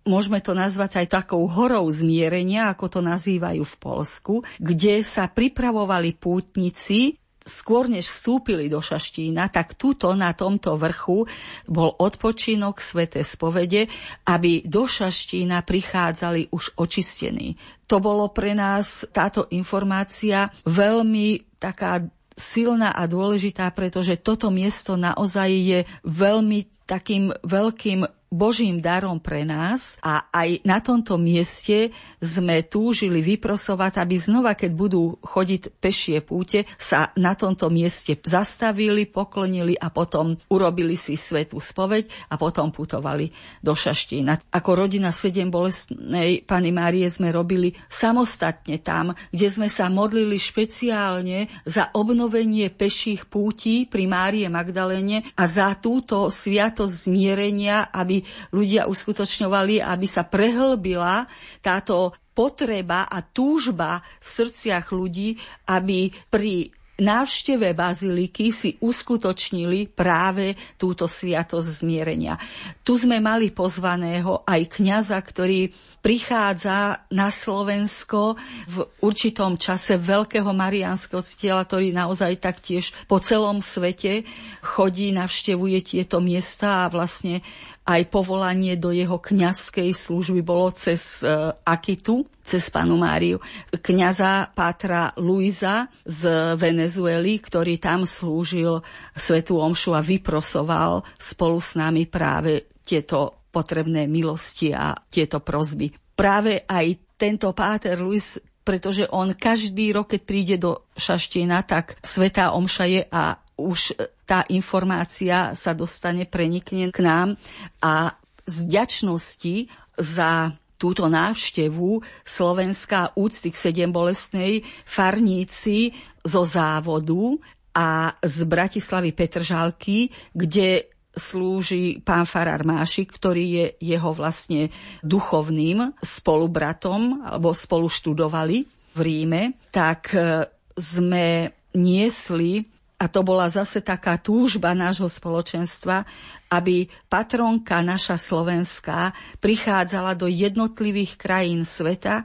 môžeme 0.06 0.40
to 0.40 0.54
nazvať 0.54 1.04
aj 1.04 1.26
takou 1.26 1.50
horou 1.50 1.90
zmierenia, 1.90 2.70
ako 2.70 3.00
to 3.00 3.00
nazývajú 3.02 3.66
v 3.66 3.76
Polsku, 3.82 4.34
kde 4.62 5.02
sa 5.02 5.26
pripravovali 5.26 6.14
pútnici 6.14 7.18
skôr 7.44 7.92
než 7.92 8.08
vstúpili 8.08 8.72
do 8.72 8.80
Šaštína, 8.80 9.52
tak 9.52 9.76
tuto 9.76 10.16
na 10.16 10.32
tomto 10.32 10.80
vrchu 10.80 11.28
bol 11.68 11.92
odpočinok 12.00 12.80
Svete 12.80 13.22
spovede, 13.22 13.92
aby 14.28 14.64
do 14.64 14.88
Šaštína 14.88 15.62
prichádzali 15.68 16.56
už 16.56 16.80
očistení. 16.80 17.60
To 17.92 18.00
bolo 18.00 18.32
pre 18.32 18.56
nás 18.56 19.04
táto 19.12 19.52
informácia 19.52 20.50
veľmi 20.64 21.53
taká 21.64 22.04
silná 22.36 22.92
a 22.92 23.08
dôležitá, 23.08 23.72
pretože 23.72 24.20
toto 24.20 24.52
miesto 24.52 25.00
naozaj 25.00 25.50
je 25.50 25.80
veľmi 26.04 26.60
takým 26.84 27.32
veľkým 27.48 28.04
Božím 28.34 28.82
darom 28.82 29.22
pre 29.22 29.46
nás 29.46 30.02
a 30.02 30.26
aj 30.34 30.66
na 30.66 30.82
tomto 30.82 31.22
mieste 31.22 31.94
sme 32.18 32.66
túžili 32.66 33.22
vyprosovať, 33.22 34.02
aby 34.02 34.18
znova, 34.18 34.58
keď 34.58 34.72
budú 34.74 35.22
chodiť 35.22 35.78
pešie 35.78 36.18
púte, 36.26 36.66
sa 36.82 37.14
na 37.14 37.38
tomto 37.38 37.70
mieste 37.70 38.18
zastavili, 38.26 39.06
poklonili 39.06 39.78
a 39.78 39.94
potom 39.94 40.34
urobili 40.50 40.98
si 40.98 41.14
svetú 41.14 41.62
spoveď 41.62 42.34
a 42.34 42.42
potom 42.42 42.74
putovali 42.74 43.30
do 43.62 43.78
Šaštína. 43.78 44.50
Ako 44.50 44.82
rodina 44.82 45.14
sedem 45.14 45.54
bolestnej 45.54 46.42
Pany 46.42 46.74
Márie 46.74 47.06
sme 47.14 47.30
robili 47.30 47.78
samostatne 47.86 48.82
tam, 48.82 49.14
kde 49.30 49.48
sme 49.54 49.70
sa 49.70 49.94
modlili 49.94 50.42
špeciálne 50.42 51.54
za 51.70 51.94
obnovenie 51.94 52.74
peších 52.74 53.30
pútí 53.30 53.86
pri 53.86 54.10
Márie 54.10 54.50
Magdalene 54.50 55.22
a 55.38 55.46
za 55.46 55.78
túto 55.78 56.34
sviatosť 56.34 57.06
zmierenia, 57.06 57.94
aby 57.94 58.23
ľudia 58.50 58.90
uskutočňovali, 58.90 59.84
aby 59.84 60.08
sa 60.10 60.26
prehlbila 60.26 61.30
táto 61.62 62.12
potreba 62.34 63.06
a 63.06 63.22
túžba 63.22 64.02
v 64.20 64.28
srdciach 64.28 64.90
ľudí, 64.90 65.38
aby 65.70 66.10
pri 66.34 66.74
návšteve 66.94 67.74
baziliky 67.74 68.54
si 68.54 68.78
uskutočnili 68.78 69.90
práve 69.90 70.54
túto 70.78 71.10
sviatosť 71.10 71.68
zmierenia. 71.82 72.38
Tu 72.86 73.02
sme 73.02 73.18
mali 73.18 73.50
pozvaného 73.50 74.46
aj 74.46 74.62
kňaza, 74.78 75.18
ktorý 75.18 75.74
prichádza 76.06 77.10
na 77.10 77.34
Slovensko 77.34 78.38
v 78.70 78.76
určitom 79.02 79.58
čase 79.58 79.98
veľkého 79.98 80.54
mariánskeho 80.54 81.26
ctieľa, 81.26 81.66
ktorý 81.66 81.98
naozaj 81.98 82.38
taktiež 82.38 82.94
po 83.10 83.18
celom 83.18 83.58
svete 83.58 84.30
chodí, 84.62 85.10
navštevuje 85.18 85.82
tieto 85.82 86.22
miesta 86.22 86.86
a 86.86 86.92
vlastne 86.94 87.42
aj 87.84 88.02
povolanie 88.08 88.80
do 88.80 88.96
jeho 88.96 89.20
kňazskej 89.20 89.92
služby 89.92 90.40
bolo 90.40 90.72
cez 90.72 91.20
uh, 91.20 91.52
Akitu, 91.68 92.24
cez 92.44 92.72
panu 92.72 92.96
Máriu. 92.96 93.44
Kňaza 93.70 94.52
Pátra 94.56 95.12
Luisa 95.20 95.92
z 96.08 96.56
Venezuely, 96.56 97.44
ktorý 97.44 97.80
tam 97.80 98.08
slúžil 98.08 98.80
Svetu 99.16 99.60
Omšu 99.60 99.92
a 99.96 100.02
vyprosoval 100.04 101.04
spolu 101.20 101.60
s 101.60 101.76
nami 101.76 102.08
práve 102.08 102.72
tieto 102.88 103.48
potrebné 103.52 104.08
milosti 104.08 104.72
a 104.72 104.96
tieto 104.96 105.44
prozby. 105.44 105.92
Práve 106.16 106.64
aj 106.64 107.18
tento 107.20 107.52
Páter 107.52 108.00
Luis 108.00 108.40
pretože 108.64 109.04
on 109.12 109.36
každý 109.36 109.92
rok, 109.92 110.16
keď 110.16 110.22
príde 110.24 110.56
do 110.56 110.88
Šaština, 110.96 111.68
tak 111.68 112.00
Svetá 112.00 112.56
Omša 112.56 112.86
je 112.88 113.02
a 113.12 113.36
už 113.60 113.80
tá 114.24 114.48
informácia 114.52 115.52
sa 115.54 115.72
dostane, 115.76 116.24
prenikne 116.24 116.90
k 116.90 117.00
nám 117.04 117.36
a 117.84 118.16
z 118.44 118.58
ďačnosti 118.68 119.56
za 120.00 120.56
túto 120.76 121.08
návštevu 121.08 122.04
Slovenská 122.28 123.16
úcty 123.16 123.56
k 123.56 123.58
sedem 123.58 123.92
bolestnej 123.92 124.68
farníci 124.84 125.96
zo 126.28 126.44
závodu 126.44 127.40
a 127.72 128.20
z 128.20 128.44
Bratislavy 128.44 129.16
Petržalky, 129.16 130.12
kde 130.36 130.92
slúži 131.14 132.02
pán 132.02 132.26
Farár 132.26 132.66
Mášik, 132.66 133.16
ktorý 133.16 133.46
je 133.46 133.66
jeho 133.80 134.12
vlastne 134.12 134.74
duchovným 135.06 135.94
spolubratom, 136.02 137.22
alebo 137.22 137.54
spolu 137.54 137.88
študovali 137.88 138.66
v 138.94 139.00
Ríme, 139.00 139.42
tak 139.70 140.14
e, 140.14 140.50
sme 140.74 141.54
niesli 141.78 142.66
a 142.98 143.06
to 143.12 143.20
bola 143.26 143.50
zase 143.52 143.84
taká 143.84 144.16
túžba 144.16 144.72
nášho 144.72 145.10
spoločenstva, 145.10 146.08
aby 146.48 146.88
patronka 147.12 147.84
naša 147.84 148.16
slovenská 148.16 149.12
prichádzala 149.44 150.16
do 150.16 150.30
jednotlivých 150.30 151.20
krajín 151.20 151.68
sveta, 151.68 152.24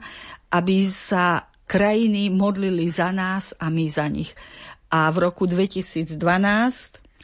aby 0.53 0.87
sa 0.87 1.49
krajiny 1.69 2.33
modlili 2.33 2.89
za 2.89 3.13
nás 3.13 3.53
a 3.59 3.69
my 3.69 3.85
za 3.91 4.07
nich. 4.09 4.33
A 4.89 5.09
v 5.13 5.29
roku 5.29 5.45
2012 5.45 6.17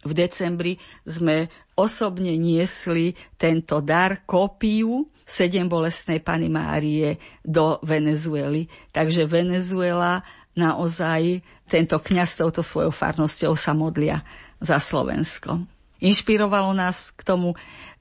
v 0.06 0.12
decembri 0.14 0.74
sme 1.02 1.50
osobne 1.74 2.38
niesli 2.38 3.18
tento 3.42 3.82
dar, 3.82 4.22
kópiu 4.30 5.10
sedem 5.26 5.66
bolestnej 5.66 6.22
Pany 6.22 6.48
Márie 6.48 7.18
do 7.42 7.82
Venezuely. 7.82 8.70
Takže 8.94 9.26
Venezuela 9.26 10.22
naozaj 10.56 11.44
tento 11.68 12.00
kňaz 12.00 12.40
touto 12.40 12.64
svojou 12.64 12.92
farnosťou 12.92 13.54
sa 13.54 13.76
modlia 13.76 14.24
za 14.64 14.80
Slovensko. 14.80 15.68
Inšpirovalo 16.00 16.76
nás 16.76 17.12
k 17.16 17.22
tomu 17.24 17.56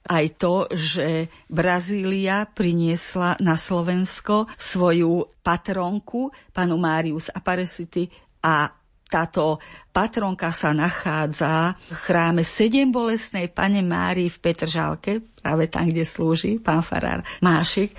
aj 0.05 0.25
to, 0.37 0.69
že 0.69 1.27
Brazília 1.49 2.45
priniesla 2.45 3.41
na 3.41 3.57
Slovensko 3.57 4.45
svoju 4.53 5.27
patronku, 5.41 6.29
panu 6.53 6.77
Márius 6.77 7.33
Aparecity 7.33 8.05
a 8.45 8.69
táto 9.05 9.61
patronka 9.93 10.49
sa 10.49 10.73
nachádza 10.73 11.77
v 11.77 11.97
chráme 12.09 12.43
sedem 12.45 12.89
bolesnej 12.89 13.53
pane 13.53 13.85
Márii 13.85 14.33
v 14.33 14.41
Petržálke, 14.41 15.21
práve 15.41 15.69
tam, 15.69 15.89
kde 15.89 16.05
slúži 16.05 16.57
pán 16.57 16.81
farár 16.81 17.21
Mášik. 17.41 17.93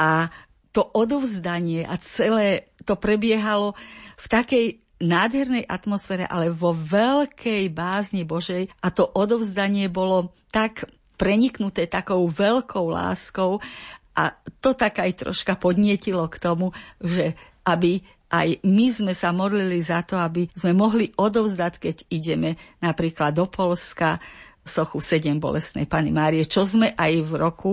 A 0.00 0.28
to 0.70 0.86
odovzdanie 0.86 1.82
a 1.82 1.98
celé 1.98 2.70
to 2.86 2.94
prebiehalo 2.94 3.74
v 4.20 4.26
takej 4.26 4.66
nádhernej 5.00 5.64
atmosfére, 5.64 6.28
ale 6.28 6.52
vo 6.52 6.76
veľkej 6.76 7.72
bázni 7.72 8.22
Božej. 8.22 8.68
A 8.84 8.92
to 8.92 9.08
odovzdanie 9.08 9.88
bolo 9.88 10.36
tak 10.52 10.86
preniknuté 11.16 11.88
takou 11.88 12.28
veľkou 12.28 12.92
láskou. 12.92 13.64
A 14.12 14.36
to 14.60 14.76
tak 14.76 15.00
aj 15.00 15.24
troška 15.24 15.56
podnietilo 15.56 16.28
k 16.28 16.36
tomu, 16.36 16.76
že 17.00 17.32
aby 17.64 18.04
aj 18.30 18.62
my 18.62 18.86
sme 18.94 19.12
sa 19.16 19.34
modlili 19.34 19.82
za 19.82 20.06
to, 20.06 20.14
aby 20.14 20.46
sme 20.54 20.76
mohli 20.76 21.10
odovzdať, 21.18 21.72
keď 21.82 21.96
ideme 22.14 22.54
napríklad 22.78 23.34
do 23.34 23.50
Polska, 23.50 24.22
sochu 24.60 25.02
7 25.02 25.40
bolestnej 25.42 25.88
Pany 25.88 26.14
Márie, 26.14 26.46
čo 26.46 26.62
sme 26.62 26.94
aj 26.94 27.12
v 27.26 27.30
roku 27.34 27.72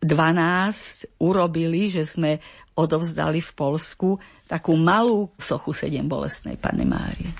2012 0.00 1.20
urobili, 1.20 1.92
že 1.92 2.08
sme 2.08 2.40
odovzdali 2.72 3.44
v 3.44 3.52
Polsku 3.52 4.16
takú 4.48 4.72
malú 4.74 5.28
sochu 5.36 5.76
sedem 5.76 6.08
bolestnej 6.08 6.56
Panny 6.56 6.88
Márie. 6.88 7.30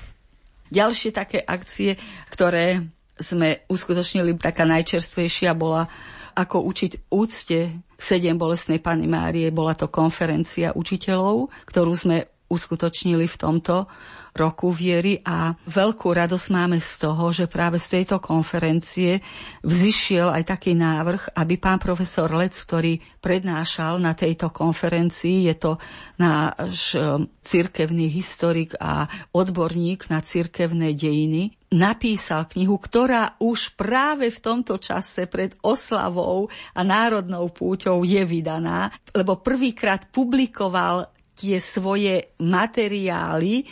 Ďalšie 0.71 1.11
také 1.11 1.43
akcie, 1.43 1.99
ktoré 2.31 2.85
sme 3.19 3.65
uskutočnili, 3.67 4.39
taká 4.39 4.69
najčerstvejšia 4.69 5.53
bola 5.57 5.89
ako 6.37 6.63
učiť 6.63 7.11
úcte 7.11 7.83
sedem 7.99 8.37
bolestnej 8.39 8.79
Panny 8.79 9.11
Márie. 9.11 9.51
Bola 9.51 9.75
to 9.75 9.91
konferencia 9.91 10.73
učiteľov, 10.73 11.51
ktorú 11.69 11.93
sme 11.93 12.17
uskutočnili 12.51 13.27
v 13.27 13.37
tomto 13.37 13.87
roku 14.35 14.71
viery 14.71 15.19
a 15.23 15.53
veľkú 15.67 16.09
radosť 16.11 16.47
máme 16.51 16.79
z 16.79 16.93
toho, 17.03 17.31
že 17.31 17.51
práve 17.51 17.83
z 17.83 18.01
tejto 18.01 18.23
konferencie 18.23 19.21
vzýšiel 19.63 20.31
aj 20.31 20.45
taký 20.47 20.73
návrh, 20.75 21.35
aby 21.35 21.55
pán 21.59 21.83
profesor 21.83 22.31
Lec, 22.31 22.55
ktorý 22.55 22.99
prednášal 23.19 23.99
na 23.99 24.15
tejto 24.15 24.49
konferencii, 24.51 25.51
je 25.51 25.55
to 25.59 25.73
náš 26.17 26.95
e, 26.95 27.25
cirkevný 27.43 28.09
historik 28.09 28.77
a 28.79 29.07
odborník 29.35 30.09
na 30.09 30.23
cirkevné 30.23 30.95
dejiny, 30.95 31.57
napísal 31.71 32.51
knihu, 32.51 32.77
ktorá 32.77 33.39
už 33.39 33.79
práve 33.79 34.29
v 34.29 34.43
tomto 34.43 34.77
čase 34.83 35.31
pred 35.31 35.55
oslavou 35.63 36.51
a 36.75 36.81
národnou 36.83 37.47
púťou 37.51 38.03
je 38.03 38.23
vydaná, 38.27 38.91
lebo 39.15 39.39
prvýkrát 39.39 40.11
publikoval 40.11 41.11
tie 41.33 41.57
svoje 41.57 42.37
materiály 42.37 43.65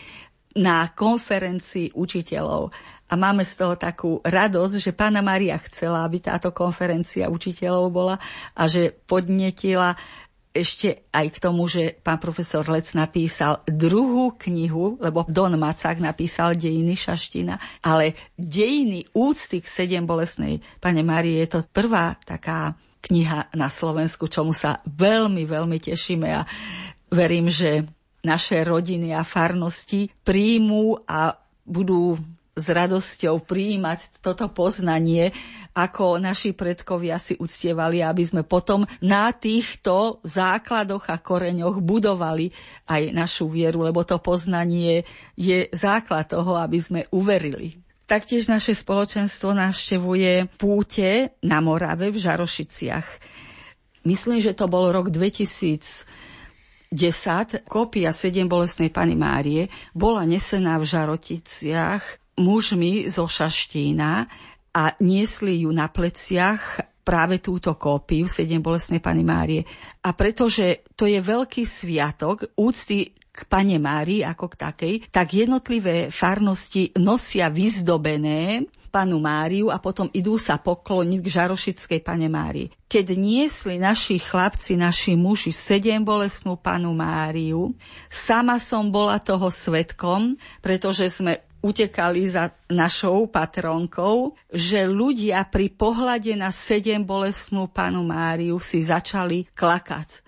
na 0.58 0.90
konferencii 0.90 1.94
učiteľov. 1.94 2.74
a 3.08 3.16
máme 3.16 3.40
z 3.40 3.54
toho 3.56 3.74
takú 3.80 4.20
radosť, 4.20 4.74
že 4.84 4.92
pána 4.92 5.24
Maria 5.24 5.56
chcela, 5.64 6.04
aby 6.04 6.20
táto 6.20 6.52
konferencia 6.52 7.32
učiteľov 7.32 7.86
bola 7.88 8.20
a 8.52 8.68
že 8.68 8.92
podnetila 8.92 9.96
ešte 10.52 11.08
aj 11.14 11.26
k 11.32 11.38
tomu, 11.38 11.70
že 11.70 11.94
pán 12.02 12.18
profesor 12.18 12.66
Lec 12.66 12.90
napísal 12.96 13.62
druhú 13.68 14.34
knihu, 14.48 14.98
lebo 14.98 15.22
Don 15.28 15.54
Macák 15.54 16.02
napísal 16.02 16.58
Dejiny 16.58 16.98
Šaština, 16.98 17.84
ale 17.84 18.18
Dejiny 18.34 19.06
úcty 19.14 19.62
k 19.62 19.68
sedem 19.68 20.04
bolesnej 20.08 20.64
pane 20.82 21.00
Márie 21.06 21.44
je 21.46 21.58
to 21.58 21.60
prvá 21.70 22.18
taká 22.26 22.74
kniha 23.04 23.54
na 23.54 23.70
Slovensku, 23.70 24.26
čomu 24.26 24.50
sa 24.50 24.82
veľmi, 24.84 25.46
veľmi 25.46 25.78
tešíme 25.78 26.28
a 26.34 26.42
verím, 27.12 27.46
že 27.48 27.86
naše 28.22 28.62
rodiny 28.66 29.14
a 29.14 29.22
farnosti 29.22 30.10
príjmú 30.26 30.98
a 31.06 31.38
budú 31.62 32.18
s 32.58 32.66
radosťou 32.66 33.46
prijímať 33.46 34.18
toto 34.18 34.50
poznanie, 34.50 35.30
ako 35.78 36.18
naši 36.18 36.50
predkovia 36.50 37.22
si 37.22 37.38
uctievali, 37.38 38.02
aby 38.02 38.26
sme 38.26 38.42
potom 38.42 38.82
na 38.98 39.30
týchto 39.30 40.18
základoch 40.26 41.06
a 41.06 41.22
koreňoch 41.22 41.78
budovali 41.78 42.50
aj 42.90 43.14
našu 43.14 43.46
vieru, 43.46 43.86
lebo 43.86 44.02
to 44.02 44.18
poznanie 44.18 45.06
je 45.38 45.70
základ 45.70 46.26
toho, 46.26 46.58
aby 46.58 46.78
sme 46.82 47.00
uverili. 47.14 47.78
Taktiež 48.10 48.50
naše 48.50 48.74
spoločenstvo 48.74 49.54
navštevuje 49.54 50.50
púte 50.58 51.38
na 51.44 51.62
Morave 51.62 52.10
v 52.10 52.18
Žarošiciach. 52.18 53.06
Myslím, 54.08 54.40
že 54.40 54.56
to 54.56 54.64
bol 54.66 54.88
rok 54.88 55.12
2000 55.12 56.08
10, 56.88 57.68
kópia 57.68 58.16
7 58.16 58.48
bolestnej 58.48 58.88
Pany 58.88 59.12
Márie, 59.12 59.68
bola 59.92 60.24
nesená 60.24 60.80
v 60.80 60.88
Žaroticiach 60.88 62.36
mužmi 62.40 63.12
zo 63.12 63.28
Šaštína 63.28 64.12
a 64.72 64.82
niesli 65.02 65.66
ju 65.66 65.70
na 65.74 65.90
pleciach 65.90 66.80
práve 67.04 67.40
túto 67.40 67.72
kópiu 67.76 68.28
7 68.28 68.60
bolestnej 68.60 69.00
Pany 69.00 69.24
Márie. 69.24 69.62
A 70.04 70.12
pretože 70.12 70.84
to 70.96 71.08
je 71.08 71.20
veľký 71.20 71.64
sviatok 71.64 72.52
úcty 72.56 73.16
k 73.38 73.38
Pane 73.46 73.78
Márii 73.78 74.26
ako 74.26 74.50
k 74.50 74.56
takej, 74.58 74.94
tak 75.14 75.30
jednotlivé 75.30 76.10
farnosti 76.10 76.90
nosia 76.98 77.46
vyzdobené 77.48 78.66
panu 78.98 79.22
Máriu 79.22 79.70
a 79.70 79.78
potom 79.78 80.10
idú 80.10 80.42
sa 80.42 80.58
pokloniť 80.58 81.20
k 81.22 81.28
Žarošickej 81.38 82.00
pane 82.02 82.26
Márii. 82.26 82.66
Keď 82.90 83.14
niesli 83.14 83.78
naši 83.78 84.18
chlapci, 84.18 84.74
naši 84.74 85.14
muži 85.14 85.54
sedem 85.54 86.02
bolestnú 86.02 86.58
panu 86.58 86.90
Máriu, 86.98 87.78
sama 88.10 88.58
som 88.58 88.90
bola 88.90 89.22
toho 89.22 89.54
svetkom, 89.54 90.34
pretože 90.58 91.06
sme 91.14 91.46
utekali 91.62 92.26
za 92.26 92.50
našou 92.66 93.30
patronkou, 93.30 94.34
že 94.50 94.82
ľudia 94.82 95.46
pri 95.46 95.70
pohľade 95.70 96.34
na 96.34 96.50
sedem 96.50 97.06
bolestnú 97.06 97.70
panu 97.70 98.02
Máriu 98.02 98.58
si 98.58 98.82
začali 98.82 99.46
klakať. 99.54 100.26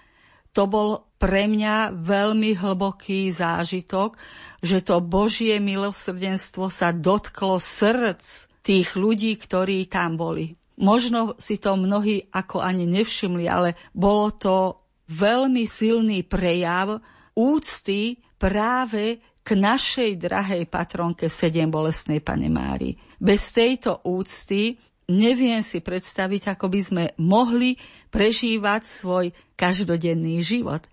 To 0.54 0.70
bol 0.70 1.10
pre 1.18 1.50
mňa 1.50 1.94
veľmi 1.94 2.54
hlboký 2.54 3.34
zážitok, 3.34 4.14
že 4.62 4.78
to 4.82 5.02
Božie 5.02 5.58
milosrdenstvo 5.58 6.70
sa 6.70 6.94
dotklo 6.94 7.58
srdc 7.58 8.49
tých 8.60 8.96
ľudí, 8.96 9.36
ktorí 9.36 9.88
tam 9.88 10.16
boli. 10.20 10.56
Možno 10.80 11.36
si 11.36 11.60
to 11.60 11.76
mnohí 11.76 12.28
ako 12.32 12.64
ani 12.64 12.88
nevšimli, 12.88 13.44
ale 13.44 13.76
bolo 13.92 14.32
to 14.32 14.56
veľmi 15.12 15.68
silný 15.68 16.24
prejav 16.24 17.00
úcty 17.36 18.20
práve 18.40 19.20
k 19.40 19.48
našej 19.56 20.16
drahej 20.16 20.64
patronke 20.68 21.28
sedem 21.28 21.68
bolestnej 21.68 22.24
pane 22.24 22.48
Mári. 22.48 22.96
Bez 23.20 23.52
tejto 23.52 24.00
úcty 24.08 24.80
neviem 25.10 25.60
si 25.60 25.84
predstaviť, 25.84 26.56
ako 26.56 26.66
by 26.70 26.80
sme 26.80 27.04
mohli 27.20 27.76
prežívať 28.08 28.82
svoj 28.88 29.32
každodenný 29.56 30.40
život 30.40 30.88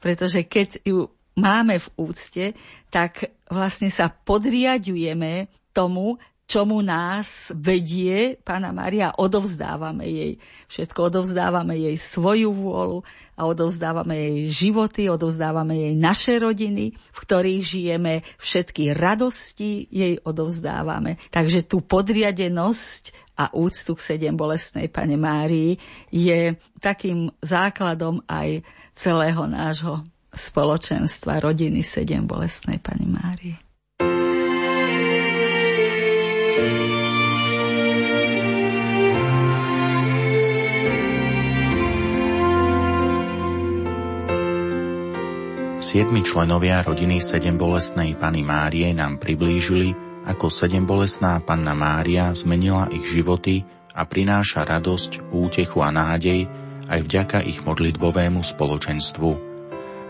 pretože 0.00 0.48
keď 0.48 0.80
ju 0.82 1.12
máme 1.36 1.78
v 1.78 1.88
úcte, 2.00 2.44
tak 2.88 3.30
vlastne 3.46 3.92
sa 3.92 4.08
podriadujeme 4.08 5.52
tomu, 5.70 6.18
čomu 6.50 6.82
nás 6.82 7.54
vedie 7.54 8.34
Pána 8.42 8.74
Maria, 8.74 9.14
odovzdávame 9.14 10.02
jej 10.10 10.32
všetko, 10.66 11.14
odovzdávame 11.14 11.78
jej 11.78 11.94
svoju 11.94 12.50
vôľu 12.50 13.06
a 13.38 13.46
odovzdávame 13.46 14.18
jej 14.18 14.38
životy, 14.50 15.06
odovzdávame 15.06 15.78
jej 15.78 15.94
naše 15.94 16.42
rodiny, 16.42 16.98
v 16.98 17.18
ktorých 17.22 17.62
žijeme, 17.62 18.26
všetky 18.42 18.90
radosti 18.98 19.86
jej 19.86 20.18
odovzdávame. 20.26 21.22
Takže 21.30 21.70
tú 21.70 21.86
podriadenosť 21.86 23.14
a 23.38 23.54
úctu 23.54 23.94
k 23.94 24.02
sedem 24.02 24.34
bolestnej 24.34 24.90
Pane 24.90 25.14
Márii 25.14 25.78
je 26.10 26.58
takým 26.82 27.30
základom 27.40 28.26
aj 28.26 28.66
celého 28.98 29.46
nášho 29.46 30.02
spoločenstva 30.34 31.38
rodiny 31.38 31.86
sedem 31.86 32.26
bolestnej 32.26 32.82
Pani 32.82 33.06
Márie. 33.06 33.69
Siedmi 45.80 46.20
členovia 46.20 46.84
rodiny 46.84 47.24
sedem 47.24 47.56
bolestnej 47.56 48.12
Pany 48.12 48.44
Márie 48.44 48.92
nám 48.92 49.16
priblížili, 49.16 49.96
ako 50.28 50.52
sedem 50.52 50.84
bolestná 50.84 51.40
Panna 51.40 51.72
Mária 51.72 52.36
zmenila 52.36 52.92
ich 52.92 53.08
životy 53.08 53.64
a 53.96 54.04
prináša 54.04 54.68
radosť, 54.68 55.32
útechu 55.32 55.80
a 55.80 55.88
nádej 55.88 56.52
aj 56.84 57.00
vďaka 57.00 57.38
ich 57.48 57.64
modlitbovému 57.64 58.44
spoločenstvu. 58.44 59.30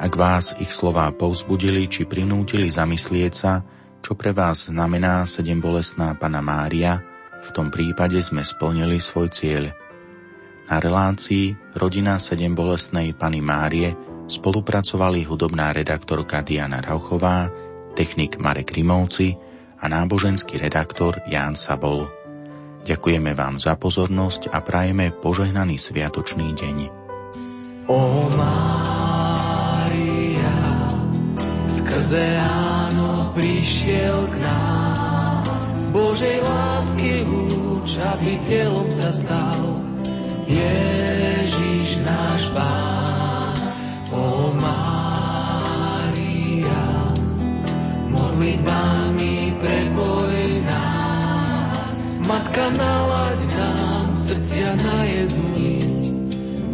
Ak 0.03 0.11
vás 0.19 0.59
ich 0.59 0.75
slová 0.75 1.07
povzbudili 1.15 1.87
či 1.87 2.03
prinútili 2.03 2.67
zamyslieť 2.67 3.33
sa, 3.33 3.63
čo 4.03 4.19
pre 4.19 4.35
vás 4.35 4.75
znamená 4.75 5.23
sedem 5.31 5.63
bolestná 5.63 6.19
Pana 6.19 6.43
Mária, 6.43 6.99
v 7.47 7.49
tom 7.55 7.71
prípade 7.71 8.19
sme 8.19 8.43
splnili 8.43 8.99
svoj 8.99 9.31
cieľ. 9.31 9.71
Na 10.67 10.83
relácii 10.83 11.79
Rodina 11.79 12.19
sedem 12.19 12.59
bolestnej 12.59 13.15
Pany 13.15 13.39
Márie 13.39 14.10
spolupracovali 14.31 15.27
hudobná 15.27 15.75
redaktorka 15.75 16.47
Diana 16.47 16.79
Rauchová, 16.79 17.51
technik 17.99 18.39
Marek 18.39 18.71
Rimovci 18.71 19.35
a 19.83 19.91
náboženský 19.91 20.63
redaktor 20.63 21.19
Ján 21.27 21.59
Sabol. 21.59 22.07
Ďakujeme 22.87 23.35
vám 23.35 23.59
za 23.59 23.75
pozornosť 23.75 24.55
a 24.55 24.63
prajeme 24.63 25.11
požehnaný 25.11 25.77
sviatočný 25.77 26.55
deň. 26.55 26.77
O 27.91 28.31
Mária, 28.39 30.59
skrze 31.67 32.39
áno 32.39 33.35
prišiel 33.35 34.31
k 34.31 34.47
nám, 34.47 35.43
Božej 35.91 36.39
lásky 36.39 37.27
lúč, 37.27 37.99
aby 37.99 38.39
telom 38.47 38.87
sa 38.87 39.11
stal, 39.11 39.59
Ježiš 40.47 41.99
náš 42.07 42.47
Pán. 42.55 43.00
O 44.21 44.53
Mária, 44.61 46.05
modlitbami 48.13 49.57
preboj 49.57 50.61
Matka 52.31 52.71
nalaď 52.79 53.41
nám 53.59 54.15
srdcia 54.15 54.79
najedniť, 54.79 56.15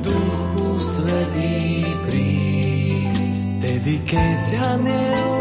Duchu 0.04 0.68
Svetý 0.84 1.80
príď. 2.04 3.16
Tedy 3.64 3.94
keď 4.04 4.42
aniel 4.76 5.35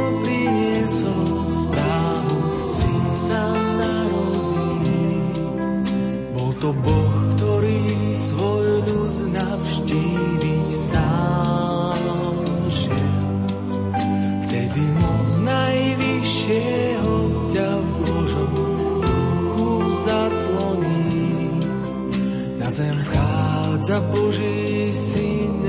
vchádza 23.86 24.02
Boží 24.02 24.90
syn. 24.94 25.62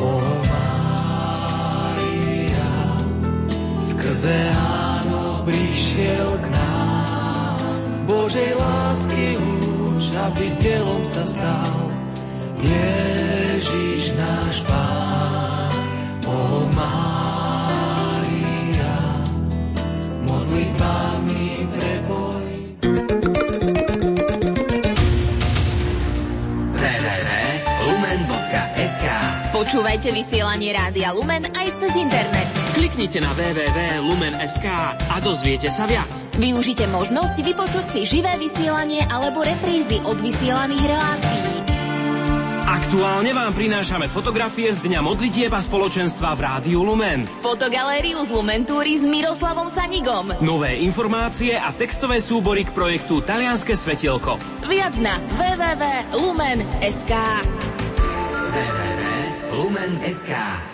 O 0.00 0.12
Mária, 0.48 2.16
skrze 3.84 4.40
áno 4.56 5.44
prišiel 5.44 6.40
k 6.40 6.46
nám. 6.48 7.60
Božej 8.08 8.56
lásky 8.56 9.36
lúč, 9.36 10.16
aby 10.16 10.48
telom 10.64 11.04
sa 11.04 11.28
stal. 11.28 11.92
Ježiš 12.64 14.16
náš 14.16 14.64
Pán. 14.64 15.76
O 16.24 16.64
Mária, 16.72 17.03
Počúvajte 29.54 30.10
vysielanie 30.10 30.74
Rádia 30.74 31.14
Lumen 31.14 31.46
aj 31.46 31.78
cez 31.78 31.94
internet. 31.94 32.42
Kliknite 32.74 33.22
na 33.22 33.30
www.lumen.sk 33.38 34.66
a 35.06 35.16
dozviete 35.22 35.70
sa 35.70 35.86
viac. 35.86 36.10
Využite 36.34 36.90
možnosť 36.90 37.38
vypočuť 37.38 37.86
si 37.94 38.02
živé 38.02 38.34
vysielanie 38.34 39.06
alebo 39.06 39.46
reprízy 39.46 40.02
od 40.02 40.18
vysielaných 40.18 40.84
relácií. 40.90 41.54
Aktuálne 42.66 43.30
vám 43.30 43.54
prinášame 43.54 44.10
fotografie 44.10 44.74
z 44.74 44.82
Dňa 44.82 45.06
modlitieb 45.06 45.54
a 45.54 45.62
spoločenstva 45.62 46.34
v 46.34 46.40
Rádiu 46.42 46.82
Lumen. 46.82 47.22
Fotogalériu 47.38 48.26
z 48.26 48.34
Lumentúry 48.34 48.98
s 48.98 49.06
Miroslavom 49.06 49.70
Sanigom. 49.70 50.34
Nové 50.42 50.82
informácie 50.82 51.54
a 51.54 51.70
textové 51.70 52.18
súbory 52.18 52.66
k 52.66 52.74
projektu 52.74 53.22
Talianske 53.22 53.78
svetielko. 53.78 54.34
Viac 54.66 54.98
na 54.98 55.14
www.lumen.sk 55.38 57.14
www.lumen.sk 59.54 60.73